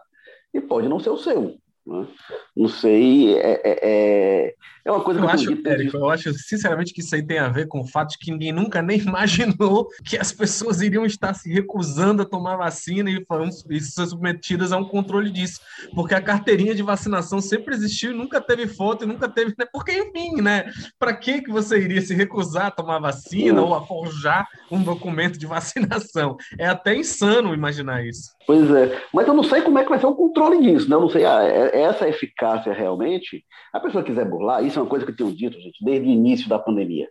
e 0.54 0.62
pode 0.62 0.88
não 0.88 0.98
ser 0.98 1.10
o 1.10 1.18
seu. 1.18 1.58
Né? 1.86 2.08
Não 2.56 2.68
sei, 2.68 3.36
é, 3.38 3.62
é, 3.64 3.80
é, 3.82 4.56
é 4.86 4.92
uma 4.92 5.02
coisa 5.02 5.20
eu 5.20 5.26
que 5.26 5.32
acho, 5.32 5.52
eu, 5.52 5.72
Érico, 5.72 5.98
eu 5.98 6.10
acho 6.10 6.34
sinceramente 6.34 6.94
que 6.94 7.02
isso 7.02 7.16
aí 7.16 7.26
tem 7.26 7.40
a 7.40 7.50
ver 7.50 7.68
com 7.68 7.82
o 7.82 7.88
fato 7.88 8.12
de 8.12 8.20
que 8.20 8.32
ninguém 8.32 8.52
nunca 8.52 8.82
nem 8.82 9.00
imaginou 9.02 9.88
que 10.06 10.18
as 10.18 10.32
pessoas 10.32 10.82
iriam 10.82 11.06
estar 11.06 11.34
se 11.34 11.52
recusando 11.52 12.22
a 12.22 12.26
tomar 12.26 12.56
vacina 12.56 13.10
e, 13.10 13.26
e 13.70 13.82
ser 13.82 14.06
submetidas 14.06 14.72
a 14.72 14.78
um 14.78 14.86
controle 14.86 15.32
disso, 15.32 15.60
porque 15.96 16.14
a 16.14 16.22
carteirinha 16.22 16.76
de 16.76 16.84
vacinação 16.84 17.42
sempre 17.42 17.74
existiu, 17.74 18.14
nunca 18.14 18.40
teve 18.40 18.68
foto 18.68 19.04
e 19.04 19.08
nunca 19.08 19.28
teve, 19.28 19.56
né? 19.58 19.66
porque 19.72 19.92
enfim, 19.92 20.42
né? 20.42 20.72
Para 21.00 21.14
que 21.16 21.42
que 21.42 21.52
você 21.52 21.80
iria 21.80 22.02
se 22.02 22.14
recusar 22.14 22.68
a 22.68 22.72
tomar 22.72 23.00
vacina 23.00 23.62
ou 23.62 23.74
a 23.74 23.86
forjar 23.86 24.48
um 24.70 24.84
documento 24.84 25.38
de 25.38 25.46
vacinação? 25.48 26.38
É 26.60 26.68
até 26.68 26.96
insano 26.96 27.54
imaginar 27.54 28.06
isso. 28.06 28.32
Pois 28.46 28.70
é, 28.72 29.02
mas 29.14 29.28
eu 29.28 29.34
não 29.34 29.44
sei 29.44 29.62
como 29.62 29.80
é 29.80 29.84
que 29.84 29.90
vai 29.90 30.00
ser 30.00 30.08
o 30.08 30.16
controle 30.16 30.62
disso, 30.62 30.90
né? 30.90 30.96
Eu 30.96 31.02
não 31.02 31.10
sei, 31.10 31.26
ah, 31.26 31.44
é, 31.44 31.71
essa 31.72 32.08
eficácia 32.08 32.74
realmente, 32.74 33.44
a 33.74 33.80
pessoa 33.80 34.04
quiser 34.04 34.26
burlar, 34.26 34.64
isso 34.64 34.80
é 34.80 34.82
uma 34.82 34.90
coisa 34.90 35.06
que 35.06 35.12
eu 35.12 35.16
tenho 35.16 35.36
dito, 35.36 35.60
gente, 35.60 35.84
desde 35.84 36.08
o 36.08 36.12
início 36.12 36.50
da 36.50 36.60
pandemia. 36.60 37.08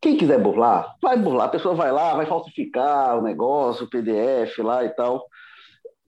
Quem 0.00 0.16
quiser 0.16 0.38
burlar, 0.38 0.94
vai 1.00 1.16
burlar, 1.16 1.46
a 1.46 1.50
pessoa 1.50 1.74
vai 1.74 1.90
lá, 1.90 2.14
vai 2.14 2.26
falsificar 2.26 3.18
o 3.18 3.22
negócio, 3.22 3.86
o 3.86 3.90
PDF 3.90 4.58
lá 4.58 4.84
e 4.84 4.90
tal. 4.90 5.26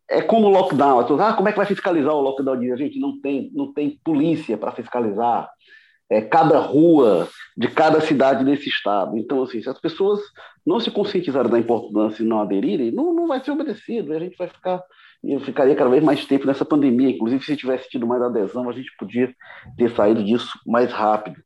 é 0.09 0.21
como 0.21 0.49
o 0.49 0.51
lockdown. 0.51 1.01
Ah, 1.21 1.33
como 1.33 1.49
é 1.49 1.53
que 1.53 1.59
vai 1.59 1.67
fiscalizar 1.67 2.13
o 2.13 2.21
lockdown? 2.21 2.73
A 2.73 2.77
gente 2.77 2.99
não 3.01 3.21
tem, 3.21 3.51
não 3.55 3.73
tem 3.73 3.99
polícia 4.05 4.57
para 4.59 4.73
fiscalizar 4.73 5.49
é, 6.11 6.21
cada 6.21 6.59
rua 6.59 7.29
de 7.57 7.69
cada 7.69 8.01
cidade 8.01 8.45
desse 8.45 8.69
estado. 8.69 9.17
Então, 9.17 9.43
assim, 9.43 9.61
se 9.61 9.69
as 9.69 9.81
pessoas 9.81 10.21
não 10.65 10.81
se 10.81 10.91
conscientizarem 10.91 11.51
da 11.51 11.59
importância 11.59 12.23
e 12.23 12.27
não 12.27 12.41
aderirem, 12.41 12.93
não, 12.93 13.13
não 13.13 13.27
vai 13.27 13.43
ser 13.43 13.51
obedecido. 13.51 14.13
A 14.13 14.19
gente 14.19 14.37
vai 14.37 14.49
ficar, 14.49 14.83
eu 15.25 15.41
ficaria 15.41 15.75
cada 15.75 15.91
vez 15.91 16.03
mais 16.03 16.25
tempo 16.25 16.47
nessa 16.47 16.65
pandemia. 16.65 17.11
Inclusive, 17.11 17.45
se 17.45 17.57
tivesse 17.57 17.89
tido 17.89 18.07
mais 18.07 18.23
adesão, 18.23 18.69
a 18.69 18.73
gente 18.73 18.91
podia 18.99 19.35
ter 19.77 19.91
saído 19.95 20.25
disso 20.25 20.59
mais 20.67 20.93
rápido. 20.93 21.37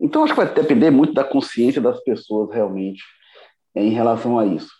Então, 0.00 0.24
acho 0.24 0.34
que 0.34 0.40
vai 0.40 0.52
depender 0.52 0.90
muito 0.90 1.12
da 1.12 1.24
consciência 1.24 1.80
das 1.80 2.02
pessoas 2.02 2.52
realmente 2.52 3.02
em 3.74 3.90
relação 3.90 4.38
a 4.38 4.46
isso. 4.46 4.70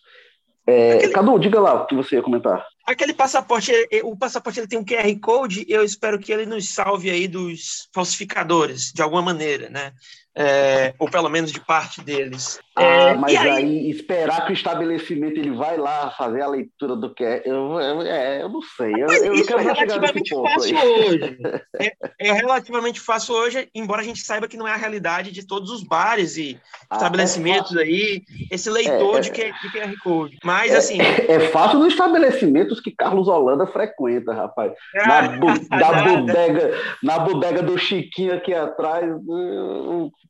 É, 0.67 0.95
Aquele... 0.95 1.13
Cadu, 1.13 1.39
diga 1.39 1.61
lá 1.61 1.75
o 1.75 1.87
que 1.87 1.95
você 1.95 2.17
ia 2.17 2.23
comentar. 2.23 2.65
Aquele 2.87 3.15
passaporte, 3.15 3.73
o 4.03 4.17
passaporte 4.17 4.61
ele 4.61 4.69
tem 4.69 4.79
um 4.79 4.85
QR 4.85 5.21
Code, 5.21 5.65
eu 5.69 5.85
espero 5.85 6.19
que 6.19 6.33
ele 6.33 6.47
nos 6.47 6.69
salve 6.71 7.11
aí 7.11 7.29
dos 7.29 7.89
falsificadores, 7.95 8.93
de 8.93 9.03
alguma 9.03 9.23
maneira, 9.23 9.69
né? 9.71 9.93
É, 10.35 10.95
ou 10.99 11.11
pelo 11.11 11.29
menos 11.29 11.53
de 11.53 11.61
parte 11.61 12.01
deles. 12.01 12.59
Ah, 12.75 12.83
é, 12.83 13.15
mas 13.15 13.37
aí... 13.37 13.51
aí... 13.51 13.91
esperar 13.91 14.47
que 14.47 14.53
o 14.53 14.55
estabelecimento 14.55 15.39
ele 15.39 15.51
vai 15.51 15.77
lá 15.77 16.11
fazer 16.13 16.41
a 16.41 16.49
leitura 16.49 16.97
do 16.97 17.13
que 17.13 17.23
é, 17.23 17.43
eu, 17.45 17.79
eu, 17.79 18.03
é, 18.03 18.43
eu 18.43 18.49
não 18.49 18.63
sei. 18.63 18.93
Eu, 18.93 19.09
eu 19.09 19.35
isso 19.35 19.53
é 19.53 19.61
relativamente 19.61 20.35
fácil 20.35 20.77
hoje. 20.79 21.39
É, 21.79 22.29
é, 22.29 22.33
relativamente 22.33 23.01
fácil 23.01 23.35
hoje, 23.35 23.69
embora 23.75 24.03
a 24.03 24.05
gente 24.05 24.21
saiba 24.21 24.47
que 24.47 24.57
não 24.57 24.69
é 24.69 24.73
a 24.73 24.77
realidade 24.77 25.33
de 25.33 25.45
todos 25.45 25.71
os 25.71 25.83
bares 25.83 26.37
e 26.37 26.59
ah, 26.89 26.97
estabelecimentos 26.97 27.77
aí, 27.77 28.23
esse 28.51 28.71
leitor 28.71 29.19
é, 29.19 29.21
de, 29.21 29.31
de 29.31 29.73
QR 29.73 29.95
Code. 30.03 30.39
Mas 30.45 30.73
assim. 30.75 31.01
É, 31.01 31.41
fácil 31.49 31.79
nos 31.81 31.89
estabelecimentos 31.89 32.81
que 32.81 32.91
Carlos 32.93 33.27
Holanda 33.27 33.67
frequenta, 33.67 34.33
rapaz. 34.33 34.73
Na, 34.95 35.23
bu, 35.23 35.47
na, 35.71 36.03
bodega, 36.05 36.81
na 37.03 37.19
bodega 37.19 37.63
do 37.63 37.77
Chiquinho 37.79 38.35
aqui 38.35 38.55
atrás. 38.55 39.11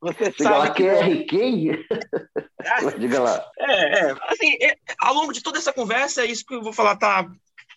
Você 0.00 0.30
Diga 0.30 0.58
lá, 0.58 0.70
que 0.70 0.84
é 0.84 1.22
quem? 1.24 1.86
Diga 2.98 3.20
lá. 3.20 3.44
É, 3.58 3.98
é, 3.98 4.16
assim, 4.28 4.52
é, 4.60 4.76
ao 4.98 5.14
longo 5.14 5.32
de 5.32 5.42
toda 5.42 5.58
essa 5.58 5.72
conversa, 5.72 6.22
é 6.22 6.26
isso 6.26 6.44
que 6.44 6.54
eu 6.54 6.62
vou 6.62 6.72
falar 6.72 6.96
tá, 6.96 7.28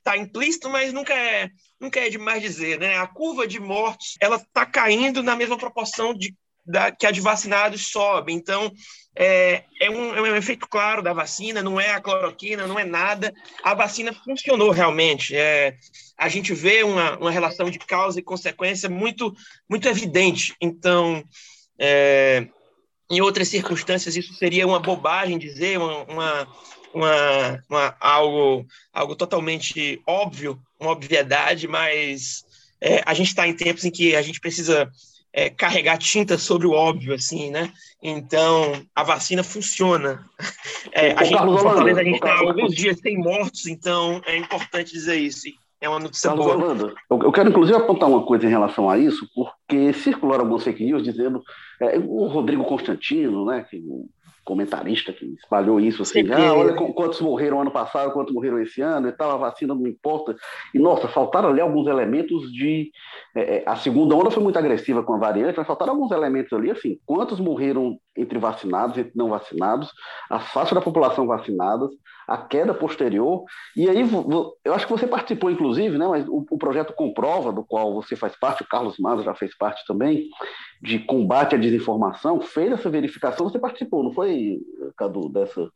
tá 0.04 0.18
implícito, 0.18 0.70
mas 0.70 0.94
nunca 0.94 1.14
é, 1.14 1.50
nunca 1.80 2.00
é 2.00 2.10
demais 2.10 2.42
dizer, 2.42 2.80
né? 2.80 2.98
A 2.98 3.08
curva 3.08 3.48
de 3.48 3.60
mortes, 3.60 4.16
ela 4.20 4.40
tá 4.54 4.66
caindo 4.66 5.22
na 5.22 5.36
mesma 5.36 5.58
proporção 5.58 6.14
de, 6.14 6.36
da, 6.66 6.92
que 6.92 7.06
a 7.06 7.12
de 7.12 7.22
vacinados 7.22 7.88
sobe. 7.88 8.34
Então, 8.34 8.72
é, 9.16 9.64
é, 9.80 9.90
um, 9.90 10.16
é 10.16 10.22
um 10.22 10.36
efeito 10.36 10.68
claro 10.68 11.02
da 11.02 11.14
vacina, 11.14 11.62
não 11.62 11.80
é 11.80 11.92
a 11.92 12.02
cloroquina, 12.02 12.68
não 12.68 12.80
é 12.80 12.84
nada. 12.84 13.34
A 13.64 13.74
vacina 13.74 14.14
funcionou 14.14 14.72
realmente. 14.72 15.36
É, 15.36 15.76
a 16.18 16.28
gente 16.28 16.54
vê 16.54 16.84
uma, 16.84 17.18
uma 17.18 17.32
relação 17.32 17.70
de 17.70 17.80
causa 17.80 18.20
e 18.20 18.24
consequência 18.24 18.90
muito, 18.90 19.34
muito 19.70 19.88
evidente. 19.88 20.56
Então, 20.62 21.24
é, 21.80 22.48
em 23.10 23.22
outras 23.22 23.48
circunstâncias, 23.48 24.16
isso 24.16 24.34
seria 24.34 24.66
uma 24.66 24.80
bobagem 24.80 25.38
dizer, 25.38 25.78
uma, 25.78 26.04
uma, 26.04 26.48
uma, 26.94 27.64
uma 27.70 27.96
algo, 28.00 28.66
algo 28.92 29.16
totalmente 29.16 30.02
óbvio, 30.08 30.60
uma 30.80 30.92
obviedade, 30.92 31.68
mas 31.68 32.44
é, 32.82 33.04
a 33.06 33.14
gente 33.14 33.28
está 33.28 33.48
em 33.48 33.56
tempos 33.56 33.86
em 33.86 33.92
que 33.92 34.16
a 34.16 34.22
gente 34.22 34.40
precisa 34.40 34.90
é, 35.32 35.50
carregar 35.50 35.98
tinta 35.98 36.38
sobre 36.38 36.66
o 36.66 36.72
óbvio, 36.72 37.14
assim, 37.14 37.52
né? 37.52 37.72
Então, 38.02 38.86
a 38.96 39.04
vacina 39.04 39.44
funciona. 39.44 40.26
É, 40.92 41.12
a 41.12 41.24
gente, 41.26 41.38
a 41.38 42.04
gente 42.04 42.16
está 42.16 42.40
alguns 42.40 42.74
dias 42.74 42.98
sem 43.00 43.18
mortos, 43.18 43.66
então 43.68 44.22
é 44.26 44.38
importante 44.38 44.94
dizer 44.94 45.18
isso. 45.18 45.48
É 45.82 45.90
uma 45.90 46.00
notícia 46.00 46.30
Carlos 46.30 46.46
boa. 46.46 46.94
Eu, 47.10 47.32
quero 47.32 47.50
inclusive 47.50 47.78
apontar 47.78 48.10
uma 48.10 48.26
coisa 48.26 48.46
em 48.46 48.50
relação 48.50 48.90
a 48.90 48.98
isso, 48.98 49.28
porque 49.36 49.94
circularam 49.94 50.46
alguns 50.46 50.64
fake 50.64 50.84
news 50.84 51.04
dizendo 51.04 51.42
é, 51.82 51.98
o 52.00 52.28
Rodrigo 52.28 52.64
Constantino, 52.64 53.46
né, 53.46 53.66
que 53.70 53.84
comentarista 54.46 55.12
que 55.12 55.26
espalhou 55.26 55.80
isso, 55.80 56.04
assim, 56.04 56.32
ah, 56.32 56.54
olha 56.54 56.74
quantos 56.94 57.20
morreram 57.20 57.60
ano 57.60 57.72
passado, 57.72 58.14
quantos 58.14 58.34
morreram 58.34 58.62
esse 58.62 58.80
ano 58.80 59.10
e 59.10 59.12
tal, 59.12 59.32
a 59.32 59.38
vacina 59.38 59.74
não 59.74 59.88
importa. 59.88 60.36
E, 60.74 60.78
nossa, 60.78 61.08
faltaram 61.08 61.50
ali 61.50 61.60
alguns 61.60 61.88
elementos 61.88 62.52
de... 62.54 62.92
É, 63.36 63.58
é, 63.58 63.64
a 63.66 63.76
segunda 63.76 64.16
onda 64.16 64.30
foi 64.30 64.44
muito 64.44 64.58
agressiva 64.58 65.04
com 65.04 65.16
a 65.16 65.18
variante, 65.18 65.58
mas 65.58 65.66
faltaram 65.66 65.94
alguns 65.94 66.12
elementos 66.12 66.54
ali, 66.54 66.70
assim, 66.70 67.00
quantos 67.06 67.40
morreram 67.40 67.98
entre 68.16 68.38
vacinados 68.38 68.96
e 68.98 69.02
entre 69.02 69.14
não 69.16 69.30
vacinados, 69.30 69.92
a 70.30 70.40
faixa 70.40 70.76
da 70.76 70.82
população 70.82 71.26
vacinadas, 71.26 71.90
a 72.28 72.38
queda 72.38 72.74
posterior, 72.74 73.44
e 73.76 73.90
aí 73.90 74.02
eu 74.64 74.74
acho 74.74 74.86
que 74.88 74.92
você 74.92 75.06
participou, 75.06 75.52
inclusive, 75.52 75.98
né, 75.98 76.08
mas 76.08 76.28
o, 76.28 76.46
o 76.50 76.58
projeto 76.58 76.94
Comprova, 76.94 77.52
do 77.52 77.64
qual 77.64 77.94
você 77.94 78.16
faz 78.16 78.36
parte, 78.36 78.64
o 78.64 78.68
Carlos 78.68 78.98
Maza 78.98 79.24
já 79.24 79.36
fez 79.36 79.56
parte 79.56 79.86
também, 79.86 80.30
de 80.82 81.00
combate 81.00 81.56
à 81.56 81.58
desinformação, 81.58 82.42
fez 82.42 82.72
essa 82.72 82.90
verificação, 82.90 83.50
você 83.50 83.60
participou, 83.60 84.04
não 84.04 84.12
foi, 84.12 84.60
Cadu, 84.98 85.30
dessa, 85.30 85.70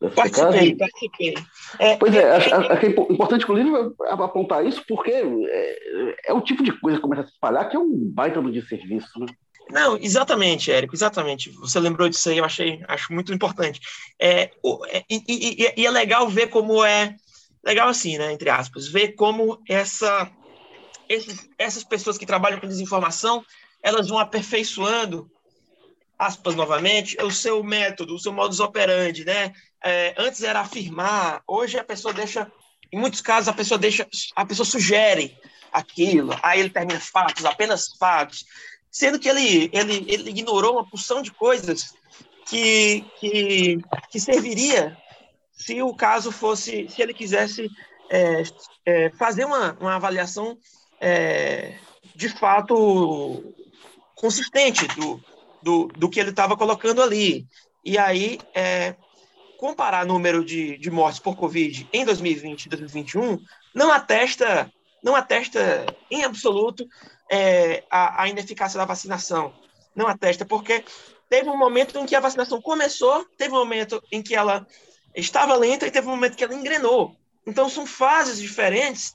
dessa 0.00 0.14
Participei, 0.14 0.76
participei. 0.76 1.34
É, 1.78 1.96
pois 1.96 2.14
é, 2.14 2.22
é, 2.22 2.36
acho, 2.36 2.54
acho, 2.54 2.72
é 2.72 2.86
importante, 2.88 3.42
inclusive, 3.42 3.70
apontar 4.08 4.64
isso, 4.64 4.84
porque 4.86 5.10
é, 5.10 6.16
é, 6.26 6.32
o 6.32 6.40
tipo 6.40 6.62
de 6.62 6.72
coisa 6.78 6.98
que 6.98 7.02
começa 7.02 7.22
a 7.22 7.26
se 7.26 7.32
espalhar 7.32 7.68
que 7.68 7.76
é 7.76 7.80
um 7.80 7.90
baita 7.92 8.40
no 8.40 8.52
desserviço, 8.52 9.18
né? 9.18 9.26
Não, 9.70 9.96
exatamente, 9.96 10.72
Érico, 10.72 10.94
exatamente. 10.94 11.50
Você 11.50 11.78
lembrou 11.78 12.08
disso 12.08 12.28
aí, 12.30 12.38
eu 12.38 12.44
achei, 12.44 12.82
acho 12.88 13.12
muito 13.12 13.32
importante. 13.32 13.80
É, 14.18 14.50
é 14.88 15.04
e, 15.10 15.22
e, 15.28 15.74
e, 15.76 15.86
é 15.86 15.90
legal 15.90 16.28
ver 16.28 16.48
como 16.48 16.82
é, 16.84 17.14
legal 17.62 17.88
assim, 17.88 18.16
né, 18.16 18.32
entre 18.32 18.48
aspas, 18.48 18.88
ver 18.88 19.12
como 19.12 19.62
essa, 19.68 20.30
essas 21.58 21.84
pessoas 21.84 22.16
que 22.16 22.26
trabalham 22.26 22.58
com 22.58 22.66
desinformação, 22.66 23.44
elas 23.82 24.08
vão 24.08 24.18
aperfeiçoando, 24.18 25.30
aspas 26.18 26.54
novamente, 26.54 27.16
o 27.22 27.30
seu 27.30 27.62
método, 27.62 28.14
o 28.14 28.18
seu 28.18 28.32
modus 28.32 28.60
operandi, 28.60 29.24
né? 29.24 29.52
É, 29.84 30.14
antes 30.18 30.42
era 30.42 30.60
afirmar, 30.60 31.42
hoje 31.46 31.78
a 31.78 31.84
pessoa 31.84 32.12
deixa, 32.12 32.50
em 32.90 32.98
muitos 32.98 33.20
casos 33.20 33.48
a 33.48 33.52
pessoa 33.52 33.78
deixa, 33.78 34.08
a 34.34 34.44
pessoa 34.44 34.66
sugere 34.66 35.38
aquilo, 35.72 36.36
aí 36.42 36.58
ele 36.58 36.70
termina 36.70 36.98
fatos, 36.98 37.44
apenas 37.44 37.88
fatos 37.98 38.44
sendo 38.90 39.18
que 39.18 39.28
ele, 39.28 39.70
ele, 39.72 40.04
ele 40.08 40.30
ignorou 40.30 40.74
uma 40.74 40.88
porção 40.88 41.22
de 41.22 41.30
coisas 41.30 41.94
que, 42.46 43.04
que, 43.20 43.78
que 44.10 44.20
serviria 44.20 44.96
se 45.52 45.82
o 45.82 45.94
caso 45.94 46.30
fosse, 46.30 46.88
se 46.88 47.02
ele 47.02 47.12
quisesse 47.12 47.68
é, 48.10 48.42
é, 48.86 49.10
fazer 49.10 49.44
uma, 49.44 49.76
uma 49.80 49.96
avaliação 49.96 50.56
é, 51.00 51.74
de 52.14 52.28
fato 52.28 53.54
consistente 54.14 54.86
do, 54.88 55.20
do, 55.62 55.86
do 55.88 56.08
que 56.08 56.18
ele 56.18 56.30
estava 56.30 56.56
colocando 56.56 57.02
ali. 57.02 57.46
E 57.84 57.98
aí, 57.98 58.38
é, 58.54 58.96
comparar 59.58 60.06
número 60.06 60.44
de, 60.44 60.78
de 60.78 60.90
mortes 60.90 61.20
por 61.20 61.36
Covid 61.36 61.88
em 61.92 62.04
2020 62.04 62.66
e 62.66 62.68
2021 62.68 63.38
não 63.74 63.92
atesta, 63.92 64.72
não 65.02 65.14
atesta 65.14 65.84
em 66.10 66.24
absoluto 66.24 66.86
é, 67.30 67.84
a, 67.90 68.22
a 68.22 68.28
ineficácia 68.28 68.78
da 68.78 68.84
vacinação. 68.84 69.52
Não 69.94 70.06
atesta, 70.06 70.44
porque 70.44 70.84
teve 71.28 71.48
um 71.48 71.56
momento 71.56 71.98
em 71.98 72.06
que 72.06 72.14
a 72.14 72.20
vacinação 72.20 72.60
começou, 72.60 73.24
teve 73.36 73.52
um 73.52 73.58
momento 73.58 74.02
em 74.10 74.22
que 74.22 74.34
ela 74.34 74.66
estava 75.14 75.56
lenta 75.56 75.86
e 75.86 75.90
teve 75.90 76.06
um 76.06 76.10
momento 76.10 76.36
que 76.36 76.44
ela 76.44 76.54
engrenou. 76.54 77.16
Então, 77.46 77.68
são 77.68 77.86
fases 77.86 78.38
diferentes 78.38 79.14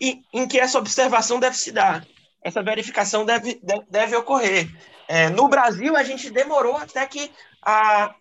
e, 0.00 0.20
em 0.32 0.48
que 0.48 0.58
essa 0.58 0.78
observação 0.78 1.38
deve 1.38 1.56
se 1.56 1.70
dar, 1.70 2.06
essa 2.42 2.62
verificação 2.62 3.24
deve, 3.24 3.60
deve, 3.62 3.84
deve 3.88 4.16
ocorrer. 4.16 4.68
É, 5.06 5.28
no 5.28 5.48
Brasil, 5.48 5.96
a 5.96 6.02
gente 6.02 6.30
demorou 6.30 6.76
até 6.76 7.06
que 7.06 7.30
a, 7.62 8.14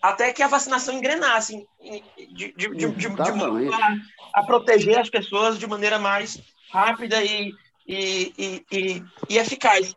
até 0.00 0.32
que 0.32 0.42
a 0.42 0.48
vacinação 0.48 0.94
engrenasse, 0.94 1.66
de, 1.80 2.52
de, 2.52 2.74
de, 2.74 2.88
de, 2.90 3.06
a, 3.06 4.40
a 4.40 4.42
proteger 4.44 4.98
as 4.98 5.08
pessoas 5.08 5.58
de 5.58 5.66
maneira 5.66 5.98
mais 5.98 6.38
rápida 6.70 7.22
e 7.24 7.52
e, 7.86 8.32
e, 8.38 8.64
e, 8.70 9.04
e 9.28 9.38
eficaz. 9.38 9.94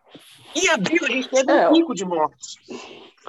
Em 0.55 0.69
abril, 0.69 1.05
a 1.05 1.09
gente 1.09 1.29
teve 1.29 1.51
é. 1.51 1.69
um 1.69 1.73
pico 1.73 1.93
de 1.93 2.05
mortes. 2.05 2.57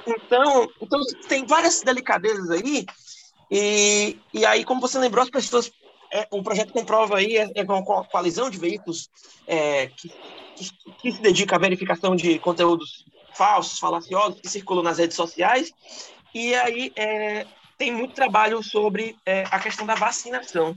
Então, 0.07 0.69
então, 0.81 0.99
tem 1.27 1.45
várias 1.45 1.81
delicadezas 1.81 2.49
aí, 2.49 2.85
e, 3.51 4.17
e 4.33 4.45
aí, 4.45 4.63
como 4.63 4.81
você 4.81 4.97
lembrou, 4.99 5.23
as 5.23 5.29
pessoas. 5.29 5.71
É, 6.11 6.27
o 6.31 6.41
projeto 6.41 6.73
comprova 6.73 7.17
aí, 7.17 7.37
é, 7.37 7.51
é 7.53 7.63
uma 7.63 7.83
coalizão 7.83 8.49
de 8.49 8.57
veículos 8.57 9.11
é, 9.45 9.87
que, 9.87 10.09
que, 10.55 10.71
que, 10.97 11.11
se 11.11 11.21
dedica 11.21 11.55
à 11.55 11.59
verificação 11.59 12.15
de 12.15 12.39
conteúdos 12.39 13.05
falsos, 13.35 13.77
falaciosos, 13.77 14.41
que 14.41 14.49
circulam 14.49 14.83
nas 14.83 14.97
redes 14.97 15.15
sociais, 15.15 15.71
e 16.33 16.55
aí 16.55 16.91
é, 16.95 17.45
tem 17.77 17.91
muito 17.91 18.15
trabalho 18.15 18.63
sobre 18.63 19.15
é, 19.23 19.43
a 19.51 19.59
questão 19.59 19.85
da 19.85 19.93
vacinação. 19.93 20.75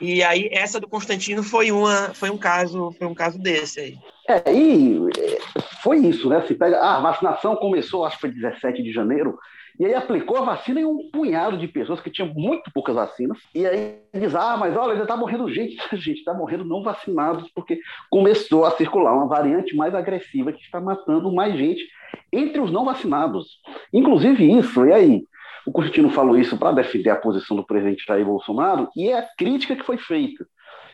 E 0.00 0.22
aí 0.22 0.48
essa 0.52 0.78
do 0.78 0.88
Constantino 0.88 1.42
foi 1.42 1.70
uma 1.70 2.14
foi 2.14 2.30
um 2.30 2.36
caso 2.36 2.92
foi 2.98 3.06
um 3.06 3.14
caso 3.14 3.38
desse 3.38 3.80
aí. 3.80 3.98
É, 4.28 4.52
e 4.52 4.98
é, 5.18 5.38
foi 5.82 5.98
isso, 5.98 6.28
né? 6.28 6.42
Se 6.42 6.54
pega, 6.54 6.78
ah, 6.78 6.96
a 6.96 7.00
vacinação 7.00 7.56
começou, 7.56 8.04
acho 8.04 8.16
que 8.16 8.22
foi 8.22 8.30
17 8.30 8.82
de 8.82 8.92
janeiro, 8.92 9.38
E 9.78 9.86
aí 9.86 9.94
aplicou 9.94 10.38
a 10.38 10.44
vacina 10.44 10.80
em 10.80 10.84
um 10.84 11.10
punhado 11.12 11.56
de 11.56 11.68
pessoas 11.68 12.00
que 12.00 12.10
tinham 12.10 12.32
muito 12.34 12.70
poucas 12.72 12.94
vacinas. 12.94 13.38
E 13.54 13.66
aí 13.66 13.98
diz, 14.12 14.34
ah, 14.34 14.56
mas 14.56 14.76
olha, 14.76 14.92
ainda 14.92 15.04
está 15.04 15.16
morrendo 15.16 15.52
gente. 15.52 15.76
gente 15.96 16.18
está 16.18 16.34
morrendo 16.34 16.64
não 16.64 16.82
vacinados, 16.82 17.50
porque 17.54 17.78
começou 18.10 18.64
a 18.64 18.72
circular 18.72 19.14
uma 19.14 19.28
variante 19.28 19.76
mais 19.76 19.94
agressiva 19.94 20.52
que 20.52 20.62
está 20.62 20.80
matando 20.80 21.32
mais 21.32 21.56
gente 21.56 21.86
entre 22.32 22.60
os 22.60 22.72
não 22.72 22.84
vacinados. 22.84 23.60
Inclusive 23.92 24.58
isso, 24.58 24.84
e 24.84 24.92
aí? 24.92 25.24
O 25.66 25.72
Constantino 25.72 26.10
falou 26.10 26.38
isso 26.38 26.56
para 26.56 26.72
defender 26.72 27.10
a 27.10 27.16
posição 27.16 27.56
do 27.56 27.66
presidente 27.66 28.04
Jair 28.06 28.24
Bolsonaro, 28.24 28.88
e 28.94 29.08
é 29.08 29.18
a 29.18 29.28
crítica 29.36 29.74
que 29.74 29.84
foi 29.84 29.98
feita. 29.98 30.46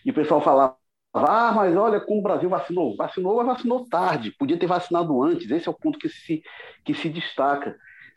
E 0.04 0.10
o 0.10 0.14
pessoal 0.14 0.40
falava, 0.40 0.76
ah, 1.14 1.52
mas 1.54 1.76
olha 1.76 2.00
como 2.00 2.20
o 2.20 2.22
Brasil 2.22 2.48
vacinou. 2.48 2.96
Vacinou, 2.96 3.36
mas 3.36 3.46
vacinou 3.46 3.86
tarde. 3.86 4.34
Podia 4.38 4.56
ter 4.56 4.66
vacinado 4.66 5.22
antes. 5.22 5.50
Esse 5.50 5.68
é 5.68 5.70
o 5.70 5.74
ponto 5.74 5.98
que 5.98 6.08
se, 6.08 6.42
que 6.84 6.94
se 6.94 7.08
destaca. 7.10 7.76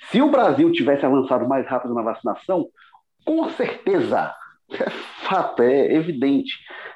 Se 0.09 0.21
o 0.21 0.31
Brasil 0.31 0.71
tivesse 0.71 1.05
avançado 1.05 1.47
mais 1.47 1.67
rápido 1.67 1.93
na 1.93 2.01
vacinação, 2.01 2.67
com 3.25 3.49
certeza, 3.49 4.33
é 4.71 4.89
fato, 5.27 5.61
é 5.61 5.93
evidente, 5.93 6.53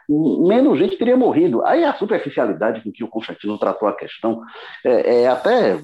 menos 0.10 0.80
gente 0.80 0.98
teria 0.98 1.16
morrido. 1.16 1.64
Aí 1.64 1.84
a 1.84 1.94
superficialidade 1.94 2.82
com 2.84 2.92
que 2.92 3.04
o 3.04 3.08
Constantino 3.08 3.60
tratou 3.60 3.88
a 3.88 3.96
questão 3.96 4.42
é, 4.84 5.22
é 5.22 5.28
até. 5.28 5.80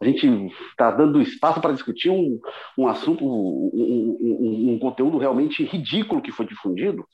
A 0.00 0.04
gente 0.04 0.26
está 0.70 0.90
dando 0.90 1.22
espaço 1.22 1.60
para 1.60 1.72
discutir 1.72 2.10
um, 2.10 2.38
um 2.76 2.86
assunto, 2.86 3.24
um, 3.24 3.70
um, 3.72 4.72
um, 4.72 4.78
conteúdo 4.78 5.16
realmente 5.16 5.64
ridículo 5.64 6.20
que 6.20 6.32
foi 6.32 6.44
difundido, 6.44 7.06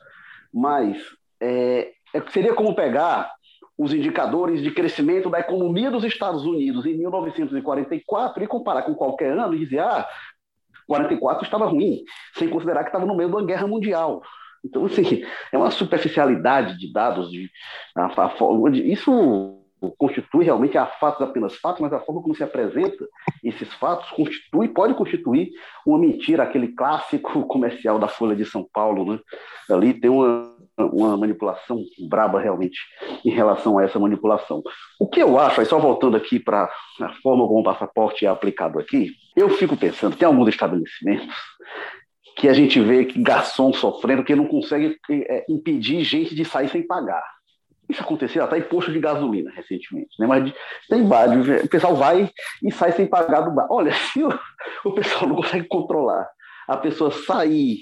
mas 0.53 0.97
é, 1.41 1.93
é, 2.14 2.21
seria 2.31 2.55
como 2.55 2.75
pegar 2.75 3.31
os 3.77 3.93
indicadores 3.93 4.62
de 4.62 4.71
crescimento 4.71 5.31
da 5.31 5.39
economia 5.39 5.91
dos 5.91 6.03
Estados 6.03 6.45
Unidos 6.45 6.85
em 6.85 6.97
1944 6.97 8.43
e 8.43 8.47
comparar 8.47 8.83
com 8.83 8.95
qualquer 8.95 9.39
ano 9.39 9.55
e 9.55 9.59
dizer, 9.59 9.81
ah, 9.81 10.09
44 10.89 11.45
estava 11.45 11.66
ruim, 11.66 12.03
sem 12.35 12.49
considerar 12.49 12.83
que 12.83 12.89
estava 12.89 13.07
no 13.07 13.16
meio 13.16 13.31
da 13.31 13.43
guerra 13.43 13.66
mundial. 13.66 14.23
Então, 14.65 14.85
assim, 14.87 15.25
é 15.53 15.59
uma 15.59 15.71
superficialidade 15.71 16.79
de 16.79 16.93
dados, 16.93 17.31
de, 17.31 17.51
a, 17.97 18.07
a, 18.07 18.35
isso 18.75 19.59
constitui 19.97 20.45
realmente 20.45 20.77
a 20.77 20.87
fatos 20.87 21.23
apenas 21.23 21.55
fatos, 21.57 21.81
mas 21.81 21.93
a 21.93 22.01
forma 22.01 22.21
como 22.21 22.35
se 22.35 22.43
apresenta 22.43 23.07
esses 23.45 23.73
fatos 23.75 24.11
constitui, 24.11 24.69
pode 24.69 24.95
constituir 24.95 25.51
uma 25.87 25.99
mentira, 25.99 26.43
aquele 26.43 26.69
clássico 26.69 27.43
comercial 27.47 27.99
da 27.99 28.09
Folha 28.09 28.35
de 28.35 28.45
São 28.45 28.67
Paulo, 28.73 29.13
né? 29.13 29.21
Ali 29.71 29.95
tem 29.95 30.11
uma 30.11 30.59
uma 30.85 31.17
manipulação 31.17 31.83
braba 32.09 32.41
realmente 32.41 32.79
em 33.25 33.31
relação 33.31 33.79
a 33.79 33.85
essa 33.85 33.99
manipulação. 33.99 34.63
O 34.99 35.09
que 35.09 35.21
eu 35.21 35.39
acho, 35.39 35.61
aí 35.61 35.67
só 35.67 35.79
voltando 35.79 36.17
aqui 36.17 36.39
para 36.39 36.71
a 37.01 37.13
forma 37.23 37.47
como 37.47 37.61
o 37.61 37.65
passaporte 37.65 38.25
é 38.25 38.29
aplicado 38.29 38.79
aqui, 38.79 39.11
eu 39.37 39.51
fico 39.51 39.77
pensando, 39.77 40.17
tem 40.17 40.27
alguns 40.27 40.49
estabelecimentos 40.49 41.35
que 42.39 42.49
a 42.49 42.53
gente 42.53 42.80
vê 42.80 43.05
que 43.05 43.20
garçom 43.20 43.72
sofrendo 43.72 44.24
que 44.24 44.34
não 44.34 44.47
consegue 44.47 44.97
é, 45.11 45.45
impedir 45.49 46.05
gente 46.05 46.34
de 46.34 46.45
sair 46.45 46.68
sem 46.68 46.86
pagar. 46.86 47.22
Isso 47.89 48.03
aconteceu 48.03 48.45
até 48.45 48.59
em 48.59 48.62
posto 48.62 48.93
de 48.93 49.01
gasolina 49.01 49.51
recentemente, 49.51 50.11
né? 50.20 50.26
Mas 50.26 50.53
tem 50.89 51.07
vários, 51.07 51.64
o 51.64 51.68
pessoal 51.68 51.97
vai 51.97 52.30
e 52.62 52.70
sai 52.70 52.93
sem 52.93 53.07
pagar 53.07 53.41
do 53.41 53.51
bar. 53.51 53.66
Olha, 53.70 53.93
se 54.12 54.22
o, 54.22 54.28
o 54.84 54.93
pessoal 54.93 55.26
não 55.26 55.36
consegue 55.36 55.66
controlar 55.66 56.28
a 56.68 56.76
pessoa 56.76 57.11
sair 57.11 57.78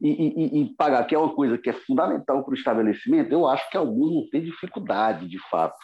e, 0.00 0.08
e, 0.08 0.62
e, 0.62 0.74
pagar, 0.76 1.04
que 1.04 1.14
é 1.14 1.18
uma 1.18 1.34
coisa 1.34 1.58
que 1.58 1.68
é 1.68 1.72
fundamental 1.72 2.42
para 2.44 2.52
o 2.52 2.54
estabelecimento, 2.54 3.32
eu 3.32 3.46
acho 3.46 3.68
que 3.68 3.76
alguns 3.76 4.14
não 4.14 4.30
têm 4.30 4.42
dificuldade, 4.42 5.28
de 5.28 5.38
fato. 5.50 5.76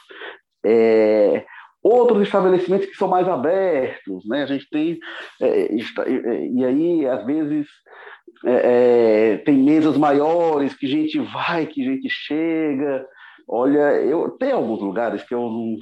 É, 0.64 1.44
outros 1.82 2.22
estabelecimentos 2.22 2.86
que 2.86 2.96
são 2.96 3.08
mais 3.08 3.28
abertos, 3.28 4.26
né? 4.26 4.44
A 4.44 4.46
gente 4.46 4.68
tem 4.70 4.98
é, 5.42 5.66
é, 5.66 6.46
e 6.46 6.64
aí 6.64 7.06
às 7.06 7.26
vezes 7.26 7.66
é, 8.44 9.32
é, 9.34 9.36
tem 9.38 9.56
mesas 9.56 9.96
maiores 9.96 10.74
que 10.74 10.86
gente 10.86 11.18
vai, 11.18 11.66
que 11.66 11.84
gente 11.84 12.08
chega. 12.08 13.06
Olha, 13.46 14.00
eu 14.00 14.30
tem 14.30 14.52
alguns 14.52 14.80
lugares 14.80 15.22
que 15.22 15.34
eu 15.34 15.40
não. 15.40 15.76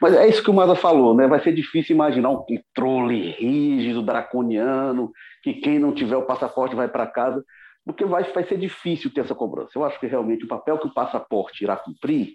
Mas 0.00 0.14
é 0.14 0.26
isso 0.26 0.42
que 0.42 0.50
o 0.50 0.54
Maza 0.54 0.74
falou, 0.74 1.14
né? 1.14 1.26
Vai 1.28 1.40
ser 1.40 1.52
difícil 1.52 1.94
imaginar 1.94 2.30
um 2.30 2.44
controle 2.44 3.30
rígido, 3.32 4.02
draconiano, 4.02 5.12
que 5.42 5.54
quem 5.54 5.78
não 5.78 5.92
tiver 5.92 6.16
o 6.16 6.26
passaporte 6.26 6.74
vai 6.74 6.88
para 6.88 7.06
casa, 7.06 7.44
porque 7.84 8.04
vai, 8.04 8.24
vai 8.24 8.44
ser 8.44 8.58
difícil 8.58 9.12
ter 9.12 9.20
essa 9.20 9.34
cobrança. 9.34 9.70
Eu 9.76 9.84
acho 9.84 9.98
que 10.00 10.06
realmente 10.06 10.44
o 10.44 10.48
papel 10.48 10.78
que 10.78 10.88
o 10.88 10.94
passaporte 10.94 11.62
irá 11.62 11.76
cumprir 11.76 12.34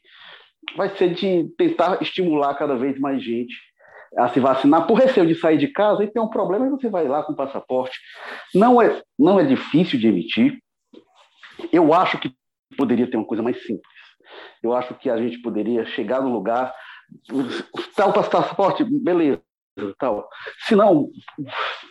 vai 0.78 0.96
ser 0.96 1.14
de 1.14 1.50
tentar 1.58 2.02
estimular 2.02 2.54
cada 2.56 2.76
vez 2.76 2.98
mais 2.98 3.22
gente 3.22 3.54
a 4.18 4.30
se 4.30 4.40
vacinar 4.40 4.86
por 4.86 4.96
receio 4.96 5.26
de 5.26 5.36
sair 5.36 5.58
de 5.58 5.68
casa 5.68 6.04
e 6.04 6.08
tem 6.08 6.22
um 6.22 6.28
problema 6.28 6.68
e 6.68 6.70
você 6.70 6.90
vai 6.90 7.08
lá 7.08 7.24
com 7.24 7.34
passaporte. 7.34 8.00
Não 8.54 8.82
é, 8.82 9.02
não 9.18 9.40
é 9.40 9.44
difícil 9.44 10.00
de 10.00 10.08
emitir. 10.08 10.60
Eu 11.72 11.94
acho 11.94 12.18
que 12.20 12.34
poderia 12.78 13.10
ter 13.10 13.18
uma 13.18 13.26
coisa 13.26 13.44
mais 13.44 13.58
simples. 13.64 13.94
Eu 14.62 14.74
acho 14.74 14.94
que 14.96 15.10
a 15.10 15.18
gente 15.18 15.42
poderia 15.42 15.86
chegar 15.86 16.22
no 16.22 16.32
lugar, 16.32 16.74
tal 17.96 18.14
passaporte, 18.14 18.84
beleza, 18.84 19.42
tal. 20.00 20.28
Se 20.68 20.76
não, 20.76 21.10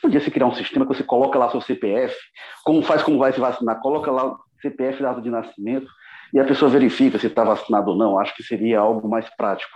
podia 0.00 0.20
se 0.20 0.30
criar 0.30 0.46
um 0.46 0.54
sistema 0.54 0.86
que 0.86 0.94
você 0.94 1.04
coloca 1.04 1.38
lá 1.38 1.50
seu 1.50 1.60
CPF, 1.60 2.16
como 2.64 2.82
faz 2.82 3.02
como 3.02 3.18
vai 3.18 3.32
se 3.32 3.40
vacinar, 3.40 3.80
coloca 3.80 4.10
lá 4.10 4.32
o 4.32 4.38
CPF 4.60 5.02
data 5.02 5.20
de 5.20 5.30
nascimento 5.30 5.88
e 6.32 6.40
a 6.40 6.44
pessoa 6.44 6.70
verifica 6.70 7.18
se 7.18 7.26
está 7.26 7.44
vacinado 7.44 7.90
ou 7.90 7.96
não. 7.96 8.18
Acho 8.18 8.34
que 8.34 8.42
seria 8.42 8.80
algo 8.80 9.08
mais 9.08 9.28
prático. 9.36 9.70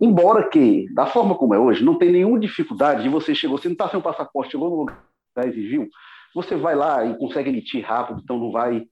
Embora 0.00 0.48
que, 0.48 0.86
da 0.92 1.06
forma 1.06 1.34
como 1.34 1.54
é 1.54 1.58
hoje, 1.58 1.84
não 1.84 1.98
tem 1.98 2.10
nenhuma 2.10 2.38
dificuldade 2.38 3.02
de 3.02 3.08
você 3.08 3.34
chegou, 3.34 3.56
você 3.56 3.68
não 3.68 3.72
está 3.72 3.88
sem 3.88 3.98
um 3.98 4.02
passaporte, 4.02 4.52
chegou 4.52 4.68
no 4.68 4.76
lugar 4.76 5.04
exigiu, 5.44 5.88
você 6.34 6.56
vai 6.56 6.74
lá 6.74 7.04
e 7.04 7.16
consegue 7.18 7.50
emitir 7.50 7.84
rápido, 7.84 8.20
então 8.22 8.38
não 8.38 8.50
vai 8.50 8.86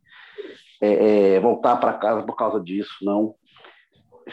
é, 0.81 1.37
é, 1.37 1.41
voltar 1.41 1.77
para 1.77 1.95
casa 1.95 2.23
por 2.23 2.37
causa 2.37 2.61
disso, 2.61 2.93
não 3.03 3.35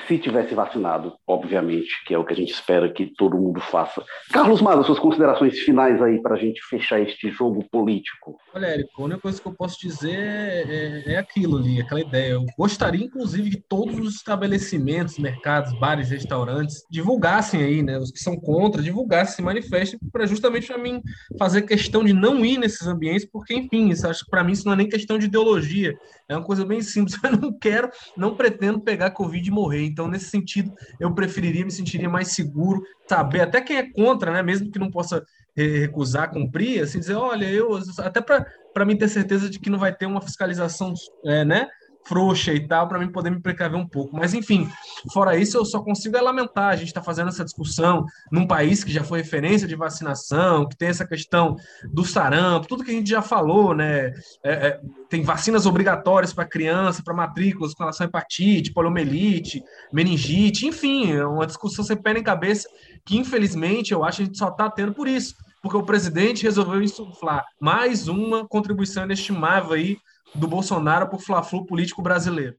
se 0.08 0.18
tivesse 0.18 0.54
vacinado, 0.54 1.14
obviamente, 1.28 1.90
que 2.06 2.14
é 2.14 2.18
o 2.18 2.24
que 2.24 2.34
a 2.34 2.36
gente 2.36 2.54
espera 2.54 2.92
que 2.92 3.08
todo 3.18 3.38
mundo 3.38 3.60
faça. 3.60 4.04
Carlos 4.32 4.62
Maza, 4.62 4.84
suas 4.84 5.00
considerações 5.00 5.60
finais 5.60 6.02
aí 6.02 6.22
para 6.22 6.36
a 6.36 6.40
gente 6.40 6.62
fechar 6.70 7.00
este 7.00 7.30
jogo 7.30 7.64
político. 7.70 8.38
Olha, 8.54 8.68
Érico, 8.68 9.02
a 9.02 9.06
única 9.06 9.22
coisa 9.22 9.42
que 9.42 9.48
eu 9.48 9.54
posso 9.54 9.80
dizer 9.80 10.16
é, 10.16 11.04
é, 11.14 11.18
aquilo 11.18 11.58
ali, 11.58 11.82
aquela 11.82 12.02
ideia. 12.02 12.32
Eu 12.32 12.46
gostaria, 12.58 13.06
inclusive, 13.06 13.50
que 13.50 13.62
todos 13.68 13.98
os 14.00 14.16
estabelecimentos, 14.16 15.18
mercados, 15.18 15.78
bares, 15.80 16.10
restaurantes 16.10 16.84
divulgassem 16.90 17.64
aí, 17.64 17.84
né, 17.84 17.98
os 17.98 18.12
que 18.12 18.20
são 18.20 18.36
contra, 18.36 18.82
divulgassem, 18.82 19.36
se 19.36 19.42
manifestem, 19.42 20.00
para 20.12 20.26
justamente 20.26 20.68
para 20.68 20.78
mim 20.78 21.02
fazer 21.38 21.64
questão 21.64 22.04
de 22.04 22.14
não 22.14 22.46
ir 22.46 22.58
nesses 22.58 22.88
ambientes, 22.88 23.26
porque, 23.26 23.54
enfim, 23.54 23.90
isso, 23.90 24.08
acho 24.08 24.24
que 24.24 24.32
para 24.32 24.44
mim 24.44 24.54
isso 24.54 24.66
não 24.66 24.74
é 24.74 24.78
nem 24.78 24.90
questão 24.90 25.18
de 25.18 25.26
ideologia, 25.26 25.94
é 26.32 26.38
uma 26.38 26.46
coisa 26.46 26.66
bem 26.66 26.82
simples. 26.82 27.18
Eu 27.24 27.38
não 27.38 27.54
quero, 27.54 27.90
não 28.16 28.36
pretendo 28.36 28.80
pegar 28.80 29.12
Covid 29.12 29.48
e 29.48 29.52
morrer. 29.52 29.84
Então, 29.86 30.08
nesse 30.08 30.26
sentido, 30.26 30.74
eu 31.00 31.14
preferiria, 31.14 31.66
me 31.66 31.72
sentiria 31.72 32.10
mais 32.10 32.30
seguro, 32.30 32.82
saber, 33.08 33.42
até 33.42 33.62
quem 33.62 33.78
é 33.78 33.92
contra, 33.92 34.32
né? 34.32 34.42
Mesmo 34.42 34.72
que 34.72 34.80
não 34.80 34.90
possa 34.90 35.24
recusar, 35.56 36.32
cumprir, 36.32 36.82
assim, 36.82 37.00
dizer, 37.00 37.16
olha, 37.16 37.46
eu, 37.46 37.78
até 38.00 38.22
para 38.22 38.86
mim 38.86 38.96
ter 38.96 39.10
certeza 39.10 39.50
de 39.50 39.60
que 39.60 39.70
não 39.70 39.78
vai 39.78 39.94
ter 39.94 40.06
uma 40.06 40.22
fiscalização, 40.22 40.94
é, 41.26 41.44
né? 41.44 41.68
Frouxa 42.06 42.54
e 42.54 42.68
tal, 42.68 42.88
para 42.88 43.00
mim 43.00 43.12
poder 43.12 43.30
me 43.30 43.40
precaver 43.40 43.80
um 43.80 43.88
pouco. 43.88 44.16
Mas, 44.16 44.34
enfim, 44.34 44.70
fora 45.12 45.38
isso, 45.38 45.58
eu 45.58 45.66
só 45.66 45.82
consigo 45.82 46.18
é 46.18 46.22
lamentar. 46.22 46.70
A 46.70 46.76
gente 46.76 46.88
está 46.88 47.02
fazendo 47.02 47.30
essa 47.30 47.44
discussão 47.44 48.06
num 48.32 48.48
país 48.48 48.84
que 48.84 48.92
já 48.92 49.04
foi 49.04 49.20
referência 49.20 49.68
de 49.68 49.76
vacinação, 49.76 50.68
que 50.68 50.76
tem 50.76 50.90
essa 50.90 51.06
questão 51.06 51.56
do 51.92 52.04
sarampo, 52.04 52.68
tudo 52.68 52.84
que 52.84 52.92
a 52.92 52.94
gente 52.94 53.10
já 53.10 53.22
falou, 53.22 53.74
né? 53.74 54.14
É, 54.44 54.52
é, 54.52 54.82
tem 55.10 55.22
vacinas 55.22 55.66
obrigatórias 55.66 56.34
para 56.34 56.46
criança, 56.46 57.04
para 57.04 57.14
matrículas 57.14 57.74
com 57.74 57.84
relação 57.84 58.06
a 58.06 58.08
hepatite, 58.08 58.74
poliomielite, 58.74 59.64
meningite, 59.92 60.66
enfim, 60.68 61.14
é 61.14 61.26
uma 61.26 61.46
discussão 61.46 61.84
sem 61.84 61.98
pé 61.98 62.14
nem 62.14 62.24
cabeça 62.24 62.68
que, 63.06 63.18
infelizmente, 63.18 63.94
eu 63.94 64.04
acho 64.04 64.18
que 64.18 64.24
a 64.24 64.26
gente 64.26 64.38
só 64.38 64.50
está 64.50 64.70
tendo 64.70 64.94
por 64.94 65.08
isso. 65.08 65.36
Porque 65.62 65.78
o 65.78 65.84
presidente 65.84 66.44
resolveu 66.44 66.82
insuflar 66.82 67.46
mais 67.60 68.08
uma 68.08 68.48
contribuição 68.48 69.04
inestimável 69.04 69.74
aí 69.74 69.98
do 70.34 70.48
Bolsonaro 70.48 71.08
para 71.08 71.18
o 71.18 71.22
fla-flu 71.22 71.66
político 71.66 72.02
brasileiro. 72.02 72.56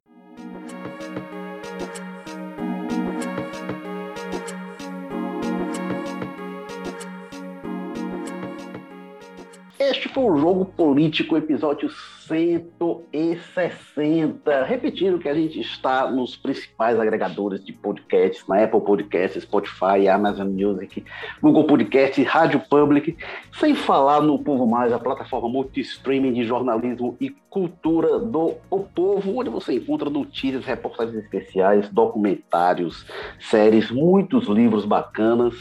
Este 9.78 10.08
foi 10.08 10.22
o 10.22 10.38
Jogo 10.38 10.64
Político, 10.64 11.36
episódio 11.36 11.90
160. 12.32 14.64
Repetindo 14.64 15.18
que 15.18 15.28
a 15.28 15.34
gente 15.34 15.60
está 15.60 16.10
nos 16.10 16.34
principais 16.34 16.98
agregadores 16.98 17.62
de 17.64 17.72
podcasts, 17.72 18.46
na 18.48 18.64
Apple 18.64 18.80
Podcasts, 18.80 19.42
Spotify, 19.42 20.08
Amazon 20.08 20.48
Music, 20.48 21.04
Google 21.42 21.64
Podcast, 21.64 22.22
Rádio 22.22 22.60
Public, 22.68 23.16
sem 23.58 23.74
falar 23.74 24.22
no 24.22 24.38
Povo 24.38 24.66
Mais, 24.66 24.92
a 24.92 24.98
plataforma 24.98 25.48
multi-streaming 25.48 26.32
de 26.32 26.44
jornalismo 26.44 27.16
e 27.20 27.30
cultura 27.52 28.18
do 28.18 28.54
O 28.70 28.80
Povo, 28.80 29.38
onde 29.38 29.50
você 29.50 29.74
encontra 29.74 30.08
notícias, 30.08 30.64
reportagens 30.64 31.22
especiais, 31.22 31.86
documentários, 31.90 33.04
séries, 33.38 33.90
muitos 33.90 34.48
livros 34.48 34.86
bacanas 34.86 35.54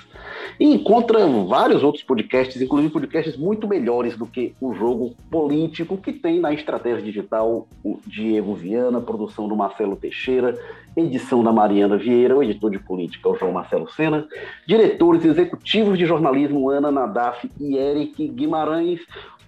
e 0.57 0.73
encontra 0.73 1.27
vários 1.45 1.83
outros 1.83 2.03
podcasts, 2.03 2.61
inclusive 2.61 2.93
podcasts 2.93 3.35
muito 3.35 3.67
melhores 3.67 4.15
do 4.15 4.25
que 4.25 4.55
o 4.61 4.73
jogo 4.73 5.13
político 5.29 5.97
que 5.97 6.13
tem 6.13 6.39
na 6.39 6.53
estratégia 6.61 7.03
digital 7.03 7.67
o 7.83 7.99
Diego 8.05 8.55
Viana, 8.55 9.01
produção 9.01 9.47
do 9.47 9.55
Marcelo 9.55 9.95
Teixeira, 9.95 10.57
edição 10.95 11.43
da 11.43 11.51
Mariana 11.51 11.97
Vieira, 11.97 12.35
o 12.35 12.43
editor 12.43 12.71
de 12.71 12.79
política 12.79 13.29
o 13.29 13.35
João 13.35 13.51
Marcelo 13.51 13.89
Sena, 13.91 14.27
diretores 14.67 15.25
executivos 15.25 15.97
de 15.97 16.05
jornalismo 16.05 16.69
Ana 16.69 16.91
Nadaf 16.91 17.49
e 17.59 17.77
Eric 17.77 18.27
Guimarães. 18.29 19.01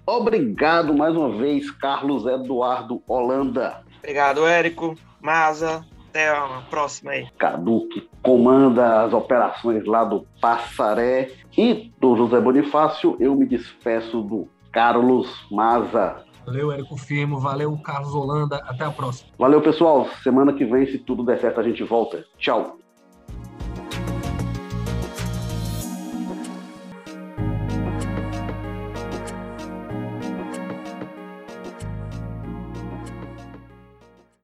Obrigado 0.05 0.93
mais 0.93 1.15
uma 1.15 1.29
vez, 1.29 1.71
Carlos 1.71 2.25
Eduardo 2.25 3.01
Holanda. 3.07 3.81
Obrigado, 3.99 4.45
Érico. 4.45 4.95
Maza, 5.21 5.85
até 6.09 6.29
a 6.29 6.61
próxima 6.69 7.11
aí. 7.11 7.27
Cadu, 7.37 7.87
que 7.87 8.07
comanda 8.21 9.03
as 9.03 9.13
operações 9.13 9.85
lá 9.85 10.03
do 10.03 10.27
Passaré. 10.41 11.31
E 11.57 11.91
do 11.99 12.17
José 12.17 12.41
Bonifácio, 12.41 13.15
eu 13.19 13.33
me 13.35 13.45
despeço 13.45 14.21
do 14.21 14.47
Carlos 14.71 15.29
Maza. 15.49 16.23
Valeu, 16.45 16.71
Érico 16.71 16.97
Firmo. 16.97 17.39
Valeu, 17.39 17.77
Carlos 17.77 18.13
Holanda. 18.13 18.57
Até 18.67 18.83
a 18.83 18.91
próxima. 18.91 19.29
Valeu, 19.37 19.61
pessoal. 19.61 20.07
Semana 20.23 20.53
que 20.53 20.65
vem, 20.65 20.85
se 20.85 20.97
tudo 20.97 21.23
der 21.23 21.39
certo, 21.39 21.59
a 21.59 21.63
gente 21.63 21.83
volta. 21.83 22.25
Tchau. 22.37 22.82